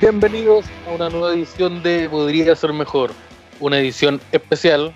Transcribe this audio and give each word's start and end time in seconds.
Bienvenidos 0.00 0.64
a 0.86 0.90
una 0.94 1.10
nueva 1.10 1.32
edición 1.34 1.82
de 1.82 2.08
Podría 2.08 2.54
ser 2.54 2.72
mejor, 2.72 3.10
una 3.58 3.80
edición 3.80 4.20
especial, 4.30 4.94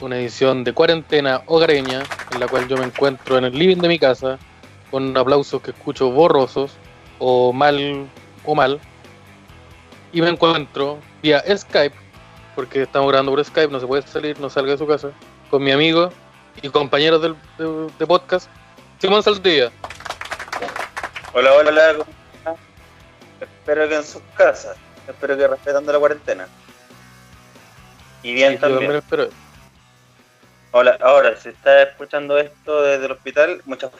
una 0.00 0.16
edición 0.16 0.62
de 0.62 0.72
cuarentena 0.72 1.42
hogareña, 1.46 2.04
en 2.32 2.38
la 2.38 2.46
cual 2.46 2.68
yo 2.68 2.76
me 2.76 2.84
encuentro 2.84 3.36
en 3.36 3.46
el 3.46 3.58
living 3.58 3.78
de 3.78 3.88
mi 3.88 3.98
casa, 3.98 4.38
con 4.92 5.16
aplausos 5.16 5.60
que 5.60 5.72
escucho 5.72 6.08
borrosos, 6.12 6.74
o 7.18 7.52
mal, 7.52 8.08
o 8.44 8.54
mal, 8.54 8.78
y 10.12 10.22
me 10.22 10.28
encuentro 10.28 11.00
vía 11.20 11.42
Skype, 11.56 11.96
porque 12.54 12.82
estamos 12.82 13.08
grabando 13.08 13.32
por 13.32 13.44
Skype, 13.44 13.72
no 13.72 13.80
se 13.80 13.86
puede 13.86 14.02
salir, 14.02 14.38
no 14.40 14.50
salga 14.50 14.72
de 14.72 14.78
su 14.78 14.86
casa, 14.86 15.10
con 15.50 15.62
mi 15.62 15.72
amigo 15.72 16.12
y 16.60 16.68
compañero 16.68 17.18
del, 17.18 17.34
de, 17.58 17.88
de 17.98 18.06
podcast, 18.06 18.48
Simón 18.98 19.22
Saldivia. 19.22 19.72
Hola, 21.32 21.52
hola, 21.54 21.70
hola. 21.70 22.06
Espero 23.40 23.88
que 23.88 23.96
en 23.96 24.04
sus 24.04 24.22
casas. 24.36 24.76
Espero 25.08 25.36
que 25.36 25.48
respetando 25.48 25.92
la 25.92 25.98
cuarentena. 25.98 26.46
Y 28.22 28.34
bien 28.34 28.52
Sí, 28.52 28.58
también 28.58 28.92
espero. 28.92 29.28
Hola, 30.70 30.96
ahora, 31.00 31.36
si 31.36 31.50
estás 31.50 31.88
escuchando 31.88 32.38
esto 32.38 32.82
desde 32.82 33.06
el 33.06 33.12
hospital, 33.12 33.62
muchas 33.64 33.90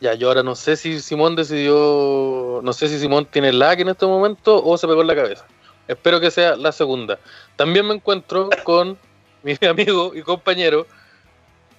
Ya, 0.00 0.14
yo 0.14 0.28
ahora 0.28 0.42
no 0.42 0.54
sé 0.54 0.76
si 0.76 1.00
Simón 1.00 1.36
decidió, 1.36 2.60
no 2.62 2.72
sé 2.72 2.88
si 2.88 2.98
Simón 2.98 3.26
tiene 3.26 3.52
lag 3.52 3.80
en 3.80 3.88
este 3.88 4.04
momento 4.06 4.62
o 4.62 4.76
se 4.76 4.86
pegó 4.86 5.00
en 5.00 5.06
la 5.06 5.14
cabeza. 5.14 5.46
Espero 5.88 6.20
que 6.20 6.30
sea 6.30 6.56
la 6.56 6.72
segunda. 6.72 7.18
También 7.56 7.86
me 7.86 7.94
encuentro 7.94 8.48
con 8.64 8.98
mi 9.42 9.56
amigo 9.68 10.12
y 10.14 10.22
compañero 10.22 10.86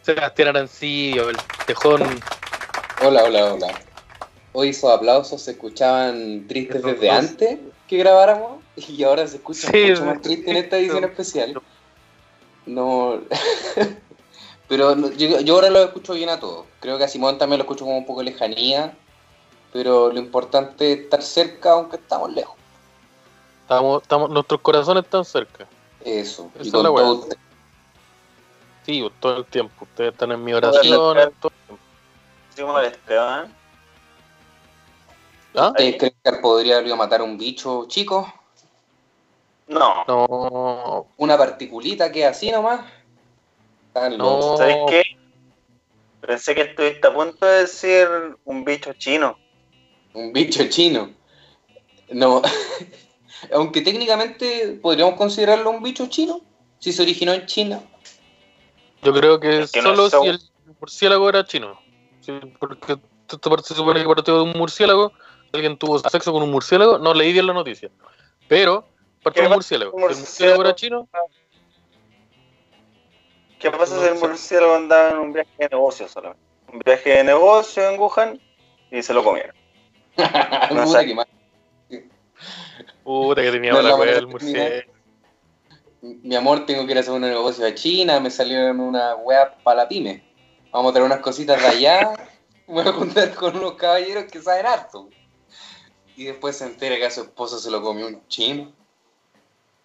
Sebastián 0.02 0.49
Arancillo, 0.49 1.30
el 1.30 1.38
tejón. 1.66 2.02
Hola, 3.05 3.23
hola, 3.25 3.53
hola. 3.53 3.67
Hoy 4.53 4.69
esos 4.69 4.91
aplausos 4.91 5.41
se 5.41 5.52
escuchaban 5.52 6.47
tristes 6.47 6.81
desde 6.81 7.09
antes 7.11 7.59
que 7.88 7.97
grabáramos 7.97 8.64
y 8.75 9.03
ahora 9.03 9.27
se 9.27 9.38
escuchan 9.38 9.72
Sí, 9.72 9.89
mucho 9.89 10.05
más 10.05 10.21
tristes 10.21 10.47
en 10.47 10.58
esta 10.58 10.77
edición 10.77 11.03
especial. 11.03 11.61
No. 12.66 13.21
pero 14.67 14.95
no- 14.95 15.11
yo, 15.11 15.39
yo 15.42 15.55
ahora 15.55 15.69
lo 15.69 15.83
escucho 15.83 16.14
bien 16.14 16.30
a 16.30 16.39
todos. 16.39 16.66
Creo 16.80 16.97
que 16.97 17.03
a 17.03 17.08
Simón 17.08 17.38
también 17.38 17.59
lo 17.59 17.64
escucho 17.64 17.86
con 17.86 17.94
un 17.95 18.05
poco 18.05 18.19
de 18.21 18.31
lejanía. 18.31 18.95
Pero 19.73 20.11
lo 20.11 20.19
importante 20.19 20.94
es 20.94 20.99
estar 21.02 21.21
cerca 21.21 21.71
aunque 21.71 21.97
estamos 21.97 22.33
lejos. 22.33 22.56
Estamos, 23.67 24.01
estamos, 24.01 24.29
nuestros 24.29 24.61
corazones 24.61 25.03
están 25.03 25.25
cerca. 25.25 25.67
Eso. 26.05 26.49
Esa 26.55 26.63
y 26.63 26.67
es 26.67 26.73
la 26.73 26.83
todo 26.83 27.13
usted. 27.15 27.37
Sí, 28.85 29.01
pues, 29.01 29.13
todo 29.19 29.37
el 29.39 29.45
tiempo. 29.45 29.83
Ustedes 29.83 30.13
están 30.13 30.31
en 30.31 30.41
mi 30.41 30.53
oración. 30.53 30.95
todo 30.95 31.11
el 31.19 31.33
tiempo. 32.55 32.79
Esteban. 32.79 33.53
¿Ah? 35.53 35.67
¿Ustedes 35.67 35.97
creen 35.97 36.15
que 36.23 36.31
podría 36.41 36.75
haber 36.75 36.85
ido 36.85 36.95
a 36.95 36.97
matar 36.97 37.19
a 37.19 37.25
un 37.25 37.37
bicho 37.37 37.87
chico? 37.89 38.33
No. 39.67 40.05
No, 40.07 41.07
Una 41.17 41.37
particulita 41.37 42.09
que 42.09 42.25
así 42.25 42.49
nomás. 42.49 42.85
Están 43.89 44.17
No. 44.17 44.37
locos. 44.37 44.59
¿Sabes 44.59 44.77
qué? 44.87 45.03
Pensé 46.21 46.55
que 46.55 46.61
estuviste 46.61 47.05
a 47.05 47.13
punto 47.13 47.45
de 47.45 47.59
decir 47.59 48.07
un 48.45 48.63
bicho 48.63 48.93
chino. 48.93 49.37
Un 50.13 50.31
bicho 50.31 50.63
chino. 50.69 51.09
No. 52.11 52.41
Aunque 53.53 53.81
técnicamente 53.81 54.80
podríamos 54.81 55.16
considerarlo 55.16 55.69
un 55.69 55.83
bicho 55.83 56.07
chino. 56.07 56.41
Si 56.80 56.91
se 56.93 57.02
originó 57.02 57.33
en 57.33 57.45
China. 57.45 57.81
yo 59.02 59.13
creo 59.13 59.39
que 59.39 59.59
Es 59.61 59.71
que 59.71 59.81
no 59.81 59.95
solo 59.95 60.09
si 60.09 60.27
el 60.30 60.39
murciélago 60.80 61.30
era 61.30 61.45
chino. 61.45 61.80
Sí, 62.21 62.33
porque 62.59 62.98
esto 63.30 63.49
parte- 63.49 63.70
se 63.70 63.75
supone 63.75 64.02
que 64.02 64.08
partió 64.08 64.36
de 64.37 64.42
un 64.43 64.58
murciélago. 64.58 65.11
Alguien 65.53 65.77
tuvo 65.77 65.98
sexo 65.99 66.31
con 66.33 66.43
un 66.43 66.52
murciélago. 66.52 66.98
No 66.99 67.14
leí 67.14 67.31
bien 67.33 67.48
la 67.48 67.53
noticia. 67.53 67.89
Pero 68.48 68.86
partió 69.23 69.43
de 69.43 69.48
¿Qué 69.48 69.52
un 69.52 69.55
murciélago. 69.58 69.92
Si 69.92 69.98
el 69.98 70.19
murciélago 70.19 70.61
era 70.61 70.75
chino. 70.75 71.08
¿Qué 73.59 73.71
pasa 73.71 73.95
No 73.95 74.02
si 74.02 74.08
el 74.08 74.15
murciélago 74.15 74.75
andaba 74.75 75.09
en 75.11 75.17
un 75.17 75.33
viaje 75.33 75.49
de 75.58 75.69
negocio 75.69 76.08
solamente? 76.08 76.43
Un 76.71 76.80
viaje 76.80 77.09
de 77.09 77.23
negocio 77.23 77.89
en 77.89 77.99
Wuhan 77.99 78.42
y 78.92 79.02
se 79.02 79.14
lo 79.14 79.23
comieron. 79.23 79.55
No 80.73 80.86
sé. 80.87 81.15
Puta 83.07 83.41
que 83.41 83.51
tenía 83.51 83.71
No 83.71 83.77
es 83.77 83.85
la 83.85 83.91
la 83.91 83.95
wea 83.95 83.99
manera 83.99 84.17
del 84.17 84.25
de 84.25 84.31
murciélago. 84.33 84.91
Mi 86.01 86.35
amor, 86.35 86.65
tengo 86.65 86.85
que 86.85 86.91
ir 86.91 86.97
a 86.97 86.99
hacer 86.99 87.13
un 87.13 87.21
negocio 87.21 87.65
a 87.65 87.73
China. 87.73 88.19
Me 88.19 88.29
salieron 88.29 88.81
una 88.81 89.15
web 89.15 89.47
para 89.63 89.83
la 89.83 89.87
pyme. 89.87 90.25
Vamos 90.73 90.89
a 90.89 90.93
traer 90.93 91.05
unas 91.05 91.21
cositas 91.21 91.61
de 91.61 91.67
allá. 91.67 92.09
Voy 92.67 92.85
a 92.85 92.91
juntar 92.91 93.33
con 93.33 93.55
unos 93.55 93.75
caballeros 93.75 94.25
que 94.25 94.41
saben 94.41 94.65
harto. 94.65 95.07
Y 96.17 96.25
después 96.25 96.57
se 96.57 96.65
entera 96.65 96.97
que 96.97 97.05
a 97.05 97.11
su 97.11 97.21
esposo 97.21 97.59
se 97.59 97.71
lo 97.71 97.81
comió 97.81 98.07
un 98.07 98.27
chino. 98.27 98.73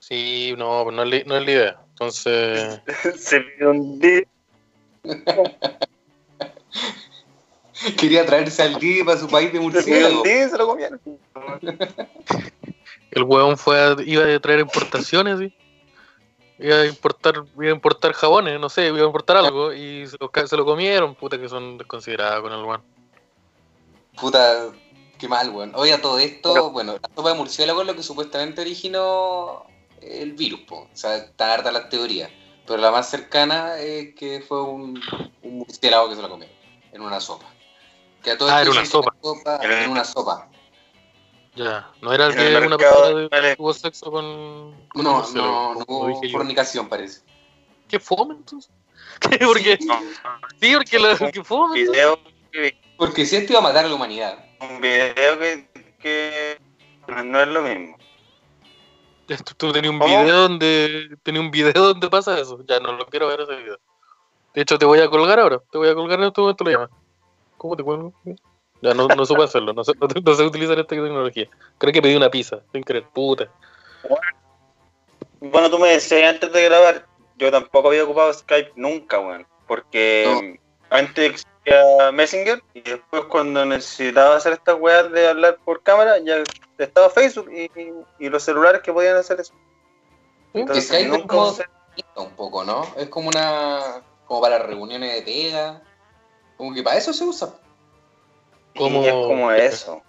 Sí, 0.01 0.55
no, 0.59 0.83
pues 0.83 0.97
no 0.97 1.05
es, 1.05 1.25
no 1.25 1.37
es 1.37 1.45
la 1.45 1.51
idea. 1.53 1.81
Entonces, 1.91 2.81
se 3.21 3.41
pidió 3.41 3.71
un 3.71 4.01
día. 4.01 4.23
Quería 7.97 8.27
traerse 8.27 8.63
al 8.63 8.81
Didi 8.81 9.05
para 9.05 9.21
su 9.21 9.29
país 9.29 9.53
de 9.53 9.59
Se 9.59 9.65
un 9.65 9.73
murciélago. 9.73 10.23
día 10.25 10.47
y 10.47 10.51
se 10.51 10.59
lo 10.59 10.67
comieron. 10.67 11.01
el 13.13 13.23
huevón 13.23 13.57
fue 13.57 13.79
a- 13.81 13.97
iba 14.05 14.25
a 14.25 14.41
traer 14.41 14.61
importaciones, 14.61 15.39
¿sí? 15.39 15.55
Iba 16.59 16.77
a 16.77 16.87
importar, 16.87 17.45
iba 17.57 17.71
a 17.71 17.75
importar 17.75 18.13
jabones, 18.13 18.61
no 18.61 18.69
sé, 18.69 18.89
iba 18.89 19.01
a 19.01 19.07
importar 19.07 19.37
algo 19.39 19.73
y 19.73 20.07
se 20.07 20.17
lo, 20.21 20.31
se 20.47 20.57
lo 20.57 20.65
comieron, 20.65 21.15
puta 21.15 21.39
que 21.39 21.49
son 21.49 21.79
desconsiderados 21.79 22.43
con 22.43 22.53
el 22.53 22.65
weón. 22.65 22.83
Puta, 24.21 24.71
qué 25.19 25.29
mal, 25.29 25.51
weón. 25.51 25.73
Oye, 25.75 25.93
a 25.93 26.01
todo 26.01 26.19
esto, 26.19 26.71
bueno, 26.71 26.93
la 26.95 27.09
sopa 27.15 27.31
de 27.31 27.37
murciélago 27.37 27.81
es 27.81 27.87
lo 27.87 27.97
que 27.97 28.03
supuestamente 28.03 28.61
originó 28.61 29.65
el 30.01 30.33
virus, 30.33 30.61
po. 30.61 30.81
O 30.83 30.89
sea, 30.93 31.17
están 31.17 31.51
hartas 31.51 31.73
las 31.73 31.89
teorías. 31.89 32.31
Pero 32.67 32.81
la 32.81 32.91
más 32.93 33.09
cercana 33.11 33.79
es 33.79 34.15
que 34.15 34.41
fue 34.41 34.63
un, 34.63 35.01
un 35.43 35.59
murciélago 35.59 36.09
que 36.11 36.15
se 36.17 36.23
lo 36.23 36.29
comió 36.29 36.47
en 36.93 37.01
una 37.03 37.21
sopa. 37.21 37.47
Que 38.23 38.31
a 38.33 38.39
todo 38.39 38.51
Ah, 38.51 38.61
esto 38.63 38.71
era 38.71 38.81
una 38.81 38.89
sopa. 38.89 39.15
la 39.59 39.83
En 39.85 39.91
una 39.91 40.05
sopa. 40.05 40.49
Ya, 41.55 41.91
no 42.01 42.13
era 42.13 42.27
el 42.27 42.33
En 42.33 42.39
el 42.41 42.61
que 42.61 42.67
una 42.67 42.79
persona 42.79 43.41
de- 43.41 43.57
tuvo 43.57 43.75
sexo 43.75 44.11
con, 44.11 44.71
No, 44.95 45.29
no, 45.35 45.75
no 45.75 45.85
hubo 45.87 46.21
fornicación, 46.31 46.89
parece. 46.89 47.23
¿Qué 47.89 48.01
fome 48.01 48.35
entonces? 48.37 48.73
¿Qué? 49.21 49.39
Porque, 49.45 49.79
No, 49.83 50.01
sí, 50.61 50.73
porque 50.75 50.99
la, 50.99 51.31
¿qué 51.31 51.45
fome? 51.45 51.81
video 51.83 52.19
que, 52.51 52.79
Porque 52.97 53.27
si 53.27 53.37
esto 53.37 53.53
iba 53.53 53.61
a 53.61 53.65
matar 53.65 53.85
a 53.85 53.89
la 53.89 53.95
humanidad. 53.95 54.45
un 54.61 54.81
video 54.81 55.39
que, 55.39 55.69
que 56.01 56.59
no 57.25 57.41
es 57.43 57.49
lo 57.49 57.63
mismo. 57.63 57.97
Ya, 59.29 59.37
Tú, 59.37 59.55
tú 59.57 59.73
tenías 59.73 59.93
un 59.93 59.99
¿Cómo? 59.99 60.11
video 60.23 60.37
donde 60.49 61.17
tenía 61.23 61.41
un 61.41 61.51
video 61.51 61.73
donde 61.73 62.09
pasa 62.09 62.39
eso. 62.39 62.65
Ya 62.67 62.81
no 62.81 62.93
lo 62.93 63.07
quiero 63.07 63.29
ver 63.29 63.41
ese 63.43 63.57
video. 63.57 63.79
De 64.55 64.63
hecho, 64.63 64.79
te 64.79 64.85
voy 64.87 65.01
a 65.01 65.09
colgar 65.09 65.39
ahora. 65.39 65.61
Te 65.71 65.79
voy 65.79 65.89
a 65.89 65.95
colgar 65.95 66.19
en 66.21 66.27
este 66.27 66.41
momento 66.41 66.65
lo 66.65 66.71
llamas. 66.71 66.91
¿Cómo 67.59 67.77
te 67.77 67.83
cuelgo? 67.83 68.13
Ya 68.83 68.95
no, 68.95 69.07
no 69.09 69.25
supe 69.25 69.45
hacerlo. 69.45 69.73
No 69.73 69.85
sé, 69.85 69.93
no, 70.01 70.07
no 70.25 70.35
sé 70.35 70.43
utilizar 70.45 70.79
esta 70.79 70.89
tecnología. 70.95 71.49
Creo 71.79 71.93
que 71.93 72.03
pedí 72.03 72.17
una 72.17 72.31
pizza. 72.31 72.59
Sin 72.73 72.83
querer. 72.83 73.05
Puta. 73.13 73.49
Bueno, 75.41 75.71
tú 75.71 75.79
me 75.79 75.89
decías 75.89 76.29
antes 76.35 76.53
de 76.53 76.65
grabar, 76.65 77.07
yo 77.37 77.51
tampoco 77.51 77.89
había 77.89 78.05
ocupado 78.05 78.33
Skype 78.33 78.73
nunca, 78.77 79.19
weón. 79.19 79.47
Porque 79.67 80.59
antes 80.91 81.31
existía 81.31 82.13
Messenger 82.13 82.63
y 82.75 82.81
después 82.83 83.25
cuando 83.25 83.65
necesitaba 83.65 84.37
hacer 84.37 84.53
estas 84.55 84.77
weas 84.79 85.11
de 85.11 85.29
hablar 85.29 85.59
por 85.65 85.83
cámara, 85.83 86.19
ya 86.19 86.43
estaba 86.79 87.09
Facebook 87.11 87.51
y, 87.53 87.71
y 88.19 88.29
los 88.29 88.43
celulares 88.43 88.83
que 88.83 88.93
podían 88.93 89.17
hacer 89.17 89.41
eso. 89.41 89.55
Entonces 90.53 90.87
Skype 90.89 91.03
es 91.05 91.09
nunca 91.09 91.27
como- 91.37 91.51
usé- 91.53 91.67
Un 92.17 92.31
poco, 92.31 92.65
¿no? 92.65 92.87
Es 92.97 93.09
como 93.09 93.29
una. 93.29 94.03
como 94.27 94.41
para 94.43 94.59
reuniones 94.59 95.15
de 95.15 95.23
pega. 95.23 95.83
Como 96.57 96.73
que 96.75 96.83
para 96.83 96.97
eso 96.97 97.13
se 97.13 97.25
usa. 97.25 97.55
¿Cómo- 98.77 99.03
y 99.03 99.07
es 99.07 99.13
como 99.13 99.51
eso. 99.53 100.03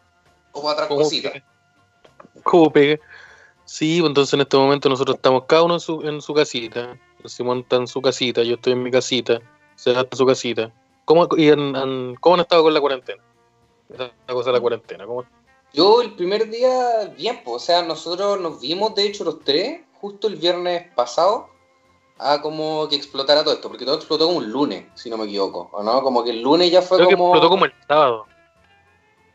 O 0.51 0.61
para 0.61 0.73
otras 0.73 0.87
¿Cómo 0.87 1.01
cositas. 1.01 1.31
pegué? 1.33 1.45
¿Cómo 2.43 2.71
pegué? 2.71 2.99
Sí, 3.65 3.99
pues 4.01 4.09
entonces 4.09 4.33
en 4.33 4.41
este 4.41 4.57
momento 4.57 4.89
nosotros 4.89 5.15
estamos 5.15 5.43
cada 5.47 5.63
uno 5.63 5.75
en 5.75 5.79
su, 5.79 6.01
en 6.01 6.21
su 6.21 6.33
casita. 6.33 6.97
Simón 7.25 7.59
está 7.59 7.77
en 7.77 7.87
su 7.87 8.01
casita, 8.01 8.43
yo 8.43 8.55
estoy 8.55 8.73
en 8.73 8.83
mi 8.83 8.91
casita, 8.91 9.39
está 9.77 10.01
en 10.01 10.07
su 10.17 10.25
casita. 10.25 10.71
¿Cómo, 11.05 11.27
y 11.37 11.49
en- 11.49 11.75
en- 11.75 12.15
¿cómo 12.19 12.35
han 12.35 12.41
estado 12.41 12.63
con 12.63 12.73
la 12.73 12.81
cuarentena? 12.81 13.23
La 13.89 14.33
cosa 14.33 14.49
de 14.49 14.53
la 14.57 14.61
cuarentena. 14.61 15.05
¿Cómo? 15.05 15.23
Yo 15.73 16.01
el 16.01 16.13
primer 16.13 16.49
día, 16.49 17.13
bien, 17.17 17.41
pues, 17.43 17.55
o 17.63 17.65
sea, 17.65 17.81
nosotros 17.83 18.39
nos 18.39 18.59
vimos, 18.61 18.93
de 18.95 19.05
hecho, 19.07 19.23
los 19.23 19.39
tres, 19.43 19.81
justo 19.99 20.27
el 20.27 20.35
viernes 20.35 20.91
pasado, 20.93 21.47
a 22.19 22.41
como 22.41 22.87
que 22.89 22.95
explotara 22.95 23.43
todo 23.43 23.53
esto, 23.55 23.69
porque 23.69 23.85
todo 23.85 23.95
explotó 23.95 24.25
como 24.27 24.37
un 24.37 24.51
lunes, 24.51 24.85
si 24.95 25.09
no 25.09 25.17
me 25.17 25.25
equivoco, 25.25 25.69
¿o 25.71 25.81
no? 25.81 26.01
Como 26.03 26.23
que 26.23 26.29
el 26.29 26.41
lunes 26.41 26.69
ya 26.71 26.81
fue 26.81 26.97
Creo 26.97 27.09
que 27.09 27.15
como... 27.15 27.29
explotó 27.29 27.49
como 27.49 27.65
el 27.65 27.73
sábado. 27.87 28.25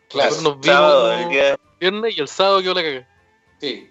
Claro, 0.08 0.30
Nosotros 0.30 0.42
nos 0.56 0.60
vimos 0.62 0.76
Sábado, 0.76 1.12
el 1.12 1.32
el 1.36 1.58
viernes 1.80 2.16
y 2.16 2.20
el 2.20 2.28
sábado 2.28 2.62
quedó 2.62 2.74
la 2.74 2.82
cagué. 2.82 3.06
sí. 3.60 3.90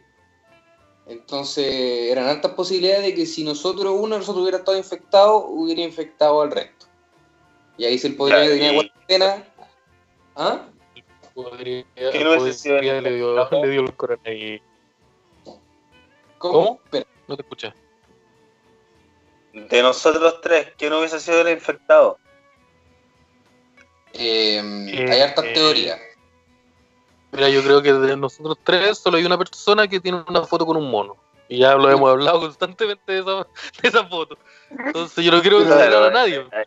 Entonces 1.10 2.12
eran 2.12 2.28
altas 2.28 2.52
posibilidades 2.52 3.04
de 3.06 3.16
que 3.16 3.26
si 3.26 3.42
nosotros, 3.46 3.94
uno 3.98 4.16
de 4.16 4.20
nosotros 4.20 4.42
hubiera 4.44 4.58
estado 4.58 4.78
infectado, 4.78 5.38
hubiera 5.46 5.82
infectado 5.82 6.42
al 6.42 6.52
resto. 6.52 6.86
Y 7.78 7.86
ahí 7.86 7.98
se 7.98 8.10
podría 8.10 8.40
Claro, 8.40 8.52
tener 8.52 8.72
y- 8.72 8.76
cuarentena. 8.76 9.46
¿Ah? 10.36 10.66
Podría, 11.34 11.86
¿Qué 11.96 12.24
no 12.26 12.32
hubiese 12.32 12.60
sido 12.60 12.76
podría- 12.76 13.00
le, 13.00 13.16
dio, 13.16 13.50
le 13.50 13.70
dio 13.70 13.82
el 13.84 13.94
coronavirus. 13.96 14.62
¿Cómo? 16.40 16.82
No 17.28 17.36
te 17.38 17.42
escuché. 17.42 17.74
De 19.54 19.82
nosotros 19.82 20.42
tres, 20.42 20.74
¿quién 20.78 20.92
hubiese 20.92 21.22
sido 21.22 21.40
el 21.42 21.50
infectado? 21.54 22.18
eh, 24.14 24.58
Eh, 24.90 25.06
hay 25.10 25.22
hartas 25.22 25.46
eh, 25.46 25.52
teorías. 25.54 26.00
Mira, 27.32 27.50
yo 27.50 27.62
creo 27.64 27.82
que 27.82 27.94
de 27.94 28.16
nosotros 28.18 28.58
tres 28.64 28.98
solo 28.98 29.18
hay 29.18 29.26
una 29.26 29.38
persona 29.38 29.88
que 29.88 30.00
tiene 30.00 30.24
una 30.28 30.44
foto 30.44 30.66
con 30.66 30.78
un 30.78 30.90
mono. 30.90 31.16
Y 31.50 31.60
ya 31.60 31.76
lo 31.76 31.90
hemos 31.90 32.10
hablado 32.10 32.42
constantemente 32.42 33.12
de 33.12 33.20
esa, 33.20 33.36
de 33.82 33.88
esa 33.90 34.06
foto. 34.06 34.38
Entonces 34.70 35.24
yo 35.24 35.32
no 35.32 35.42
quiero 35.42 35.62
exagerar 35.62 36.04
a 36.04 36.10
nadie. 36.12 36.40
eh, 36.52 36.66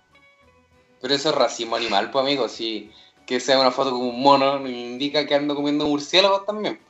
Pero 1.01 1.15
eso 1.15 1.31
es 1.31 1.35
racismo 1.35 1.77
animal, 1.77 2.11
pues 2.11 2.25
amigo. 2.25 2.49
Si 2.49 2.91
que 3.27 3.41
sea 3.41 3.61
una 3.61 3.71
foto 3.71 3.91
con 3.91 4.01
un 4.01 4.23
mono, 4.23 4.67
indica 4.69 5.27
que 5.27 5.35
ando 5.35 5.55
comiendo 5.55 5.87
murciélagos 5.87 6.47
también. 6.47 6.81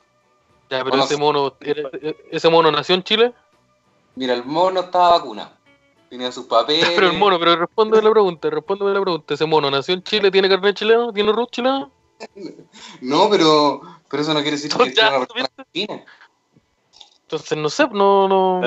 Ya, 0.69 0.79
pero 0.79 0.89
Bueno, 0.89 1.03
ese 1.03 1.17
mono, 1.17 1.53
era- 1.59 1.89
ese 2.31 2.49
mono 2.49 2.71
nació 2.71 2.95
en 2.95 3.03
Chile. 3.03 3.33
Mira, 4.15 4.33
el 4.33 4.45
mono 4.45 4.81
estaba 4.81 5.09
vacunado. 5.11 5.51
Tenía 6.09 6.31
sus 6.31 6.45
papeles. 6.45 6.89
Pero 6.95 7.07
el 7.07 7.17
mono, 7.17 7.39
pero 7.39 7.55
responde 7.55 8.01
la 8.01 8.09
pregunta, 8.09 8.49
responde 8.49 8.85
la 8.93 8.99
pregunta. 9.01 9.33
¿Ese 9.33 9.45
mono 9.45 9.71
nació 9.71 9.93
en 9.93 10.03
Chile? 10.03 10.29
¿Tiene 10.31 10.49
carnet 10.49 10.75
chileno? 10.75 11.13
¿Tiene 11.13 11.31
root 11.31 11.51
chileno? 11.51 11.91
No, 13.01 13.29
pero, 13.29 13.81
pero 14.09 14.23
eso 14.23 14.33
no 14.33 14.41
quiere 14.41 14.57
decir 14.57 14.71
que 14.73 14.89
Ya, 14.93 15.09
sea 15.09 15.17
una 15.17 15.25
persona 15.27 15.49
china. 15.73 16.05
Entonces 17.23 17.57
no 17.57 17.69
sé, 17.69 17.87
no, 17.91 18.27
no. 18.27 18.61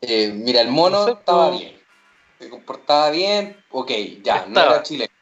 Eh, 0.00 0.32
mira, 0.34 0.62
el 0.62 0.70
mono 0.70 1.00
No 1.00 1.04
sé, 1.06 1.12
estaba 1.12 1.46
pero- 1.46 1.58
bien. 1.58 1.80
Se 2.38 2.48
comportaba 2.48 3.10
bien, 3.10 3.62
ok, 3.70 3.90
ya, 4.22 4.46
no 4.46 4.58
era 4.58 4.82
chileno. 4.82 5.12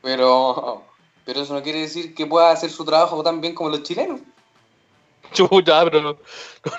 Pero, 0.00 0.82
pero 1.26 1.42
eso 1.42 1.52
no 1.52 1.62
quiere 1.62 1.80
decir 1.80 2.14
que 2.14 2.24
pueda 2.24 2.50
hacer 2.50 2.70
su 2.70 2.82
trabajo 2.82 3.22
tan 3.22 3.42
bien 3.42 3.54
como 3.54 3.68
los 3.68 3.82
chilenos. 3.82 4.20
Chuta, 5.32 5.84
pero 5.84 6.00
no, 6.02 6.16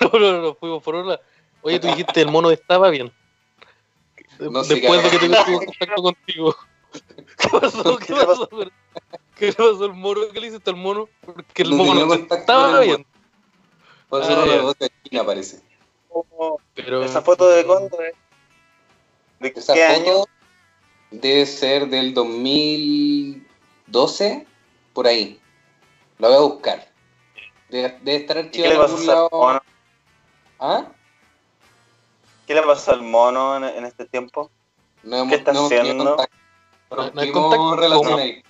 no, 0.00 0.18
no, 0.18 0.42
no, 0.42 0.54
fuimos 0.56 0.82
por 0.82 0.96
una. 0.96 1.20
Oye, 1.62 1.78
tú 1.78 1.86
dijiste 1.86 2.20
el 2.22 2.28
mono 2.28 2.50
estaba 2.50 2.90
bien. 2.90 3.12
No 4.50 4.64
sé 4.64 4.74
Después 4.76 5.00
qué 5.02 5.10
de 5.10 5.18
que 5.18 5.26
tuve 5.28 5.36
contacto 5.66 6.02
contigo. 6.02 6.56
¿Qué 7.38 7.48
pasó? 7.48 7.96
¿Qué 7.98 8.06
¿Qué 8.06 8.14
le 8.14 8.24
pasó? 8.26 8.48
¿Qué 9.36 9.52
pasó 9.52 9.84
al 9.84 9.94
mono? 9.94 10.20
¿Qué 10.32 10.40
le 10.40 10.46
hiciste 10.48 10.70
al 10.70 10.76
mono? 10.76 11.08
Porque 11.24 11.62
el 11.62 11.70
No 11.70 11.76
tenía 11.78 11.94
mono 11.94 12.06
contacto 12.08 12.28
con 12.34 12.38
estaba 12.40 12.80
el 12.82 12.86
bien. 12.88 13.06
Por 14.08 14.22
eso 14.22 14.32
Ah, 14.32 14.36
no 14.36 14.46
ya. 14.46 14.56
lo 14.62 14.72
de 14.74 14.90
China, 15.02 15.24
parece. 15.26 15.60
Pero, 16.74 17.02
Esa 17.02 17.20
foto 17.22 17.48
de 17.48 17.64
cuándo 17.66 17.98
es? 18.00 18.14
¿De 19.40 19.48
Esa 19.56 19.74
qué 19.74 19.88
foto 19.88 20.00
año? 20.10 20.24
debe 21.10 21.44
ser 21.46 21.88
del 21.88 22.14
2012, 22.14 24.46
por 24.92 25.06
ahí. 25.08 25.40
La 26.18 26.28
voy 26.28 26.36
a 26.36 26.40
buscar. 26.40 26.88
Debe, 27.70 27.98
debe 28.02 28.16
estar 28.18 28.36
¿Y 28.38 28.50
qué 28.50 28.68
archivada 28.68 28.70
le 28.70 28.74
en 28.76 28.80
pasó 28.82 28.94
algún 28.96 29.10
al 29.10 29.16
lado. 29.16 29.60
¿Ah? 30.60 30.86
¿Qué 32.46 32.54
le 32.54 32.62
pasó 32.62 32.92
al 32.92 33.02
mono 33.02 33.56
en, 33.56 33.64
en 33.64 33.84
este 33.84 34.04
tiempo? 34.06 34.50
No 35.02 35.16
hemos, 35.16 35.28
¿Qué 35.30 35.34
está 35.36 35.52
no 35.52 35.66
haciendo? 35.66 36.04
No- 36.04 36.16
no 37.12 37.20
hay 37.20 37.32
contacto, 37.32 37.76
relación 37.76 38.04
¿cómo? 38.04 38.16
ahí. 38.18 38.42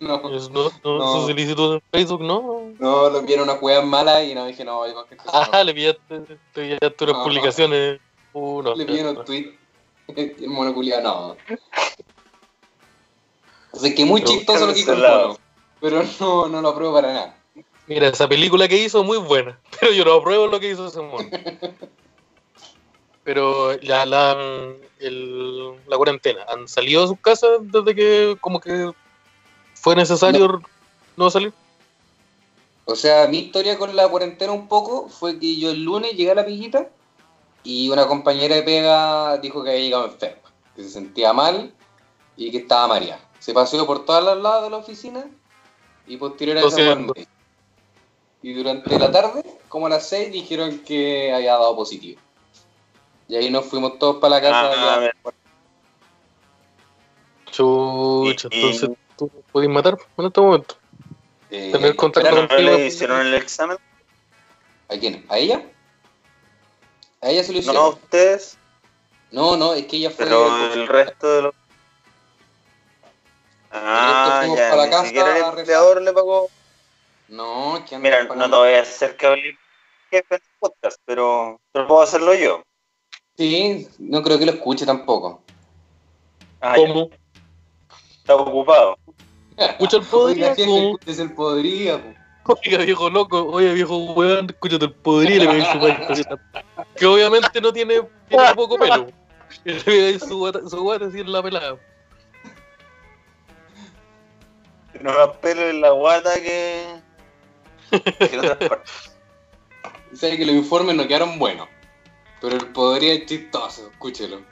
No, 0.00 0.36
es- 0.36 0.50
no, 0.50 0.70
no, 0.82 0.98
No. 0.98 1.12
su 1.20 1.26
solicitud 1.28 1.74
en 1.74 1.82
Facebook, 1.92 2.20
no. 2.22 2.72
no, 2.78 3.08
lo 3.10 3.22
vieron 3.22 3.48
una 3.48 3.58
juega 3.58 3.82
mala 3.82 4.22
y 4.24 4.34
no 4.34 4.44
dije, 4.46 4.64
no, 4.64 4.86
igual 4.86 5.06
que 5.08 5.14
esto 5.14 5.30
Ah, 5.32 5.62
le 5.62 5.72
pillaste, 5.72 6.20
pillaste 6.52 7.04
unas 7.04 7.16
No. 7.16 7.22
publicaciones. 7.24 8.00
Uh, 8.32 8.62
no, 8.62 8.74
Le 8.74 8.84
pidieron 8.84 9.16
un 9.16 9.24
tweet. 9.24 9.56
El 10.08 10.48
mono 10.48 10.74
culiao, 10.74 11.00
no. 11.00 11.36
O 13.70 13.78
sea, 13.78 13.94
que 13.94 14.04
muy 14.04 14.20
Pero 14.20 14.32
chistoso 14.32 14.66
lo 14.66 14.74
que 14.74 14.80
hizo 14.80 14.92
el 14.92 14.98
mono. 15.00 15.36
Pero 15.80 16.02
no, 16.20 16.48
no 16.48 16.60
lo 16.60 16.68
apruebo 16.70 16.94
para 16.94 17.12
nada. 17.12 17.36
Mira, 17.86 18.08
esa 18.08 18.28
película 18.28 18.66
que 18.68 18.76
hizo 18.76 19.04
muy 19.04 19.18
buena, 19.18 19.58
pero 19.80 19.92
yo 19.92 20.04
no 20.04 20.14
apruebo 20.14 20.46
lo 20.48 20.58
que 20.60 20.70
hizo 20.70 20.86
ese 20.88 21.00
mono. 21.00 21.28
Pero 23.24 23.74
ya 23.80 24.04
la, 24.04 24.36
el- 25.00 25.74
la 25.86 25.96
cuarentena, 25.96 26.44
¿han 26.48 26.68
salido 26.68 27.02
de 27.02 27.08
sus 27.08 27.18
casas 27.20 27.50
desde 27.62 27.94
que 27.94 28.36
como 28.40 28.60
que 28.60 28.92
fue 29.74 29.96
necesario 29.96 30.62
no, 31.16 31.30
salir? 31.30 31.52
O 32.84 32.94
sea, 32.94 33.26
mi 33.28 33.38
historia 33.38 33.78
con 33.78 33.96
la 33.96 34.08
cuarentena 34.08 34.52
un 34.52 34.68
poco 34.68 35.08
fue 35.08 35.38
que 35.38 35.56
yo 35.56 35.70
el 35.70 35.82
lunes 35.82 36.12
llegué 36.12 36.32
a 36.32 36.34
la 36.34 36.44
pillita 36.44 36.90
y 37.62 37.88
una 37.88 38.06
compañera 38.06 38.56
de 38.56 38.62
pega 38.62 39.38
dijo 39.38 39.64
que 39.64 39.70
había 39.70 39.82
llegado 39.82 40.04
enferma, 40.04 40.42
que 40.76 40.82
se 40.82 40.90
sentía 40.90 41.32
mal 41.32 41.72
y 42.36 42.50
que 42.50 42.58
estaba 42.58 42.88
mareada. 42.88 43.26
Se 43.38 43.54
paseó 43.54 43.86
por 43.86 44.04
todos 44.04 44.22
los 44.22 44.42
lados 44.42 44.64
de 44.64 44.70
la 44.70 44.76
oficina 44.76 45.24
y 46.06 46.18
posterior 46.18 46.58
a 46.58 46.60
eso. 46.60 47.14
Y 48.42 48.52
durante 48.52 48.98
la 48.98 49.10
tarde, 49.10 49.42
como 49.70 49.86
a 49.86 49.88
las 49.88 50.06
6, 50.08 50.30
dijeron 50.30 50.80
que 50.80 51.32
había 51.32 51.52
dado 51.52 51.74
positivo. 51.74 52.20
Y 53.28 53.36
ahí 53.36 53.50
nos 53.50 53.66
fuimos 53.66 53.98
todos 53.98 54.16
para 54.16 54.36
la 54.36 54.40
casa. 54.42 54.70
Ah, 54.72 55.10
acuerdo. 55.18 55.38
Chucha, 57.50 58.48
Y- 58.50 58.56
y- 58.56 58.64
entonces 58.64 58.90
tú 59.16 59.30
podés 59.52 59.68
matar 59.68 59.96
en 60.16 60.26
este 60.26 60.40
momento. 60.40 60.76
Eh, 61.50 61.70
tener 61.72 61.94
contacto 61.94 62.28
espera, 62.36 62.60
¿No 62.62 62.68
le 62.78 62.86
hicieron 62.86 63.20
el 63.20 63.34
examen? 63.34 63.76
¿A 64.88 64.96
quién? 64.98 65.24
¿A 65.28 65.38
ella? 65.38 65.62
A 67.22 67.28
ella 67.28 67.44
se 67.44 67.52
lo 67.52 67.56
No, 67.56 67.60
hicieron. 67.60 67.82
a 67.84 67.88
ustedes, 67.88 68.58
No, 69.30 69.56
no, 69.56 69.74
es 69.74 69.86
que 69.86 69.96
ella 69.96 70.10
fue. 70.10 70.24
pero 70.24 70.72
el 70.72 70.86
resto 70.86 71.28
de 71.28 71.42
los... 71.42 71.54
Ah, 73.70 74.46
ya, 74.46 74.70
para 74.70 74.76
la 74.76 74.84
ni 74.84 74.90
casa 74.90 75.04
siquiera 75.06 75.36
el 75.36 75.58
empleador 75.58 76.02
le 76.02 76.12
pagó. 76.12 76.48
No, 77.28 77.84
que 77.88 77.98
Mira, 77.98 78.22
no 78.24 78.44
te 78.50 78.56
voy 78.56 78.74
a 78.74 78.82
hacer 78.82 79.16
que 79.16 79.26
hable 79.26 79.58
jefe 80.10 80.34
en 80.36 80.40
el 80.42 80.50
podcast, 80.60 81.00
pero, 81.04 81.60
pero 81.72 81.86
puedo 81.88 82.02
hacerlo 82.02 82.34
yo. 82.34 82.62
Sí, 83.36 83.88
no 83.98 84.22
creo 84.22 84.38
que 84.38 84.46
lo 84.46 84.52
escuche 84.52 84.86
tampoco. 84.86 85.42
Ah, 86.60 86.74
¿Cómo? 86.76 87.10
está 88.18 88.36
ocupado. 88.36 88.96
Escucha 89.56 89.98
el 89.98 90.02
podría, 90.04 90.52
Oiga, 90.52 91.22
el 91.22 91.32
podría. 91.34 92.14
po. 92.44 92.58
Oiga, 92.64 92.78
viejo 92.84 93.10
loco, 93.10 93.46
oye, 93.46 93.72
viejo 93.74 93.96
weón, 94.14 94.46
escúchate 94.50 94.86
el 94.86 94.92
podría 94.92 95.36
y 95.36 95.40
le 95.40 95.46
pegáis 95.46 95.68
su 95.68 95.78
guata. 95.78 96.38
Que 96.96 97.06
obviamente 97.06 97.60
no 97.60 97.72
tiene, 97.72 98.02
tiene 98.28 98.54
poco 98.54 98.78
pelo. 98.78 99.08
Y 99.64 99.72
le 99.72 99.80
pegáis 99.80 100.22
su 100.22 100.38
guata, 100.38 100.60
su 100.68 100.80
guata 100.82 101.06
así 101.06 101.20
en 101.20 101.32
la 101.32 101.42
pelada. 101.42 101.76
No 105.00 105.12
más 105.12 105.36
pelo 105.38 105.62
en 105.68 105.80
la 105.80 105.90
guata 105.90 106.34
que... 106.40 106.84
que 107.90 108.34
en 108.34 108.38
otras 108.38 108.56
partes. 108.68 109.16
Sabe 110.14 110.36
que 110.38 110.46
los 110.46 110.54
informes 110.54 110.94
no 110.96 111.06
quedaron 111.06 111.38
buenos. 111.38 111.68
Pero 112.44 112.56
el 112.56 112.66
podría 112.72 113.14
es 113.14 113.24
chistoso, 113.24 113.88
escúchelo. 113.90 114.42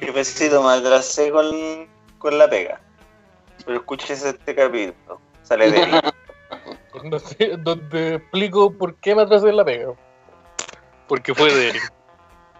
Jefecito, 0.00 0.60
me 0.64 0.70
atrasé 0.70 1.30
con, 1.30 1.88
con 2.18 2.36
la 2.38 2.50
pega. 2.50 2.80
Pero 3.64 3.78
escuches 3.78 4.24
este 4.24 4.52
capítulo. 4.52 5.20
Sale 5.44 5.70
de 5.70 5.80
ahí. 5.80 5.92
Donde, 7.04 7.56
donde 7.58 8.14
explico 8.16 8.72
por 8.72 8.96
qué 8.96 9.14
me 9.14 9.22
atrasé 9.22 9.48
en 9.50 9.56
la 9.58 9.64
pega. 9.64 9.94
Porque 11.06 11.32
fue 11.36 11.54
de 11.54 11.70
él. 11.70 11.76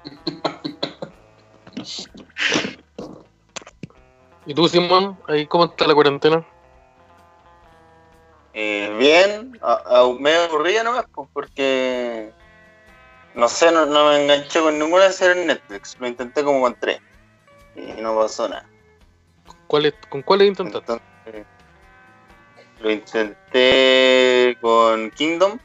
¿Y 4.47 4.55
tú, 4.55 4.69
Simón? 4.69 5.19
¿Ahí 5.27 5.49
cómo 5.49 5.65
está 5.65 5.89
la 5.89 5.95
cuarentena? 5.95 6.47
Eh, 8.55 8.95
bien, 8.99 9.59
a, 9.63 9.83
a, 9.85 10.13
medio 10.19 10.45
aburrida 10.45 10.85
nomás, 10.85 11.07
pues, 11.13 11.29
porque 11.33 12.33
no 13.35 13.49
sé, 13.49 13.71
no, 13.73 13.87
no 13.87 14.09
me 14.11 14.23
enganché 14.23 14.61
con 14.61 14.79
ninguna 14.79 15.11
serie 15.11 15.41
en 15.43 15.49
Netflix. 15.49 15.97
Lo 15.99 16.07
intenté 16.07 16.45
como 16.45 16.61
con 16.61 16.75
tres 16.79 17.01
y 17.75 18.01
no 18.01 18.17
pasó 18.17 18.49
nada. 18.49 18.67
¿Cuál 19.67 19.95
¿Con 20.09 20.23
cuáles 20.23 20.49
intentaste? 20.49 20.93
Entonces, 20.93 21.47
lo 22.81 22.91
intenté 22.91 24.59
con 24.61 25.11
Kingdom, 25.13 25.59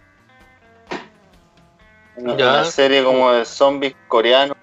una, 2.16 2.38
Ya. 2.38 2.50
una 2.50 2.66
serie 2.66 3.04
como 3.04 3.32
de 3.32 3.46
zombies 3.46 3.96
coreanos. 4.08 4.56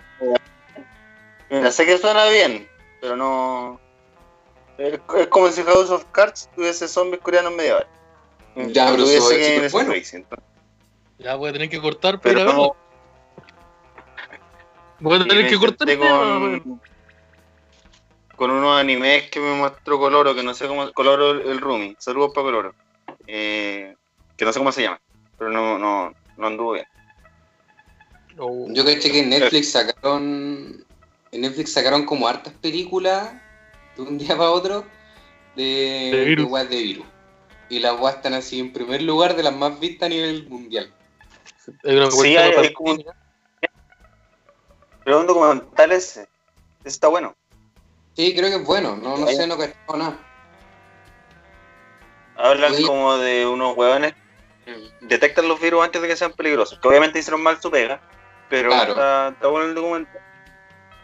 Mira, 1.50 1.70
sé 1.70 1.84
que 1.84 1.98
suena 1.98 2.26
bien, 2.28 2.68
pero 3.00 3.16
no. 3.16 3.80
Es, 4.78 4.98
es 5.18 5.26
como 5.28 5.48
si 5.50 5.62
House 5.62 5.90
of 5.90 6.04
Cards 6.06 6.48
tuviese 6.54 6.88
zombies 6.88 7.20
coreanos 7.22 7.52
medievales. 7.52 7.88
Ya, 8.56 8.86
pero 8.90 9.04
Tuviese 9.04 9.16
eso 9.18 9.30
es 9.32 9.62
que 9.62 9.68
bueno. 9.70 9.92
Entonces. 9.94 10.44
Ya 11.18 11.36
voy 11.36 11.50
a 11.50 11.52
tener 11.52 11.68
que 11.68 11.80
cortar 11.80 12.20
Pero 12.20 12.44
verlo. 12.44 12.76
Voy 15.00 15.16
a 15.20 15.24
tener 15.26 15.48
que 15.48 15.58
cortar 15.58 15.88
el 15.90 15.98
con, 15.98 16.80
con 18.36 18.50
unos 18.50 18.78
animes 18.78 19.30
que 19.30 19.40
me 19.40 19.54
mostró 19.54 19.98
Coloro, 19.98 20.34
que 20.34 20.42
no 20.42 20.54
sé 20.54 20.66
cómo. 20.66 20.90
Coloro 20.92 21.30
el, 21.32 21.60
Rumi. 21.60 21.94
Saludos 21.98 22.32
para 22.34 22.44
Coloro. 22.46 22.74
Eh, 23.26 23.94
que 24.36 24.44
no 24.44 24.52
sé 24.52 24.58
cómo 24.58 24.72
se 24.72 24.82
llama, 24.82 25.00
pero 25.38 25.50
no, 25.50 25.78
no, 25.78 26.12
no 26.36 26.46
anduvo 26.46 26.72
bien. 26.72 26.86
Oh, 28.38 28.66
Yo 28.70 28.84
caché 28.84 29.10
que 29.12 29.20
en 29.20 29.30
Netflix 29.30 29.70
sacaron. 29.72 30.84
En 31.32 31.40
Netflix 31.40 31.72
sacaron 31.72 32.04
como 32.04 32.28
hartas 32.28 32.52
películas 32.54 33.32
de 33.96 34.02
un 34.02 34.18
día 34.18 34.36
para 34.36 34.50
otro 34.50 34.84
de, 35.56 36.10
De 36.12 36.24
virus. 36.24 36.68
de 36.68 36.76
virus. 36.82 37.06
Y 37.68 37.78
las 37.80 37.98
weas 37.98 38.16
están 38.16 38.34
así 38.34 38.60
en 38.60 38.72
primer 38.72 39.02
lugar 39.02 39.34
de 39.36 39.42
las 39.42 39.54
más 39.54 39.78
vistas 39.80 40.06
a 40.06 40.10
nivel 40.10 40.48
mundial. 40.48 40.92
hay 41.84 41.96
una 41.96 42.10
Sí, 42.10 42.36
hay- 42.36 42.52
hay 42.52 42.72
como-. 42.72 42.96
Pero 45.04 45.20
un 45.20 45.26
documental 45.26 45.92
ese. 45.92 46.22
Ese 46.80 46.88
está 46.88 47.08
bueno. 47.08 47.34
Sí, 48.14 48.34
creo 48.34 48.48
que 48.48 48.56
es 48.56 48.64
bueno. 48.66 48.96
No, 48.96 49.16
no 49.18 49.26
sé, 49.26 49.46
no 49.46 49.56
caché 49.58 49.74
nada. 49.96 50.18
Hablan 52.36 52.72
Oye. 52.72 52.86
como 52.86 53.16
de 53.18 53.46
unos 53.46 53.76
hueones 53.76 54.14
que 54.64 54.76
detectan 55.02 55.46
los 55.48 55.60
virus 55.60 55.84
antes 55.84 56.00
de 56.02 56.08
que 56.08 56.16
sean 56.16 56.32
peligrosos. 56.32 56.78
Que 56.80 56.88
obviamente 56.88 57.18
hicieron 57.18 57.42
mal 57.42 57.60
su 57.60 57.70
pega, 57.70 58.00
pero 58.48 58.70
Claro. 58.70 58.92
está, 58.92 59.28
está 59.28 59.48
bueno 59.48 59.68
el 59.68 59.74
documental. 59.74 60.20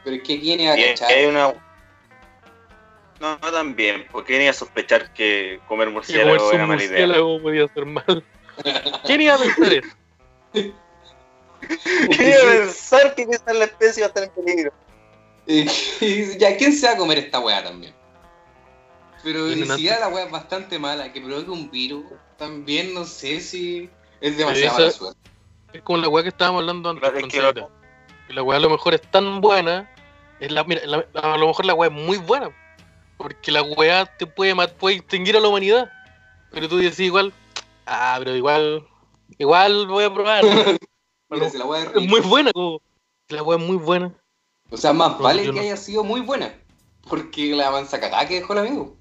Pero 0.04 0.16
es 0.16 0.22
que 0.22 0.40
quién 0.40 0.60
iba 0.60 0.72
a 0.72 0.76
cachar. 0.76 1.10
hay 1.10 1.26
una. 1.26 1.52
No, 3.20 3.36
no 3.38 3.52
también, 3.52 4.06
porque 4.10 4.32
venía 4.32 4.50
a 4.50 4.54
sospechar 4.54 5.12
que 5.12 5.60
comer 5.68 5.90
murciélago 5.90 6.52
era 6.52 6.66
mala 6.66 6.82
idea. 6.82 7.06
murciélago 7.06 7.42
podía 7.42 7.68
ser 7.68 7.84
mal. 7.86 8.24
¿Quién 9.04 9.20
iba 9.20 9.34
a 9.34 9.38
pensar 9.38 9.72
eso? 9.74 9.88
Quería 12.16 12.36
pensar 12.40 13.14
que 13.14 13.22
esa 13.22 13.52
la 13.52 13.64
especie 13.64 14.02
va 14.02 14.06
a 14.06 14.08
estar 14.08 14.24
en 14.24 14.30
peligro. 14.30 14.72
Y 15.46 16.38
ya, 16.38 16.56
¿quién 16.56 16.72
se 16.72 16.86
va 16.86 16.92
a 16.92 16.96
comer 16.96 17.18
esta 17.18 17.40
weá 17.40 17.62
también? 17.64 17.94
Pero 19.22 19.48
si 19.48 19.82
ya 19.82 19.98
la 20.00 20.08
weá 20.08 20.24
es 20.24 20.30
bastante 20.30 20.78
mala, 20.78 21.12
que 21.12 21.20
provoque 21.20 21.50
un 21.50 21.70
virus, 21.70 22.04
también 22.38 22.94
no 22.94 23.04
sé 23.04 23.40
si 23.40 23.90
es 24.20 24.38
esa- 24.38 24.72
mala 24.72 24.90
suerte. 24.90 25.18
Es 25.72 25.82
como 25.82 25.98
la 25.98 26.08
weá 26.08 26.22
que 26.22 26.30
estábamos 26.30 26.60
hablando 26.60 26.90
antes. 26.90 27.00
Claro, 27.02 27.16
es 27.16 27.22
con 27.22 27.30
que 27.30 28.34
la 28.34 28.42
weá 28.42 28.56
a 28.56 28.60
lo 28.60 28.70
mejor 28.70 28.94
es 28.94 29.02
tan 29.10 29.40
buena. 29.40 29.90
Es 30.40 30.50
la, 30.50 30.64
mira, 30.64 30.80
la- 30.86 31.04
a 31.14 31.36
lo 31.36 31.48
mejor 31.48 31.64
la 31.66 31.74
weá 31.74 31.90
es 31.90 31.94
muy 31.94 32.16
buena. 32.18 32.50
Porque 33.18 33.52
la 33.52 33.62
weá 33.62 34.06
te 34.06 34.26
puede, 34.26 34.54
mat- 34.54 34.72
puede 34.74 34.96
extinguir 34.96 35.36
a 35.36 35.40
la 35.40 35.48
humanidad. 35.48 35.90
Pero 36.50 36.68
tú 36.68 36.78
decís 36.78 37.00
igual. 37.00 37.32
Ah, 37.86 38.16
pero 38.18 38.34
igual. 38.34 38.86
Igual 39.38 39.86
voy 39.86 40.04
a 40.04 40.14
probar. 40.14 40.44
Mira, 41.30 41.48
si 41.50 41.58
la 41.58 41.64
weá 41.66 41.84
es 41.84 42.08
muy 42.08 42.20
buena, 42.20 42.52
como. 42.52 42.80
La 43.28 43.42
weá 43.42 43.58
es 43.58 43.64
muy 43.64 43.76
buena. 43.76 44.12
O 44.70 44.76
sea, 44.76 44.92
más 44.92 45.12
No, 45.12 45.18
vale 45.18 45.42
que 45.42 45.52
no. 45.52 45.60
haya 45.60 45.76
sido 45.76 46.04
muy 46.04 46.20
buena. 46.20 46.54
Porque 47.08 47.54
la 47.54 47.70
mansa 47.70 47.98
cagada 48.00 48.26
que 48.28 48.34
dejó 48.40 48.52
el 48.52 48.58
amigo. 48.60 48.94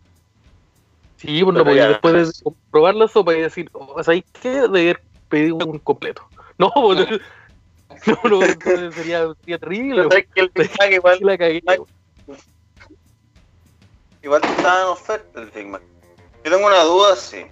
Sí, 1.17 1.43
pues 1.43 1.53
no 1.53 1.63
Pero 1.63 1.65
podía 1.65 1.83
ya. 1.83 1.89
después 1.89 2.13
de 2.43 2.51
probar 2.71 2.95
la 2.95 3.07
sopa 3.07 3.36
y 3.36 3.41
decir, 3.41 3.69
oh, 3.74 4.01
¿sabes 4.03 4.24
qué? 4.41 4.50
De 4.50 4.65
haber 4.65 5.01
pedido 5.27 5.57
un 5.57 5.79
completo. 5.79 6.24
No, 6.57 6.71
pues, 6.74 7.07
no, 8.05 8.29
no, 8.29 8.43
entonces 8.43 8.95
sería, 8.95 9.27
sería 9.41 9.57
terrible. 9.57 9.95
Pero 9.98 10.09
sabes 10.12 10.27
que 10.33 10.41
el 10.41 10.51
Big 10.53 10.71
Mac 10.79 10.91
igual, 10.91 11.19
la 11.21 11.38
cagué. 11.38 11.63
igual 14.24 14.41
estaba 14.43 14.81
en 14.81 14.88
oferta 14.88 15.41
el 15.41 15.50
Big 15.51 15.67
Mac. 15.67 15.81
Yo 16.43 16.51
tengo 16.51 16.67
una 16.67 16.83
duda, 16.83 17.15
sí. 17.15 17.45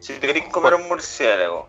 Si 0.00 0.14
te 0.14 0.20
querés 0.26 0.48
comer 0.48 0.74
un 0.74 0.88
murciélago, 0.88 1.68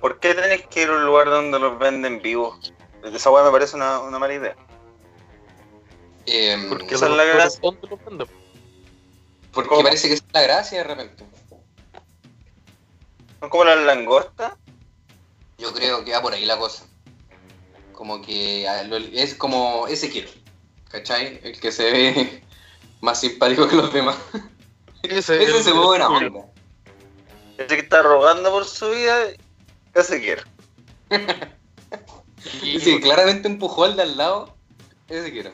¿por 0.00 0.18
qué 0.20 0.34
tenés 0.34 0.66
que 0.66 0.82
ir 0.82 0.88
a 0.88 0.92
un 0.92 1.04
lugar 1.06 1.26
donde 1.30 1.58
los 1.58 1.78
venden 1.78 2.20
vivos? 2.22 2.72
Esa 3.04 3.30
weá 3.30 3.44
me 3.44 3.50
parece 3.50 3.76
una, 3.76 4.00
una 4.00 4.18
mala 4.18 4.34
idea. 4.34 4.56
Eh, 6.26 6.66
Porque 6.68 6.94
Esa 6.94 7.06
es 7.06 7.12
la 7.12 7.24
gracia. 7.24 7.60
¿dónde 7.62 7.86
lo 7.88 7.96
venden? 7.98 8.26
porque 9.52 9.68
¿cómo? 9.70 9.82
parece 9.84 10.08
que 10.08 10.14
es 10.14 10.24
la 10.32 10.42
gracia 10.42 10.78
de 10.78 10.84
repente. 10.84 11.24
Son 13.40 13.48
como 13.48 13.64
las 13.64 13.78
langostas. 13.78 14.52
Yo 15.58 15.72
creo 15.72 16.04
que 16.04 16.12
va 16.12 16.20
por 16.20 16.34
ahí 16.34 16.44
la 16.44 16.58
cosa. 16.58 16.84
Como 17.92 18.20
que 18.20 18.66
es 19.14 19.34
como 19.34 19.86
ese 19.88 20.10
quiero. 20.10 20.28
¿Cachai? 20.90 21.40
El 21.42 21.58
que 21.58 21.72
se 21.72 21.90
ve 21.90 22.42
más 23.00 23.20
simpático 23.20 23.66
que 23.68 23.76
los 23.76 23.92
demás. 23.92 24.16
Ese, 25.02 25.42
Ese 25.42 25.56
el- 25.58 25.62
se 25.64 25.72
ve 25.72 25.78
buena 25.78 26.08
onda. 26.08 26.46
Ese 27.56 27.68
que 27.76 27.82
está 27.82 28.02
rogando 28.02 28.50
por 28.50 28.66
su 28.66 28.90
vida, 28.90 29.16
¿qué 29.96 30.02
se 30.04 30.20
quiere? 30.20 30.42
y- 32.62 32.78
Sí, 32.80 33.00
claramente 33.00 33.48
empujó 33.48 33.84
al 33.84 33.96
de 33.96 34.02
al 34.02 34.16
lado. 34.16 34.54
Ese 35.08 35.32
quiero. 35.32 35.50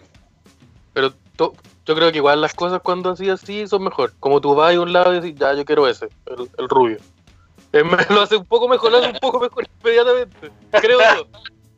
Pero 0.93 1.13
to- 1.37 1.55
yo 1.87 1.95
creo 1.95 2.11
que 2.11 2.19
igual 2.19 2.41
las 2.41 2.55
cosas 2.55 2.81
cuando 2.83 3.11
así 3.11 3.29
así 3.31 3.67
son 3.67 3.85
mejor. 3.85 4.13
Como 4.19 4.41
tú 4.41 4.55
vas 4.55 4.75
a 4.75 4.81
un 4.81 4.93
lado 4.93 5.15
y 5.15 5.21
dices, 5.21 5.39
ya, 5.39 5.55
yo 5.55 5.65
quiero 5.65 5.87
ese, 5.89 6.09
el, 6.27 6.51
el 6.59 6.69
rubio. 6.69 6.99
Me 7.73 7.83
lo 8.15 8.21
hace 8.23 8.37
un 8.37 8.45
poco 8.45 8.69
mejor, 8.69 8.93
lo 8.93 8.99
hace 8.99 9.09
un 9.11 9.19
poco 9.19 9.41
mejor 9.41 9.67
inmediatamente. 9.81 10.51
Creo 10.73 10.99
yo. 11.01 11.27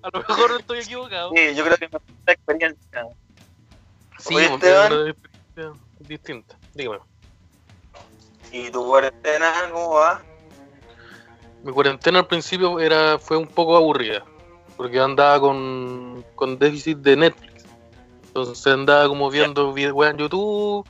A 0.02 0.10
lo 0.12 0.18
mejor 0.26 0.50
no 0.50 0.56
estoy 0.58 0.78
equivocado. 0.80 1.30
Sí, 1.34 1.54
yo 1.54 1.64
creo 1.64 1.76
que 1.76 1.84
es 1.86 1.90
una 1.92 2.32
experiencia. 2.32 3.06
Sí, 4.18 4.34
Oye, 4.34 4.46
Esteban. 4.46 4.92
una 4.92 5.10
experiencia 5.10 5.82
distinta. 6.00 6.58
Dígame. 6.74 6.98
¿Y 8.52 8.70
tu 8.70 8.84
cuarentena 8.86 9.52
cómo 9.72 9.90
va? 9.94 10.22
Mi 11.64 11.72
cuarentena 11.72 12.20
al 12.20 12.26
principio 12.26 12.78
era 12.78 13.18
fue 13.18 13.36
un 13.36 13.46
poco 13.46 13.76
aburrida. 13.76 14.22
Porque 14.76 15.00
andaba 15.00 15.40
con, 15.40 16.24
con 16.34 16.58
déficit 16.58 16.98
de 16.98 17.16
Netflix. 17.16 17.64
Entonces 18.26 18.66
andaba 18.66 19.08
como 19.08 19.30
viendo 19.30 19.72
videos 19.72 20.06
en 20.10 20.16
YouTube, 20.18 20.86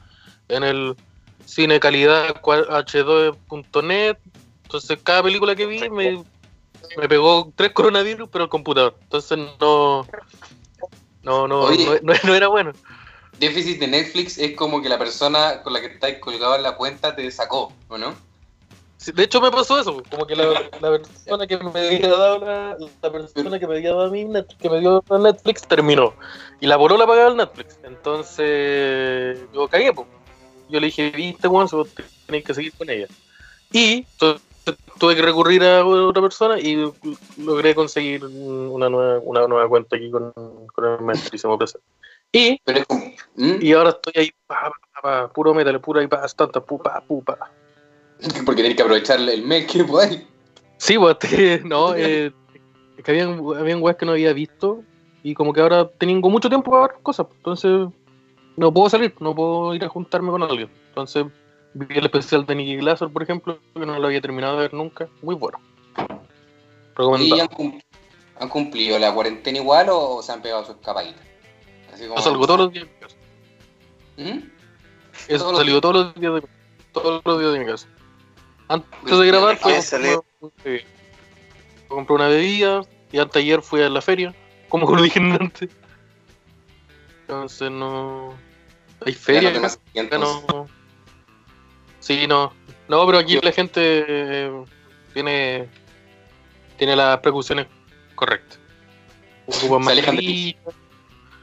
en 0.48 0.64
el 0.64 0.96
cine 1.44 1.78
calidad 1.78 2.40
cua- 2.42 2.66
h2.net. 2.66 4.16
Entonces 4.64 4.98
cada 5.02 5.22
película 5.22 5.54
que 5.54 5.66
vi 5.66 5.88
me, 5.90 6.24
me 6.96 7.08
pegó 7.08 7.52
tres 7.54 7.72
coronavirus, 7.72 8.28
pero 8.32 8.44
el 8.44 8.50
computador. 8.50 8.96
Entonces 9.02 9.38
no. 9.60 10.06
No, 11.22 11.46
no, 11.46 11.60
Oye. 11.60 11.84
no, 12.02 12.12
no- 12.14 12.18
no 12.24 12.34
era 12.34 12.48
bueno. 12.48 12.72
Déficit 13.38 13.78
de 13.80 13.88
Netflix 13.88 14.38
es 14.38 14.56
como 14.56 14.80
que 14.80 14.88
la 14.88 14.98
persona 14.98 15.62
con 15.62 15.72
la 15.72 15.80
que 15.80 15.86
estáis 15.86 16.18
colgado 16.18 16.56
en 16.56 16.62
la 16.62 16.76
cuenta 16.76 17.14
te 17.14 17.30
sacó, 17.30 17.72
¿o 17.88 17.98
no? 17.98 18.14
De 19.12 19.23
hecho 19.25 19.40
me 19.40 19.50
pasó 19.50 19.78
eso, 19.78 20.02
como 20.11 20.26
que 20.26 20.37
la, 20.37 20.52
la 20.80 20.90
persona 20.90 21.46
que 21.46 21.58
me 21.58 21.80
había 21.80 22.08
dado 22.08 22.38
la, 22.38 22.76
la 23.02 23.12
persona 23.12 23.58
que 23.58 23.66
me 23.66 23.76
había 23.76 23.90
dado 23.90 24.04
a 24.04 24.11
mí 24.11 24.26
que 24.61 24.70
me 24.70 24.80
dio 24.80 25.04
la 25.08 25.18
Netflix 25.18 25.62
terminó. 25.62 26.14
Y 26.61 26.66
la 26.66 26.76
la 26.76 27.06
pagaba 27.06 27.28
el 27.28 27.37
Netflix. 27.37 27.78
Entonces 27.82 29.38
yo 29.52 29.68
cagué, 29.68 29.92
pues. 29.92 30.06
Yo 30.68 30.80
le 30.80 30.87
dije, 30.87 31.11
viste, 31.11 31.46
Juan, 31.49 31.66
vos 31.70 31.88
tenés 32.26 32.44
que 32.44 32.54
seguir 32.54 32.73
con 32.73 32.88
ella. 32.88 33.06
Y 33.70 34.04
tu- 34.18 34.40
tuve 34.99 35.14
que 35.14 35.23
recurrir 35.23 35.62
a 35.64 35.84
otra 35.84 36.23
persona 36.23 36.58
y 36.58 36.90
logré 37.37 37.75
conseguir 37.75 38.25
una 38.25 38.88
nueva, 38.88 39.18
una 39.23 39.46
nueva 39.46 39.68
cuenta 39.68 39.96
aquí 39.96 40.11
con, 40.11 40.32
con 40.32 40.84
el 40.84 41.00
maestrísimo 41.02 41.58
presente. 41.58 41.87
Y, 42.32 42.58
Pero. 42.64 42.84
¿Mm? 43.37 43.56
y 43.61 43.73
ahora 43.73 43.90
estoy 43.90 44.12
ahí, 44.16 44.30
pa, 44.46 44.73
pa, 44.94 45.00
pa, 45.02 45.32
puro 45.32 45.52
metal, 45.54 45.80
pura 45.80 46.02
y 46.02 46.06
pa, 46.06 46.26
tanta, 46.28 46.61
pu, 46.61 46.78
pa, 46.82 47.00
pu, 47.06 47.23
pa. 47.23 47.50
Porque 48.47 48.62
tenéis 48.62 48.76
que 48.76 48.83
aprovechar 48.83 49.21
el 49.21 49.42
mes 49.42 49.66
que 49.71 49.85
podáis. 49.85 50.23
Sí, 50.78 50.99
pues, 50.99 51.16
no, 51.64 51.94
eh, 51.94 52.33
es 52.97 53.04
que 53.04 53.11
habían, 53.11 53.40
habían 53.56 53.83
weas 53.83 53.97
que 53.97 54.06
no 54.06 54.12
había 54.12 54.33
visto 54.33 54.83
y 55.23 55.35
como 55.35 55.52
que 55.52 55.61
ahora 55.61 55.88
tengo 55.99 56.28
mucho 56.30 56.49
tiempo 56.49 56.71
para 56.71 56.88
ver 56.88 56.97
cosas, 57.02 57.26
pues, 57.26 57.38
entonces 57.38 57.88
no 58.56 58.73
puedo 58.73 58.88
salir, 58.90 59.14
no 59.21 59.35
puedo 59.35 59.75
ir 59.75 59.85
a 59.85 59.88
juntarme 59.88 60.30
con 60.30 60.42
alguien. 60.42 60.71
Entonces 60.88 61.25
vi 61.73 61.99
el 61.99 62.04
especial 62.04 62.47
de 62.47 62.54
Nicky 62.54 62.76
Glaser, 62.76 63.09
por 63.09 63.23
ejemplo, 63.23 63.59
que 63.75 63.87
no 63.87 63.99
lo 63.99 64.06
había 64.06 64.21
terminado 64.21 64.54
de 64.56 64.62
ver 64.62 64.75
nunca, 64.75 65.09
muy 65.23 65.35
bueno. 65.35 65.59
¿Y 65.97 66.02
Recomendado. 66.97 67.42
han, 67.42 67.49
cum- 67.49 67.80
han 68.38 68.49
cumplido 68.49 68.99
la 68.99 69.12
cuarentena 69.12 69.59
igual 69.59 69.88
o 69.90 70.23
se 70.23 70.30
han 70.33 70.42
pegado 70.42 70.64
sus 70.64 70.76
escapadita? 70.76 71.21
Así 71.92 72.04
como. 72.04 72.16
Yo 72.16 72.23
salgo 72.23 72.47
todos 72.47 72.61
los 72.61 72.73
días 72.73 72.85
de 72.85 72.90
mi 72.92 73.00
casa. 73.00 73.16
¿Mm? 74.16 74.49
He 75.28 75.38
Todos 75.38 75.52
los 75.52 75.59
salido 75.61 75.80
todos 75.80 75.94
los 75.97 76.14
días 76.14 76.35
de, 76.35 76.42
todos 76.92 77.23
los 77.25 77.40
días 77.40 77.52
de 77.52 77.59
mi 77.59 77.66
casa. 77.66 77.88
Antes 78.68 79.18
de 79.18 79.26
grabar 79.26 79.59
¿qué 79.59 79.83
fui 79.83 80.09
a 80.09 80.21
comprar- 80.40 80.85
compré 81.88 82.14
una 82.14 82.28
bebida 82.28 82.83
y 83.12 83.18
antes 83.18 83.37
ayer 83.42 83.62
fui 83.62 83.83
a 83.83 83.88
la 83.88 84.00
feria, 84.00 84.35
como 84.68 84.90
lo 84.90 85.02
dije 85.02 85.21
antes. 85.21 85.71
Entonces 87.23 87.71
no... 87.71 88.35
Hay 89.06 89.12
feria 89.12 89.50
no 89.50 89.66
acá, 89.66 89.78
acá 90.00 90.18
no... 90.18 90.66
Sí, 92.00 92.26
no. 92.26 92.52
No, 92.88 93.06
pero 93.06 93.18
aquí 93.18 93.38
la 93.40 93.52
gente 93.52 94.04
eh, 94.06 94.64
tiene, 95.14 95.68
tiene 96.76 96.97
las 96.97 97.18
precauciones 97.21 97.66
correctas. 98.14 98.59
Ocupan 99.47 99.85
mascarilla, 99.85 100.56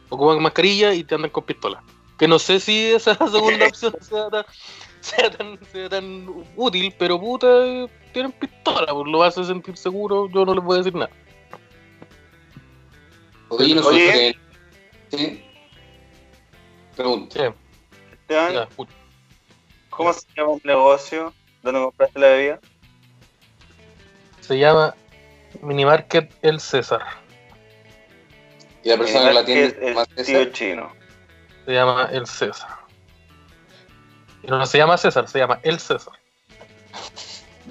ocupan 0.09 0.41
mascarilla 0.41 0.93
y 0.93 1.03
te 1.03 1.15
andan 1.15 1.31
con 1.31 1.45
pistola. 1.45 1.81
Que 2.19 2.27
no 2.27 2.37
sé 2.37 2.59
si 2.59 2.91
esa 2.91 3.15
segunda 3.31 3.65
opción 3.69 3.95
sea 4.01 4.45
sea 5.17 5.29
tan, 5.31 5.59
sea 5.71 5.89
tan 5.89 6.27
útil, 6.55 6.93
pero 6.97 7.19
puta, 7.19 7.47
tienen 8.13 8.31
pistola, 8.31 8.93
pues 8.93 9.07
lo 9.07 9.23
hace 9.23 9.43
sentir 9.43 9.75
seguro, 9.77 10.29
yo 10.29 10.45
no 10.45 10.53
les 10.55 10.63
voy 10.63 10.75
a 10.75 10.77
decir 10.79 10.93
nada. 10.95 11.09
Oye, 13.49 13.75
nosotros 13.75 13.99
Oye. 14.01 14.27
en- 14.29 14.35
¿Sí? 15.09 15.43
Pregunta. 16.95 17.35
Sí. 17.39 17.53
Esteban, 18.13 18.53
Ya. 18.53 18.67
¿cómo 19.89 20.13
se 20.13 20.25
llama 20.37 20.53
el 20.53 20.61
negocio 20.63 21.33
donde 21.63 21.81
compraste 21.81 22.19
la 22.19 22.27
bebida? 22.27 22.59
Se 24.39 24.57
llama 24.57 24.95
Minimarket 25.61 26.33
El 26.41 26.59
César. 26.61 27.01
Y 28.83 28.89
la 28.89 28.97
persona 28.97 29.27
que 29.27 29.33
la 29.33 29.39
atiende 29.41 29.77
el 29.87 29.93
más 29.95 30.07
tío 30.09 30.23
César. 30.23 30.51
chino. 30.53 30.91
Se 31.65 31.71
llama 31.73 32.09
El 32.11 32.25
César. 32.25 32.69
Y 34.43 34.47
no 34.47 34.65
se 34.65 34.77
llama 34.77 34.97
César, 34.97 35.27
se 35.27 35.39
llama 35.39 35.59
El 35.63 35.79
César. 35.79 36.13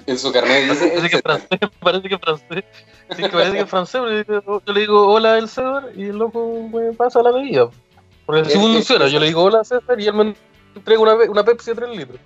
En 0.05 0.17
su 0.17 0.31
carnet 0.31 0.69
dice. 0.69 0.87
Parece 0.87 1.09
que 1.09 1.21
francés, 1.21 1.59
parece 1.79 2.09
que 2.09 2.15
es 2.15 2.21
francés. 2.21 2.63
Sí, 3.15 3.23
que 3.23 3.29
parece 3.29 3.51
que 3.53 3.59
es 3.61 3.69
francés, 3.69 4.01
pero 4.25 4.43
yo 4.43 4.61
yo 4.65 4.73
le 4.73 4.79
digo 4.79 5.07
hola 5.07 5.37
El 5.37 5.47
César 5.47 5.89
y 5.95 6.05
el 6.05 6.17
loco 6.17 6.69
me 6.71 6.93
pasa 6.93 7.21
la 7.21 7.31
bebida. 7.31 7.69
Porque 8.25 8.41
así 8.41 8.57
funciona, 8.57 9.07
yo 9.07 9.19
le 9.19 9.27
digo 9.27 9.43
hola 9.43 9.63
César 9.63 9.99
y 9.99 10.07
él 10.07 10.13
me 10.13 10.35
entrega 10.75 11.01
una, 11.01 11.43
Pepsi 11.43 11.71
de 11.71 11.75
3 11.75 11.97
litros. 11.97 12.19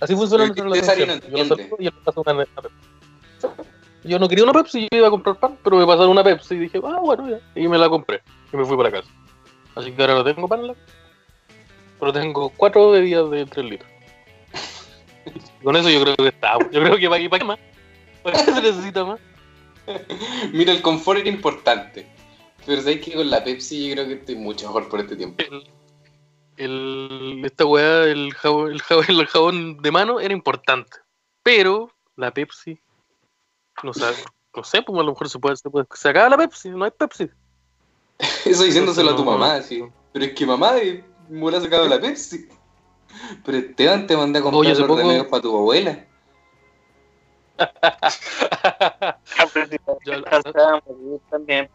Así 0.00 0.14
funciona 0.14 0.44
relación. 0.46 0.84
César 0.84 1.20
no 1.22 1.28
Yo 1.28 1.38
lo 1.38 1.44
saludo 1.44 1.76
y 1.78 1.86
él 1.86 1.94
me 1.94 2.00
pasa 2.02 2.20
una, 2.20 2.32
una 2.32 2.44
Pepsi. 2.62 2.76
Yo 4.04 4.18
no 4.18 4.28
quería 4.28 4.44
una 4.44 4.52
Pepsi, 4.52 4.88
yo 4.90 4.98
iba 4.98 5.08
a 5.08 5.10
comprar 5.10 5.36
pan, 5.36 5.58
pero 5.62 5.76
me 5.76 5.86
pasaron 5.86 6.10
una 6.10 6.22
Pepsi 6.24 6.54
y 6.54 6.58
dije, 6.58 6.80
ah, 6.84 7.00
bueno, 7.02 7.28
ya. 7.28 7.40
Y 7.60 7.66
me 7.68 7.76
la 7.76 7.88
compré 7.88 8.22
y 8.52 8.56
me 8.56 8.64
fui 8.64 8.76
para 8.76 8.90
casa. 8.90 9.08
Así 9.74 9.92
que 9.92 10.00
ahora 10.00 10.14
no 10.14 10.24
tengo 10.24 10.48
pan, 10.48 10.60
en 10.60 10.66
la- 10.68 10.74
pero 11.98 12.12
tengo 12.12 12.50
cuatro 12.50 12.90
bebidas 12.90 13.30
de 13.30 13.46
3 13.46 13.64
litros. 13.64 13.90
Con 15.62 15.76
eso 15.76 15.90
yo 15.90 16.02
creo 16.02 16.16
que 16.16 16.28
está. 16.28 16.58
Yo 16.70 16.80
creo 16.80 16.96
que 16.96 17.08
para 17.08 17.20
qué, 17.20 17.28
para 17.30 17.40
qué 17.40 17.44
más. 17.46 17.58
¿Para 18.22 18.44
qué 18.44 18.52
se 18.52 18.62
necesita 18.62 19.04
más? 19.04 19.20
Mira, 20.52 20.72
el 20.72 20.82
confort 20.82 21.20
era 21.20 21.28
importante. 21.28 22.06
Pero 22.64 22.82
sabes 22.82 23.00
que 23.04 23.14
con 23.14 23.30
la 23.30 23.44
Pepsi 23.44 23.88
yo 23.88 23.94
creo 23.94 24.06
que 24.08 24.14
estoy 24.14 24.34
mucho 24.34 24.66
mejor 24.66 24.88
por 24.88 25.00
este 25.00 25.14
tiempo. 25.14 25.36
El, 25.44 25.68
el- 26.56 27.44
esta 27.44 27.64
weá, 27.64 28.04
el 28.04 28.34
jabón, 28.34 28.72
el, 28.72 28.82
jabón, 28.82 29.04
el 29.08 29.26
jabón 29.26 29.76
de 29.82 29.90
mano 29.92 30.18
era 30.20 30.34
importante. 30.34 30.98
Pero 31.44 31.92
la 32.16 32.32
Pepsi, 32.32 32.80
no 33.84 33.92
sé, 33.94 34.04
no 34.54 34.64
sé, 34.64 34.82
pues 34.82 34.98
a 34.98 35.02
lo 35.04 35.12
mejor 35.12 35.28
se 35.28 35.38
puede, 35.38 35.56
se 35.56 35.70
puede. 35.70 35.86
Se 35.94 36.08
acaba 36.08 36.28
la 36.30 36.38
Pepsi, 36.38 36.70
no 36.70 36.84
hay 36.84 36.90
Pepsi. 36.90 37.28
Eso 38.44 38.64
diciéndoselo 38.64 39.12
a 39.12 39.16
tu 39.16 39.24
mamá, 39.24 39.54
así. 39.56 39.84
Pero 40.12 40.24
es 40.24 40.32
que 40.32 40.44
mamá 40.46 40.78
eh, 40.78 41.04
me 41.28 41.42
hubiera 41.42 41.60
sacado 41.60 41.86
la 41.88 42.00
Pepsi. 42.00 42.48
Pero 43.44 43.58
Esteban 43.58 44.06
te 44.06 44.16
mandé 44.16 44.38
a 44.38 44.42
comprar 44.42 44.60
Oye, 44.60 44.72
hace 44.72 44.80
los 44.80 44.88
poco- 44.88 45.00
remedios 45.00 45.26
para 45.26 45.42
tu 45.42 45.56
abuela. 45.56 46.04
Yo 50.04 51.20
también. 51.30 51.68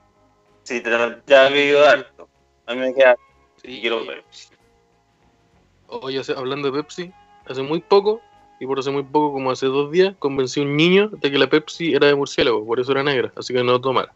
Sí, 0.64 0.82
te 0.82 0.90
lo- 0.90 1.24
ya 1.26 1.50
vivido 1.50 1.86
harto. 1.88 2.30
A 2.68 2.74
mí 2.74 2.82
me 2.82 2.94
queda. 2.94 3.16
Y 3.64 3.82
quiero 3.82 4.06
ver. 4.06 4.24
Oye, 5.88 6.20
hace- 6.20 6.34
hablando 6.34 6.72
de 6.72 6.82
Pepsi, 6.82 7.12
hace 7.48 7.62
muy 7.62 7.82
poco, 7.82 8.22
y 8.60 8.66
por 8.68 8.80
hace 8.80 8.92
muy 8.92 9.04
poco, 9.04 9.34
como 9.34 9.52
hace 9.52 9.66
dos 9.66 9.92
días, 9.92 10.16
convencí 10.20 10.60
a 10.60 10.64
un 10.64 10.78
niño 10.78 11.10
de 11.10 11.32
que 11.32 11.38
la 11.38 11.48
Pepsi 11.48 11.94
era 11.94 12.08
de 12.08 12.16
murciélago, 12.16 12.66
por 12.66 12.80
eso 12.80 12.92
era 12.92 13.04
negra, 13.04 13.32
así 13.36 13.54
que 13.54 13.64
no 13.64 13.72
lo 13.74 13.82
tomara. 13.82 14.14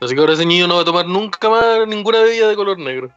Así 0.00 0.14
que 0.14 0.20
ahora 0.20 0.32
ese 0.32 0.44
niño 0.44 0.66
no 0.66 0.74
va 0.76 0.82
a 0.82 0.84
tomar 0.84 1.06
nunca 1.06 1.48
más 1.48 1.86
ninguna 1.86 2.20
bebida 2.20 2.48
de 2.48 2.56
color 2.56 2.78
negro. 2.78 3.12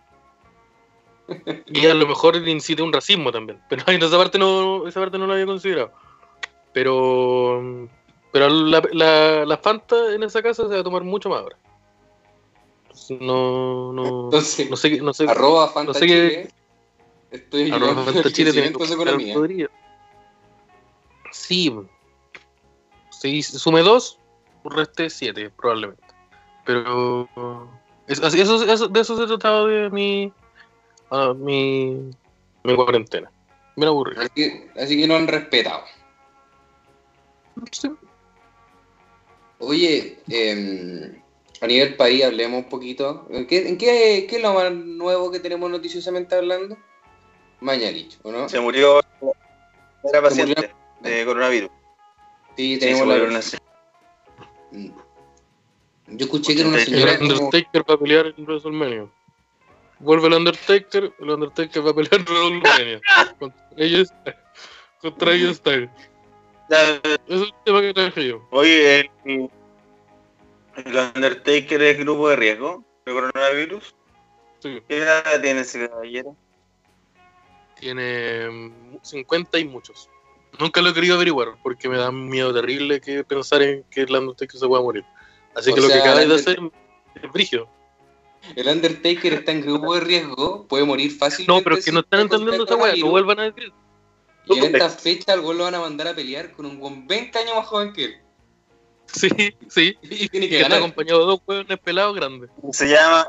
Y 1.68 1.86
a 1.88 1.94
lo 1.94 2.08
mejor 2.08 2.36
incite 2.48 2.82
un 2.84 2.94
racismo 2.94 3.32
también. 3.32 3.60
Pero 3.70 3.84
esa 3.88 4.18
parte 4.18 4.38
no, 4.38 4.88
esa 4.88 5.00
parte 5.00 5.18
no 5.18 5.28
la 5.28 5.34
había 5.34 5.46
considerado. 5.46 5.92
Pero 6.74 7.88
pero 8.32 8.50
la, 8.50 8.84
la, 8.92 9.46
la 9.46 9.58
Fanta 9.58 10.14
en 10.14 10.24
esa 10.24 10.44
casa 10.44 10.64
se 10.68 10.74
va 10.74 10.82
a 10.82 10.84
tomar 10.84 11.04
mucho 11.04 11.30
más 11.30 11.40
ahora. 11.42 11.58
No, 13.22 13.94
no, 13.94 14.26
Entonces, 14.26 14.70
no 14.70 14.76
sé, 14.76 15.02
no 15.02 15.14
sé, 15.14 15.26
arroba 15.28 15.68
Fanta 15.70 15.94
no 15.94 15.94
sé 15.94 16.06
Chile. 16.06 16.50
Estoy 17.32 17.72
Arroba 17.72 18.04
Fanta 18.04 18.32
Chile 18.32 18.52
tiene 18.52 18.74
que 18.74 18.84
economía. 18.84 19.36
Sí. 21.32 21.74
Si 23.10 23.42
sume 23.42 23.82
2, 23.82 24.20
reste 24.66 25.10
7, 25.10 25.50
probablemente. 25.50 26.04
Pero. 26.66 27.30
eso, 28.08 28.28
eso- 28.28 28.88
de 28.88 29.00
eso 29.00 29.18
se 29.18 29.28
trataba 29.28 29.66
de 29.68 29.90
mi. 29.90 30.34
Ah, 31.12 31.34
mi. 31.36 32.12
mi 32.64 32.76
cuarentena. 32.76 33.32
Me 33.76 33.86
aburrí. 33.88 34.16
Así 34.18 34.30
que, 34.36 34.70
así 34.80 34.98
que 35.00 35.08
no 35.08 35.16
han 35.16 35.28
respetado. 35.28 35.84
Sí. 37.72 37.90
Oye, 39.60 40.20
eh, 40.30 41.22
a 41.62 41.68
nivel 41.68 41.96
país 41.96 42.24
hablemos 42.24 42.64
un 42.64 42.70
poquito. 42.70 43.28
¿En 43.30 43.48
qué, 43.48 43.68
en 43.70 43.78
qué, 43.78 44.28
qué 44.30 44.36
es 44.38 44.42
lo 44.42 44.54
más 44.54 44.72
nuevo 44.74 45.32
que 45.32 45.40
tenemos 45.40 45.70
noticiosamente 45.72 46.36
hablando? 46.36 46.78
Mañalich, 47.62 48.18
¿o 48.24 48.32
no? 48.32 48.50
Se 48.50 48.60
murió. 48.60 49.00
Era 49.00 49.24
murió- 50.04 50.22
paciente 50.22 50.72
de 51.02 51.26
coronavirus. 51.26 51.70
Sí, 52.58 52.76
Sí, 52.76 52.80
tenemos 52.80 53.08
se 53.14 53.28
la... 53.32 53.42
se- 53.42 53.66
Mm. 54.72 54.90
Yo 56.08 56.26
escuché 56.26 56.54
que 56.54 56.62
era 56.62 56.70
una 56.70 56.80
señora 56.80 57.18
como... 57.18 57.30
Undertaker 57.32 57.86
a 57.88 57.98
pelear 57.98 58.34
en 58.38 58.44
WrestleMania. 58.46 59.08
Vuelve 60.00 60.28
el 60.28 60.34
Undertaker, 60.34 61.14
el 61.20 61.30
Undertaker 61.30 61.86
va 61.86 61.92
a 61.92 61.94
pelear 61.94 62.22
WrestleMania. 62.26 63.02
contra 63.40 63.66
ellos. 63.78 64.14
Contra 65.02 65.34
ellos 65.34 65.58
Styles. 65.58 65.90
Ese 66.70 67.12
es 67.28 67.42
el 67.42 67.54
tema 67.64 67.82
que 67.82 67.94
traje 67.94 68.28
yo. 68.28 68.48
Oye, 68.52 69.02
el, 69.24 69.50
el 70.76 71.12
Undertaker 71.16 71.82
es 71.82 71.98
grupo 72.00 72.30
de 72.30 72.36
riesgo 72.36 72.84
de 73.06 73.14
coronavirus. 73.14 73.96
Sí. 74.60 74.82
¿Qué 74.88 74.98
edad 74.98 75.42
tiene 75.42 75.62
ese 75.62 75.88
caballero? 75.88 76.36
Tiene 77.80 78.50
mm, 78.50 78.98
50 79.02 79.60
y 79.60 79.66
muchos. 79.66 80.10
Nunca 80.60 80.82
lo 80.82 80.90
he 80.90 80.94
querido 80.94 81.16
averiguar 81.16 81.56
porque 81.62 81.88
me 81.90 81.98
da 81.98 82.12
miedo 82.12 82.54
terrible 82.54 83.00
que 83.02 83.24
pensar 83.24 83.62
en 83.62 83.84
que 83.92 84.02
el 84.02 84.16
Undertaker 84.16 84.60
se 84.60 84.68
pueda 84.68 84.82
morir. 84.82 85.06
Así 85.54 85.72
O 85.72 85.76
que 85.76 85.82
lo 85.82 85.88
que 85.88 85.96
acabáis 85.96 86.28
de 86.30 86.36
hacer 86.36 86.60
es 87.22 87.32
brígido. 87.32 87.70
El 88.56 88.68
Undertaker 88.68 89.34
está 89.34 89.52
en 89.52 89.62
grupo 89.62 89.96
de 89.96 90.02
riesgo, 90.02 90.68
puede 90.68 90.86
morir 90.86 91.12
fácilmente. 91.12 91.52
No, 91.52 91.64
pero 91.64 91.78
es 91.78 91.86
que 91.86 91.92
no 91.92 92.02
están 92.02 92.22
entendiendo 92.22 92.66
esa 92.66 92.76
weá, 92.76 92.96
no 92.96 93.10
vuelvan 93.10 93.40
a 93.40 93.44
decir. 93.44 93.74
Y 94.48 94.60
en 94.60 94.76
esta 94.76 94.90
fecha 94.90 95.34
al 95.34 95.42
güey 95.42 95.58
lo 95.58 95.64
van 95.64 95.76
a 95.76 95.80
mandar 95.80 96.08
a 96.08 96.16
pelear 96.16 96.52
con 96.52 96.66
un 96.66 96.80
güey 96.80 97.04
20 97.08 97.40
años 97.40 97.56
más 97.56 97.66
joven 97.66 97.94
que 97.94 98.06
él. 98.06 98.16
Sí, 99.08 99.30
sí. 99.70 99.98
Y 100.02 100.30
tiene 100.30 100.46
Y 100.48 100.50
que 100.50 100.58
que 100.58 100.62
está 100.62 100.78
acompañado 100.78 101.20
de 101.22 101.26
dos 101.26 101.42
hueones 101.48 101.80
pelados 101.80 102.16
grandes. 102.16 102.50
Se 102.72 102.88
llama. 102.88 103.28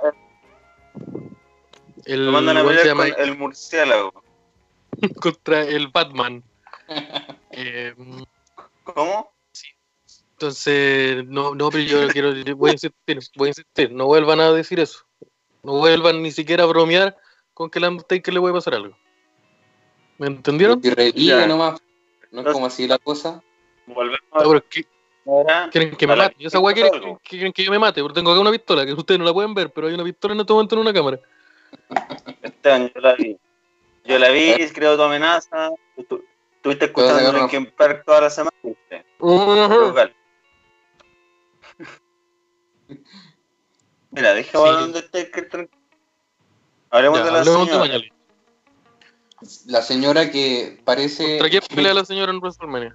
El 2.04 2.26
Lo 2.26 2.32
mandan 2.32 2.58
a 2.58 2.64
pelear 2.64 2.86
llama 2.86 3.10
con 3.10 3.22
el 3.22 3.36
murciélago. 3.36 4.24
contra 5.20 5.62
el 5.62 5.88
Batman. 5.88 6.42
Eh, 7.58 7.94
¿Cómo? 8.84 9.32
entonces, 10.36 11.26
no, 11.26 11.54
no, 11.54 11.70
pero 11.70 11.82
yo 11.84 12.08
quiero, 12.08 12.34
voy 12.54 12.70
a 12.70 12.72
insistir, 12.74 13.18
voy 13.34 13.46
a 13.46 13.50
insistir, 13.50 13.90
no 13.90 14.04
vuelvan 14.04 14.40
a 14.40 14.52
decir 14.52 14.78
eso. 14.78 15.05
No 15.66 15.72
vuelvan 15.78 16.22
ni 16.22 16.30
siquiera 16.30 16.62
a 16.62 16.66
bromear 16.66 17.16
con 17.52 17.68
que 17.70 17.80
al 17.80 17.86
Undertaker 17.86 18.32
le 18.32 18.38
puede 18.38 18.54
pasar 18.54 18.74
algo. 18.74 18.96
¿Me 20.16 20.28
entendieron? 20.28 20.80
Y 20.80 20.90
revive 20.90 21.44
nomás. 21.48 21.82
No 22.30 22.42
es 22.42 22.52
como 22.52 22.66
así 22.66 22.86
la 22.86 22.98
cosa. 22.98 23.42
Volvemos 23.86 24.20
Ah, 24.30 24.44
que 24.70 24.84
ahora. 25.26 25.68
quieren 25.72 25.96
que 25.96 26.06
me 26.06 26.14
mate. 26.14 26.36
Yo 26.38 26.46
esa 26.46 26.60
weá 26.60 26.72
quieren, 26.72 26.94
algo. 26.94 27.18
que, 27.18 27.28
quieren 27.30 27.52
que 27.52 27.64
yo 27.64 27.72
me 27.72 27.80
mate, 27.80 28.00
porque 28.00 28.14
tengo 28.14 28.30
acá 28.30 28.40
una 28.40 28.52
pistola, 28.52 28.86
que 28.86 28.92
ustedes 28.92 29.18
no 29.18 29.24
la 29.26 29.32
pueden 29.32 29.54
ver, 29.54 29.72
pero 29.72 29.88
hay 29.88 29.94
una 29.94 30.04
pistola 30.04 30.34
en 30.34 30.40
este 30.40 30.52
momento 30.52 30.76
en 30.76 30.80
una 30.82 30.92
cámara. 30.92 31.18
Esteban, 32.42 32.92
yo 32.94 33.00
la 33.00 33.14
vi. 33.16 33.36
Yo 34.04 34.18
la 34.20 34.28
vi, 34.30 34.54
creo 34.72 34.96
tu 34.96 35.02
amenaza. 35.02 35.70
Tú- 36.08 36.24
Estuviste 36.54 36.84
escuchando 36.86 37.16
agarrar. 37.18 37.40
Linkin 37.42 37.66
Park 37.76 38.04
toda 38.06 38.20
la 38.20 38.30
semana. 38.30 38.56
Ujú. 39.18 39.96
Mira, 44.16 44.32
deja 44.32 44.50
Sí. 44.50 44.56
hablar 44.56 44.76
de 44.78 44.84
Undertaker 44.84 45.48
tranquilo. 45.50 45.82
Hablemos 46.90 47.18
Ya, 47.18 47.24
de 47.26 47.30
la 47.32 47.38
de 47.40 47.44
señora. 47.44 48.00
La 49.66 49.82
señora 49.82 50.30
que 50.30 50.80
parece. 50.84 51.24
¿Contra 51.38 51.50
quién 51.50 51.62
pelea 51.74 51.92
la 51.92 52.04
señora 52.06 52.32
en 52.32 52.38
WrestleMania? 52.38 52.92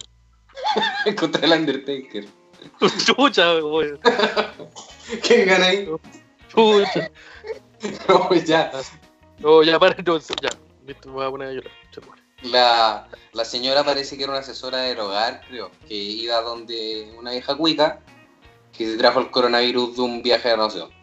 contra 1.19 1.45
el 1.45 1.51
Undertaker. 1.51 2.25
Chucha, 3.05 3.63
weón. 3.63 3.99
¿Quién 5.23 5.47
gana 5.47 5.67
ahí? 5.67 5.87
Chucha. 6.49 7.11
No, 8.07 8.33
ya. 8.33 8.71
No, 9.37 9.61
ya 9.61 9.79
para, 9.79 9.95
no, 10.03 10.17
ya. 10.17 10.49
Listo, 10.87 11.09
me 11.09 11.15
voy 11.15 11.25
a 11.25 11.29
poner 11.29 11.47
a 11.49 11.51
llorar. 11.51 11.71
La, 12.41 13.07
la 13.33 13.45
señora 13.45 13.83
parece 13.83 14.17
que 14.17 14.23
era 14.23 14.31
una 14.31 14.41
asesora 14.41 14.79
del 14.79 14.99
hogar, 14.99 15.41
creo, 15.47 15.69
que 15.87 15.93
iba 15.93 16.41
donde 16.41 17.13
una 17.19 17.31
vieja 17.31 17.55
cuica 17.55 17.99
que 18.75 18.87
se 18.87 18.97
trajo 18.97 19.19
el 19.19 19.29
coronavirus 19.29 19.95
de 19.97 20.01
un 20.01 20.23
viaje 20.23 20.49
a 20.49 20.57
no 20.57 20.67
sé 20.71 20.79
dónde. 20.79 20.95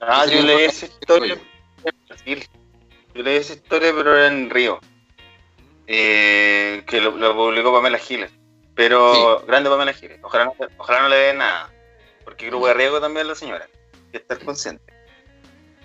Ah, 0.00 0.24
Sí, 0.26 0.34
yo 0.34 0.40
sí, 0.40 0.46
leí 0.46 0.58
sí. 0.58 0.64
esa 0.64 0.86
historia 0.86 1.34
en 1.84 2.06
Brasil. 2.08 2.48
Yo 3.14 3.22
leí 3.22 3.36
esa 3.36 3.52
historia, 3.54 3.92
pero 3.96 4.16
era 4.16 4.26
en 4.28 4.50
Río. 4.50 4.78
Eh, 5.86 6.82
que 6.86 7.00
lo, 7.00 7.12
lo 7.12 7.34
publicó 7.34 7.72
Pamela 7.72 7.98
Giles. 7.98 8.32
Pero, 8.74 9.42
grande 9.46 9.70
Pamela 9.70 9.92
Giles. 9.92 10.18
Ojalá 10.22 10.46
no, 10.46 10.54
ojalá 10.76 11.02
no 11.02 11.08
le 11.08 11.16
dé 11.16 11.34
nada. 11.34 11.72
Porque 12.24 12.46
grupo 12.46 12.66
de 12.66 12.74
riesgo 12.74 13.00
también 13.00 13.26
la 13.26 13.34
señora. 13.34 13.68
Hay 13.94 14.10
que 14.10 14.16
estar 14.18 14.38
consciente. 14.40 14.92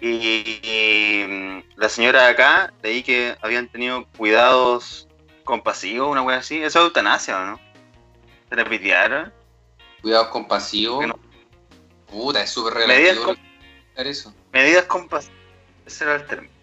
Y, 0.01 0.59
y, 0.63 1.25
mm, 1.27 1.63
la 1.77 1.87
señora 1.87 2.23
de 2.23 2.29
acá, 2.31 2.73
ahí 2.83 3.03
que 3.03 3.37
habían 3.41 3.67
tenido 3.69 4.05
cuidados 4.17 5.07
compasivos, 5.43 6.09
una 6.09 6.23
wea 6.23 6.37
así. 6.37 6.57
Eso 6.57 6.79
es 6.79 6.85
eutanasia, 6.85 7.39
¿o 7.39 7.45
no? 7.45 7.59
¿Se 8.49 8.55
le 8.55 8.65
pitearon? 8.65 9.31
Cuidados 10.01 10.27
compasivos. 10.29 11.07
No. 11.07 11.19
Puta, 12.07 12.41
es 12.41 12.49
súper 12.49 12.73
relativo. 12.73 13.35
Eso. 13.95 14.33
Medidas 14.51 14.85
compasivas. 14.85 15.35
Ese 15.85 16.03
era 16.03 16.15
el 16.15 16.25
término. 16.25 16.53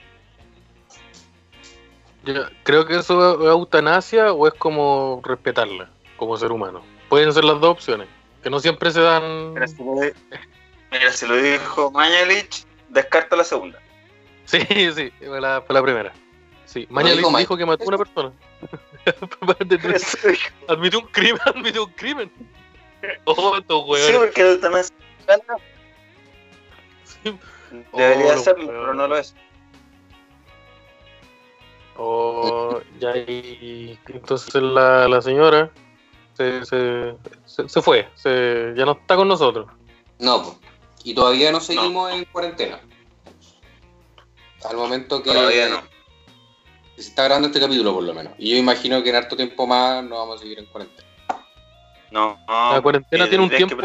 Yo 2.24 2.34
creo 2.62 2.86
que 2.86 2.96
eso 2.96 3.40
es 3.40 3.48
eutanasia 3.48 4.32
o 4.32 4.46
es 4.46 4.54
como 4.54 5.22
respetarla 5.24 5.90
como 6.16 6.36
ser 6.36 6.52
humano. 6.52 6.82
Pueden 7.08 7.32
ser 7.32 7.44
las 7.44 7.60
dos 7.60 7.70
opciones, 7.70 8.08
que 8.42 8.50
no 8.50 8.60
siempre 8.60 8.90
se 8.90 9.00
dan. 9.00 9.54
Mira, 9.54 9.66
si 9.66 9.78
lo, 9.78 9.94
mira, 10.90 11.12
si 11.12 11.26
lo 11.26 11.36
dijo 11.36 11.90
Mañalich, 11.90 12.66
descarta 12.90 13.36
la 13.36 13.44
segunda. 13.44 13.78
Sí, 14.44 14.60
sí, 14.94 15.12
fue 15.24 15.40
la, 15.40 15.62
fue 15.62 15.74
la 15.74 15.82
primera. 15.82 16.12
Sí, 16.66 16.86
Mañalich 16.90 17.24
dijo 17.24 17.56
que 17.56 17.64
mató 17.64 17.84
a 17.84 17.88
una 17.88 17.98
persona. 17.98 18.32
Admitió 20.68 20.98
un 20.98 21.06
crimen, 21.06 21.40
admitió 21.46 21.84
un 21.84 21.92
crimen. 21.92 22.30
Oh, 23.24 23.56
estos 23.56 24.06
Sí, 24.06 24.12
porque 24.16 24.42
la 24.42 24.50
eutanasia 24.50 24.94
Sí. 25.28 25.62
debería 27.92 28.34
Oh, 28.34 28.38
serlo, 28.38 28.66
pero 28.66 28.94
no 28.94 29.08
lo 29.08 29.16
es. 29.18 29.34
Oh, 31.96 32.80
ya 33.00 33.16
y 33.16 33.98
entonces 34.06 34.54
la, 34.62 35.08
la 35.08 35.20
señora 35.20 35.70
se, 36.34 36.64
se, 36.64 37.14
se, 37.44 37.68
se 37.68 37.82
fue, 37.82 38.08
se, 38.14 38.72
ya 38.76 38.84
no 38.84 38.92
está 38.92 39.16
con 39.16 39.26
nosotros. 39.26 39.66
No. 40.20 40.58
Y 41.02 41.14
todavía 41.14 41.50
no 41.50 41.60
seguimos 41.60 42.12
en 42.12 42.24
cuarentena. 42.26 42.80
Al 44.68 44.76
momento 44.76 45.22
que 45.22 45.32
Todavía 45.32 45.68
no. 45.68 45.82
se 46.96 47.02
está 47.08 47.24
grabando 47.24 47.48
este 47.48 47.60
capítulo, 47.60 47.94
por 47.94 48.04
lo 48.04 48.14
menos. 48.14 48.32
Y 48.38 48.50
yo 48.50 48.56
imagino 48.56 49.02
que 49.02 49.10
en 49.10 49.16
harto 49.16 49.36
tiempo 49.36 49.66
más 49.66 50.02
no 50.04 50.18
vamos 50.18 50.36
a 50.36 50.38
seguir 50.42 50.58
en 50.58 50.66
cuarentena. 50.66 51.08
No, 52.10 52.38
no. 52.46 52.72
La 52.72 52.80
cuarentena 52.80 53.28
tiene 53.28 53.44
un 53.44 53.50
tiempo. 53.50 53.76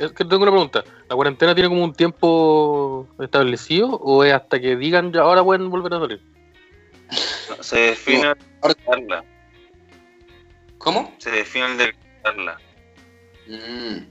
Es 0.00 0.12
que 0.12 0.24
tengo 0.24 0.42
una 0.42 0.50
pregunta. 0.52 0.82
¿La 1.08 1.14
cuarentena 1.14 1.54
tiene 1.54 1.68
como 1.68 1.84
un 1.84 1.92
tiempo 1.92 3.06
establecido 3.20 3.88
o 3.90 4.24
es 4.24 4.32
hasta 4.32 4.58
que 4.58 4.74
digan 4.76 5.12
ya 5.12 5.20
ahora 5.20 5.44
pueden 5.44 5.68
volver 5.70 5.92
a 5.94 5.98
salir? 6.00 6.22
No, 7.50 7.62
Se 7.62 7.78
define 7.78 8.26
al 8.28 8.38
ahora- 8.62 8.74
decretarla. 8.74 9.24
¿Cómo? 10.78 11.14
Se 11.18 11.30
define 11.30 11.64
al 11.66 11.76
decretarla. 11.76 12.58
Mm. 13.46 14.06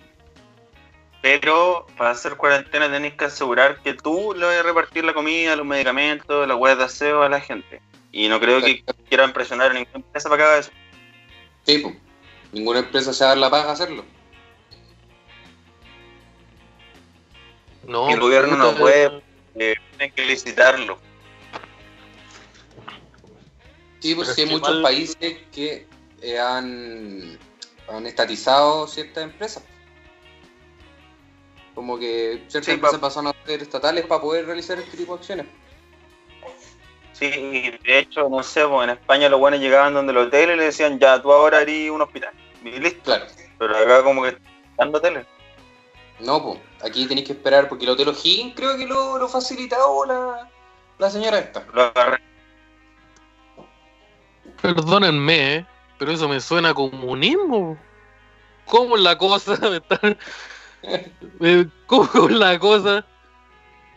Pero 1.23 1.87
para 1.97 2.11
hacer 2.11 2.35
cuarentena 2.37 2.89
tenés 2.89 3.15
que 3.15 3.25
asegurar 3.25 3.81
que 3.81 3.95
tú 3.95 4.33
le 4.37 4.45
vas 4.45 4.57
a 4.59 4.63
repartir 4.63 5.03
la 5.03 5.13
comida, 5.13 5.55
los 5.55 5.65
medicamentos, 5.65 6.47
la 6.47 6.55
web 6.55 6.77
de 6.77 6.83
aseo 6.83 7.23
a 7.23 7.29
la 7.29 7.41
gente. 7.41 7.81
Y 8.11 8.27
no 8.27 8.39
creo 8.39 8.61
que 8.61 8.83
quieran 9.09 9.33
presionar 9.33 9.71
a 9.71 9.73
ninguna 9.73 9.95
empresa 10.05 10.29
para 10.29 10.43
que 10.43 10.47
haga 10.49 10.57
eso. 10.59 10.71
Sí, 11.65 11.79
pues. 11.79 11.95
Ninguna 12.51 12.79
empresa 12.79 13.11
se 13.11 13.23
va 13.23 13.31
a 13.31 13.33
dar 13.33 13.37
la 13.39 13.49
paga 13.49 13.69
a 13.69 13.73
hacerlo. 13.73 14.03
No, 17.89 18.07
El 18.09 18.19
gobierno 18.19 18.55
no 18.55 18.75
puede. 18.75 19.21
Eh, 19.55 19.75
tienen 19.97 20.13
que 20.15 20.25
licitarlo. 20.25 20.99
Sí, 23.99 24.15
pues 24.15 24.37
hay 24.37 24.45
muchos 24.45 24.81
países 24.81 25.37
que 25.51 25.87
eh, 26.21 26.39
han, 26.39 27.37
han 27.89 28.05
estatizado 28.05 28.87
ciertas 28.87 29.23
empresas. 29.23 29.63
Como 31.75 31.97
que 31.97 32.43
ciertas 32.47 32.65
Sí, 32.65 32.71
empresas 32.71 32.99
pa- 32.99 33.07
pasaron 33.07 33.27
a 33.31 33.45
ser 33.45 33.61
estatales 33.63 34.05
para 34.05 34.21
poder 34.21 34.45
realizar 34.45 34.77
este 34.79 34.95
tipo 34.95 35.13
de 35.15 35.19
acciones. 35.19 35.45
Sí, 37.13 37.27
de 37.83 37.99
hecho, 37.99 38.29
no 38.29 38.43
sé, 38.43 38.65
pues 38.65 38.83
en 38.85 38.91
España 38.91 39.27
los 39.27 39.39
buenos 39.39 39.59
llegaban 39.59 39.93
donde 39.93 40.13
los 40.13 40.27
hoteles 40.27 40.55
y 40.55 40.59
le 40.59 40.65
decían, 40.65 40.99
ya, 40.99 41.21
tú 41.21 41.33
ahora 41.33 41.57
harías 41.57 41.91
un 41.91 42.01
hospital. 42.01 42.33
Y 42.63 42.69
listo. 42.79 43.01
Claro. 43.03 43.25
Pero 43.57 43.75
acá 43.77 44.03
como 44.03 44.21
que 44.23 44.29
están 44.29 44.45
dando 44.77 44.99
hoteles. 44.99 45.25
No, 46.19 46.43
pues, 46.43 46.59
aquí 46.83 47.05
tenéis 47.05 47.27
que 47.27 47.33
esperar 47.33 47.69
porque 47.69 47.85
el 47.85 47.91
Hotel 47.91 48.09
O'Higgins 48.09 48.53
creo 48.55 48.77
que 48.77 48.85
lo, 48.85 49.17
lo 49.17 49.27
facilitado 49.27 50.05
la, 50.05 50.49
la 50.97 51.09
señora 51.09 51.39
esta. 51.39 51.65
Lo 51.73 51.83
agarré. 51.83 52.21
Perdónenme, 54.61 55.55
¿eh? 55.55 55.65
pero 55.97 56.11
eso 56.11 56.27
me 56.27 56.39
suena 56.39 56.69
a 56.69 56.73
comunismo. 56.73 57.77
¿Cómo 58.65 58.95
es 58.95 59.03
la 59.03 59.17
cosa? 59.17 59.57
¿Cómo 61.87 62.29
es 62.29 62.35
la 62.35 62.59
cosa? 62.59 63.05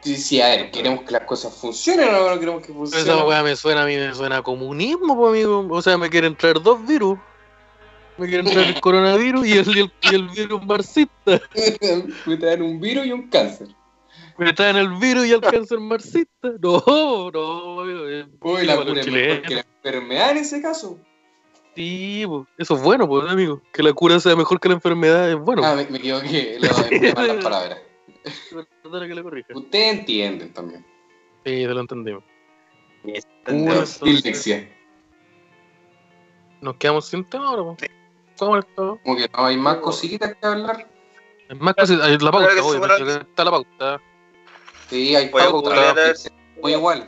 Sí, 0.03 0.17
sí, 0.17 0.41
a 0.41 0.49
ver, 0.49 0.71
queremos 0.73 1.05
que 1.05 1.13
las 1.13 1.23
cosas 1.23 1.55
funcionen 1.55 2.13
o 2.13 2.29
no 2.29 2.41
queremos 2.41 2.67
que 2.67 2.73
funcionen. 2.73 3.07
Esa 3.07 3.25
weá 3.25 3.43
me 3.45 3.55
suena 3.55 3.85
a 3.85 3.87
mí, 3.87 3.97
me 3.97 4.13
suena 4.13 4.39
a 4.39 4.43
comunismo, 4.43 5.17
pues, 5.17 5.31
amigo. 5.31 5.69
O 5.71 5.81
sea, 5.81 5.97
me 5.97 6.11
quieren 6.11 6.37
traer 6.37 6.61
dos 6.61 6.85
virus. 6.85 7.19
Me 8.23 8.29
quieren 8.29 8.47
traer 8.47 8.69
el 8.69 8.81
coronavirus 8.81 9.45
y 9.49 9.53
el, 9.55 9.77
y 9.77 9.81
el, 9.81 9.93
y 10.01 10.15
el 10.15 10.29
virus 10.29 10.65
marxista. 10.65 11.41
Me 12.27 12.37
traen 12.37 12.63
un 12.63 12.81
virus 12.81 13.05
y 13.05 13.11
un 13.11 13.29
cáncer. 13.29 13.67
Me 14.39 14.53
traen 14.53 14.77
el 14.77 14.91
virus 14.91 15.27
y 15.27 15.33
el 15.33 15.41
cáncer 15.41 15.81
marxista. 15.81 16.53
No, 16.61 17.33
no, 17.33 18.09
eh, 18.09 18.25
Uy, 18.41 18.65
la 18.65 18.77
cura 18.77 19.01
es 19.01 19.09
mejor 19.09 19.43
que 19.43 19.55
la 19.57 19.61
enfermedad 19.63 20.31
en 20.31 20.37
ese 20.37 20.63
caso. 20.63 21.01
Sí, 21.75 22.25
eso 22.59 22.77
es 22.77 22.83
bueno, 22.83 23.09
pues, 23.09 23.29
amigo. 23.29 23.61
Que 23.73 23.83
la 23.83 23.93
cura 23.93 24.21
sea 24.21 24.37
mejor 24.37 24.61
que 24.61 24.69
la 24.69 24.75
enfermedad 24.75 25.29
es 25.29 25.37
bueno. 25.37 25.65
Ah, 25.65 25.75
me, 25.75 25.85
me 25.87 25.99
equivoqué, 25.99 26.61
lo 26.61 26.69
las 26.69 27.43
palabras. 27.43 27.81
Ustedes 29.53 29.99
entienden 29.99 30.53
también. 30.53 30.87
Sí, 31.45 31.67
te 31.67 31.75
lo 31.75 31.81
entendimos. 31.81 32.23
Dislexia. 34.05 34.71
Nos 36.61 36.77
quedamos 36.77 37.09
sin 37.09 37.25
tema 37.25 37.49
ahora, 37.49 37.65
pues. 37.65 37.91
¿Cómo 37.91 38.02
Como 38.47 39.17
que 39.17 39.29
no 39.37 39.45
hay 39.47 39.57
más 39.57 39.77
cositas 39.77 40.35
que 40.35 40.47
hablar. 40.47 40.89
Es 41.49 41.61
más 41.61 41.75
cositas. 41.75 42.07
hay 42.07 42.19
La 42.19 42.31
pauta, 42.31 42.63
obviamente. 42.63 43.13
Está 43.29 43.45
la 43.45 43.51
pauta. 43.51 44.01
Sí, 44.89 45.15
hay 45.17 45.29
Voy 45.29 45.43
pauta. 45.43 46.15
si- 46.15 46.29
Muy 46.63 46.73
igual. 46.73 47.07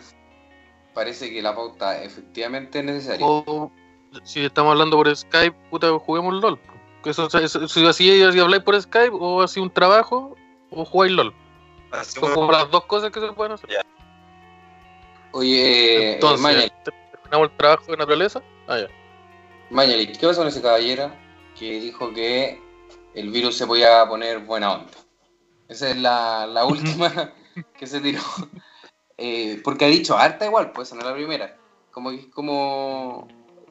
Parece 0.94 1.30
que 1.30 1.42
la 1.42 1.54
pauta 1.54 2.02
efectivamente 2.02 2.78
es 2.78 2.84
necesaria. 2.84 3.26
O 3.26 3.70
si 4.22 4.44
estamos 4.44 4.70
hablando 4.72 4.96
por 4.96 5.14
Skype, 5.14 5.56
puta, 5.70 5.90
juguemos 5.98 6.34
LOL. 6.34 6.58
Que 7.02 7.10
Eso, 7.10 7.26
eso- 7.26 7.68
si 7.68 7.86
así, 7.86 8.22
así 8.22 8.40
habláis 8.40 8.62
por 8.62 8.80
Skype, 8.80 9.10
o 9.12 9.42
así 9.42 9.60
un 9.60 9.70
trabajo, 9.70 10.36
o 10.70 10.84
jugáis 10.84 11.12
LOL. 11.12 11.34
así 11.90 12.18
Son 12.20 12.32
como 12.32 12.50
las 12.52 12.70
dos 12.70 12.84
cosas 12.86 13.10
que 13.10 13.20
se 13.20 13.32
pueden 13.32 13.52
hacer. 13.52 13.68
Oye, 15.32 16.10
eh, 16.10 16.14
Entonces, 16.14 16.72
terminamos 17.10 17.50
el 17.50 17.56
trabajo 17.56 17.84
de 17.90 17.96
naturaleza. 17.96 18.40
Ah, 18.68 18.78
ya. 18.78 18.86
Mañalich, 19.70 20.16
¿qué 20.18 20.26
pasó 20.26 20.40
con 20.40 20.48
ese 20.48 20.62
caballero 20.62 21.10
que 21.58 21.80
dijo 21.80 22.12
que 22.12 22.60
el 23.14 23.30
virus 23.30 23.56
se 23.56 23.66
podía 23.66 24.06
poner 24.06 24.40
buena 24.40 24.72
onda? 24.74 24.92
Esa 25.68 25.90
es 25.90 25.96
la, 25.96 26.46
la 26.46 26.64
última 26.64 27.32
que 27.78 27.86
se 27.86 28.00
tiró. 28.00 28.20
Eh, 29.16 29.60
porque 29.62 29.84
ha 29.84 29.88
dicho 29.88 30.18
harta 30.18 30.46
igual, 30.46 30.72
pues 30.72 30.88
esa 30.88 30.96
no 30.96 31.02
es 31.02 31.06
la 31.08 31.14
primera. 31.14 31.56
Como 31.90 32.10
que 32.10 32.30
como. 32.30 33.28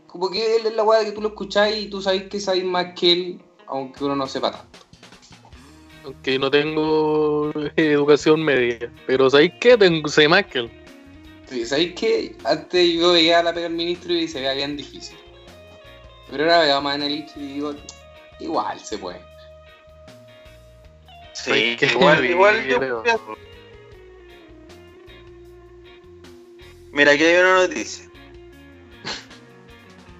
Como 0.08 0.30
que 0.30 0.56
él 0.56 0.68
es 0.68 0.76
la 0.76 0.84
weá 0.84 1.04
que 1.04 1.12
tú 1.12 1.22
lo 1.22 1.30
escuchás 1.30 1.76
y 1.76 1.90
tú 1.90 2.02
sabes 2.02 2.24
que 2.24 2.40
sabes 2.40 2.64
más 2.64 2.94
que 2.94 3.12
él, 3.12 3.42
aunque 3.68 4.04
uno 4.04 4.16
no 4.16 4.28
sepa 4.28 4.52
tanto. 4.52 4.80
Aunque 6.06 6.38
no 6.38 6.52
tengo 6.52 7.52
eh, 7.56 7.72
educación 7.76 8.44
media. 8.44 8.92
Pero 9.08 9.30
¿sabéis 9.30 9.54
qué? 9.60 9.76
Tengo, 9.76 10.08
sé 10.08 10.28
más 10.28 10.46
que 10.46 10.60
él. 10.60 10.72
Sí, 11.50 11.66
¿Sabéis 11.66 11.96
que 11.96 12.36
antes 12.46 12.94
yo 12.94 13.14
veía 13.14 13.40
a 13.40 13.44
la 13.44 13.54
pega 13.54 13.68
del 13.68 13.76
ministro 13.76 14.14
y 14.14 14.28
se 14.28 14.40
veía 14.40 14.54
bien 14.54 14.78
difícil? 14.78 15.18
Pero 16.30 16.44
ahora 16.44 16.60
veo 16.66 16.78
a 16.78 16.82
Mañalich 16.82 17.32
y 17.36 17.54
digo, 17.54 17.74
igual 18.40 18.80
se 18.80 18.98
puede. 18.98 19.22
Sí, 21.34 21.76
que- 21.78 21.88
igual, 21.88 22.26
igual 22.30 22.66
yo 22.66 22.78
creo. 22.78 23.04
Mira, 26.92 27.12
aquí 27.12 27.24
hay 27.24 27.36
una 27.42 27.56
noticia. 27.68 28.06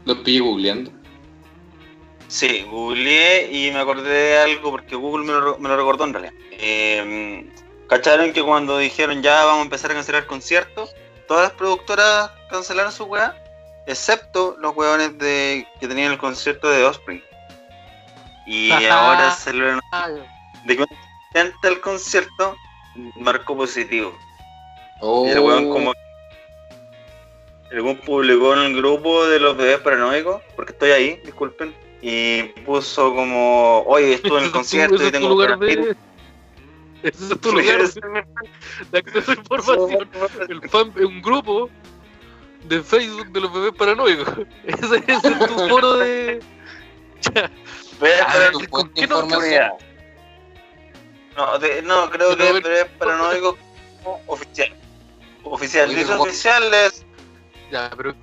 Los 0.06 0.18
pillé 0.20 0.40
googleando. 0.40 0.92
Sí, 2.28 2.64
googleé 2.70 3.52
y 3.52 3.72
me 3.72 3.80
acordé 3.80 4.10
de 4.10 4.38
algo 4.40 4.72
porque 4.72 4.96
Google 4.96 5.24
me 5.26 5.34
lo, 5.34 5.58
me 5.60 5.70
lo 5.70 5.78
recordó 5.78 6.04
en 6.06 6.14
realidad. 6.14 6.34
Eh, 6.52 7.48
¿Cacharon 7.88 8.34
que 8.34 8.42
cuando 8.42 8.80
dijeron 8.80 9.22
ya 9.22 9.46
vamos 9.46 9.60
a 9.60 9.64
empezar 9.66 9.92
a 9.92 9.94
cancelar 9.94 10.26
conciertos? 10.26 10.96
Todas 11.28 11.44
las 11.50 11.52
productoras 11.54 12.32
cancelaron 12.50 12.92
su 12.92 13.04
weá, 13.06 13.43
excepto 13.88 14.56
los 14.60 14.76
weones 14.76 15.18
de, 15.18 15.68
que 15.80 15.88
tenían 15.88 16.12
el 16.12 16.18
concierto 16.18 16.70
de 16.70 16.84
Offspring. 16.84 17.24
Y 18.46 18.72
ahora 18.72 19.32
salieron 19.32 19.80
de 20.66 20.76
que 20.76 20.84
un 20.84 20.90
asistente 20.90 21.68
al 21.68 21.80
concierto 21.80 22.56
marcó 23.16 23.56
positivo. 23.56 24.18
Oh, 25.02 25.26
Y 25.26 25.30
el 25.30 25.40
weón 25.40 25.70
como 25.70 25.94
el 27.72 27.82
weón 27.82 27.98
publicó 27.98 28.54
en 28.54 28.60
el 28.60 28.76
grupo 28.76 29.26
de 29.26 29.40
los 29.40 29.58
bebés 29.58 29.80
paranoicos, 29.80 30.42
porque 30.56 30.74
estoy 30.74 30.92
ahí, 30.92 31.22
disculpen, 31.26 31.74
y 32.02 32.44
puso 32.66 33.16
como, 33.16 33.82
oye, 33.88 34.14
estuve 34.14 34.40
en 34.40 34.46
el 34.46 34.52
concierto 34.52 35.08
y 35.08 35.12
tengo 35.12 35.30
lugar 35.30 35.54
coronavirus". 35.54 35.88
de. 35.88 36.14
Ese 37.10 37.34
es 37.34 37.42
tu 37.42 37.52
lugar 37.52 37.82
de 38.92 38.98
acceso 38.98 39.32
a 39.32 39.36
información. 39.36 40.10
El 40.48 40.70
fan 40.70 40.94
un 40.96 41.22
grupo 41.22 41.70
de 42.64 42.82
Facebook 42.82 43.28
de 43.32 43.42
los 43.42 43.54
bebés 43.54 43.74
paranoicos. 43.74 44.28
Ese, 44.64 44.98
ese 45.08 45.28
es 45.28 45.40
tu 45.48 45.68
foro 45.70 45.98
de. 45.98 46.40
Ya. 47.34 47.50
Ah, 48.28 48.52
¿con 48.70 48.90
qué 48.90 49.08
no. 49.08 49.22
No, 51.38 51.58
de- 51.60 51.82
no, 51.84 52.10
creo 52.10 52.36
que 52.36 52.52
ver- 52.52 52.62
bebés 52.62 52.86
paranoicos 53.00 53.56
como 54.04 54.22
oficial. 54.28 54.76
Oficial. 55.44 55.90
Oye, 55.90 56.00
Dice 56.00 56.14
oficial 56.14 56.74
es. 56.74 57.06
Ya, 57.72 57.90
pero. 57.96 58.14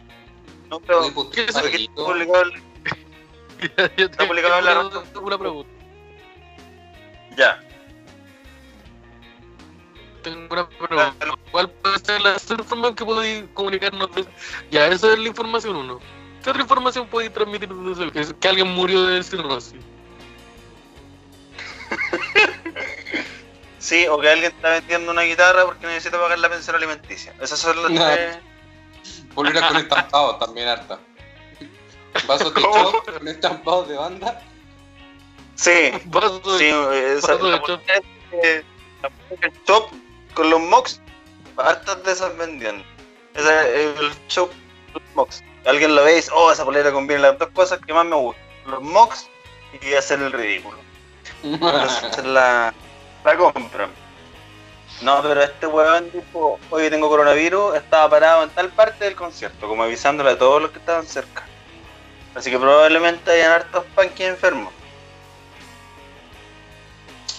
No, 0.68 0.80
pero. 0.80 1.00
Oye, 1.00 1.12
¿qué 1.32 1.44
es 1.44 1.52
¿por 1.52 1.70
qué 1.70 1.84
está 4.04 4.26
publicado 4.26 4.58
en 4.58 4.64
la 4.66 4.90
una 5.20 5.38
pregunta. 5.38 5.70
Ya. 7.36 7.62
Tengo 10.22 10.46
una 10.52 10.68
pregunta. 10.68 11.14
¿Cuál 11.50 11.70
puede 11.70 11.98
ser 11.98 12.20
la 12.20 12.32
información 12.34 12.94
que 12.94 13.04
podéis 13.04 13.44
comunicarnos? 13.54 14.14
de- 14.14 14.26
Ya, 14.70 14.86
esa 14.88 15.12
es 15.12 15.18
la 15.18 15.28
información 15.28 15.76
uno. 15.76 16.00
¿Qué 16.42 16.50
otra 16.50 16.62
información 16.62 17.06
podéis 17.08 17.32
transmitir 17.32 17.68
desde 17.68 18.04
eso? 18.04 18.12
Que, 18.12 18.40
que 18.40 18.48
alguien 18.48 18.68
murió 18.68 19.04
de 19.06 19.22
cirrosis. 19.22 19.80
Sí, 23.78 24.06
o 24.08 24.20
que 24.20 24.28
alguien 24.28 24.52
está 24.52 24.68
vendiendo 24.72 25.10
una 25.10 25.22
guitarra 25.22 25.64
porque 25.64 25.86
necesita 25.86 26.20
pagar 26.20 26.38
la 26.38 26.50
pensión 26.50 26.76
alimenticia. 26.76 27.34
Esas 27.40 27.58
son 27.60 27.80
las 27.82 27.90
No. 27.90 28.04
tres. 28.12 28.38
Polera 29.34 29.66
con 29.68 29.76
estampados 29.78 30.38
también 30.38 30.68
harta. 30.68 30.98
Vasos 32.26 32.52
de 32.54 32.60
shop 32.60 33.04
con 33.10 33.26
estampados 33.26 33.88
de 33.88 33.96
banda. 33.96 34.42
Sí, 35.54 35.92
Vaso 36.06 36.40
de- 36.40 36.58
sí, 36.58 36.70
Vaso 37.26 37.38
de 37.78 37.92
de- 38.36 38.64
del 39.40 39.52
shop 39.66 39.88
con 40.34 40.50
los 40.50 40.60
mocks, 40.60 41.00
hartas 41.56 42.02
de 42.04 42.12
esas 42.12 42.36
vendiendo. 42.36 42.84
Ese 43.34 43.90
es 43.90 43.98
el 43.98 44.10
con 44.36 45.02
los 45.02 45.14
mocks. 45.14 45.42
Alguien 45.66 45.94
lo 45.94 46.04
ve 46.04 46.12
y 46.12 46.16
dice, 46.16 46.30
oh, 46.34 46.50
esa 46.50 46.64
polera 46.64 46.92
conviene 46.92 47.22
las 47.22 47.38
dos 47.38 47.48
cosas 47.50 47.78
que 47.84 47.92
más 47.92 48.06
me 48.06 48.16
gustan. 48.16 48.44
Los 48.66 48.82
mocks 48.82 49.28
y 49.80 49.94
hacer 49.94 50.20
el 50.20 50.32
ridículo. 50.32 50.78
Esa 51.42 52.08
es 52.08 52.18
la, 52.24 52.74
la 53.24 53.36
compra. 53.36 53.88
No, 55.02 55.22
pero 55.22 55.40
este 55.42 55.66
weón 55.66 56.10
dijo, 56.12 56.58
oye 56.70 56.90
tengo 56.90 57.08
coronavirus, 57.08 57.76
estaba 57.76 58.10
parado 58.10 58.42
en 58.42 58.50
tal 58.50 58.68
parte 58.68 59.04
del 59.04 59.16
concierto, 59.16 59.66
como 59.66 59.82
avisándole 59.82 60.30
a 60.30 60.38
todos 60.38 60.60
los 60.60 60.70
que 60.72 60.78
estaban 60.78 61.06
cerca. 61.06 61.46
Así 62.34 62.50
que 62.50 62.58
probablemente 62.58 63.30
hayan 63.30 63.52
hartos 63.52 63.84
punky 63.94 64.24
enfermos. 64.24 64.72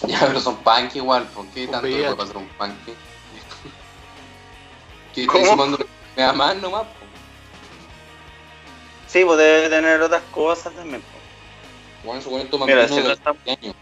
Ya, 0.07 0.19
pero 0.27 0.39
son 0.39 0.57
punk 0.57 0.95
igual, 0.95 1.25
¿por 1.27 1.45
qué 1.47 1.67
tanto 1.67 1.87
le 1.87 2.01
puede 2.03 2.15
pasar 2.15 2.37
un 2.37 2.47
punk? 2.49 2.71
Que 5.13 5.27
¿Cómo? 5.27 5.39
estoy 5.39 5.51
sumando 5.53 5.77
me 6.15 6.23
da 6.23 6.31
más 6.33 6.55
nomás. 6.57 6.83
po. 6.83 6.93
Sí, 9.07 9.25
pues 9.25 9.37
debe 9.37 9.69
tener 9.69 10.01
otras 10.01 10.23
cosas 10.31 10.73
también. 10.73 11.01
po. 11.01 11.07
Bueno, 12.05 12.19
esos 12.21 12.31
buenos 12.31 12.49
toman 12.49 12.67
Mira, 12.67 12.85
vino 12.85 12.95
si 12.95 13.01
no 13.01 13.09
los 13.09 13.17
está- 13.17 13.33
10 13.43 13.57
años. 13.61 13.75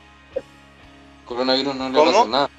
Coronavirus 1.25 1.75
no 1.75 1.89
le 1.89 1.99
pasa 2.11 2.25
nada. 2.25 2.49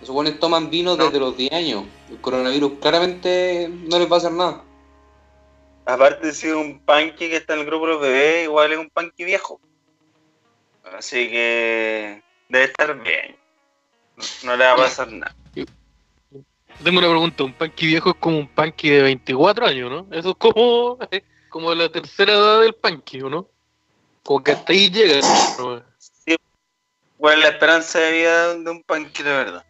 Esos 0.00 0.14
buenos 0.14 0.38
toman 0.38 0.70
vino 0.70 0.96
No. 0.96 1.04
desde 1.04 1.18
los 1.18 1.36
10 1.36 1.52
años. 1.52 1.84
El 2.08 2.20
coronavirus 2.20 2.72
claramente 2.80 3.68
no 3.68 3.98
les 3.98 4.10
va 4.10 4.14
a 4.14 4.18
hacer 4.18 4.32
nada. 4.32 4.62
Aparte 5.86 6.32
si 6.32 6.48
un 6.48 6.78
punky 6.80 7.28
que 7.28 7.36
está 7.36 7.54
en 7.54 7.60
el 7.60 7.66
grupo 7.66 7.86
de 7.86 7.92
los 7.94 8.00
bebés, 8.02 8.44
igual 8.44 8.72
es 8.72 8.78
un 8.78 8.88
punky 8.90 9.24
viejo. 9.24 9.60
Así 10.96 11.28
que 11.28 12.22
debe 12.48 12.64
estar 12.64 12.98
bien. 13.02 13.36
No, 14.44 14.56
le 14.56 14.64
va 14.64 14.72
a 14.72 14.76
pasar 14.76 15.10
nada. 15.12 15.34
Tengo 16.82 16.98
una 16.98 17.08
pregunta. 17.08 17.44
Un 17.44 17.52
punky 17.52 17.86
viejo 17.86 18.10
es 18.10 18.16
como 18.16 18.38
un 18.38 18.48
punky 18.48 18.90
de 18.90 19.02
24 19.02 19.66
años, 19.66 19.90
¿no? 19.90 20.06
Eso 20.16 20.30
es 20.30 20.36
como, 20.36 20.98
como 21.48 21.74
la 21.74 21.88
tercera 21.88 22.32
edad 22.32 22.60
del 22.60 22.74
punky, 22.74 23.22
¿o 23.22 23.30
no? 23.30 23.48
Como 24.22 24.42
que 24.42 24.52
hasta 24.52 24.72
ahí 24.72 24.90
llega. 24.90 25.20
¿no? 25.58 25.82
¿Cuál 27.18 27.38
es 27.38 27.44
la 27.44 27.48
esperanza 27.48 27.98
de 27.98 28.12
vida 28.12 28.54
de 28.54 28.70
un 28.70 28.82
punky 28.82 29.22
de 29.22 29.30
verdad? 29.30 29.64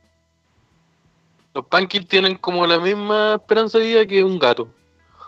Los 1.55 1.67
punkies 1.67 2.09
tienen 2.09 2.37
como 2.37 2.67
la 2.67 2.79
misma 2.79 3.35
esperanza 3.35 3.79
de 3.79 3.87
vida 3.87 4.07
que 4.07 4.25
un 4.25 4.39
gato. 4.39 4.69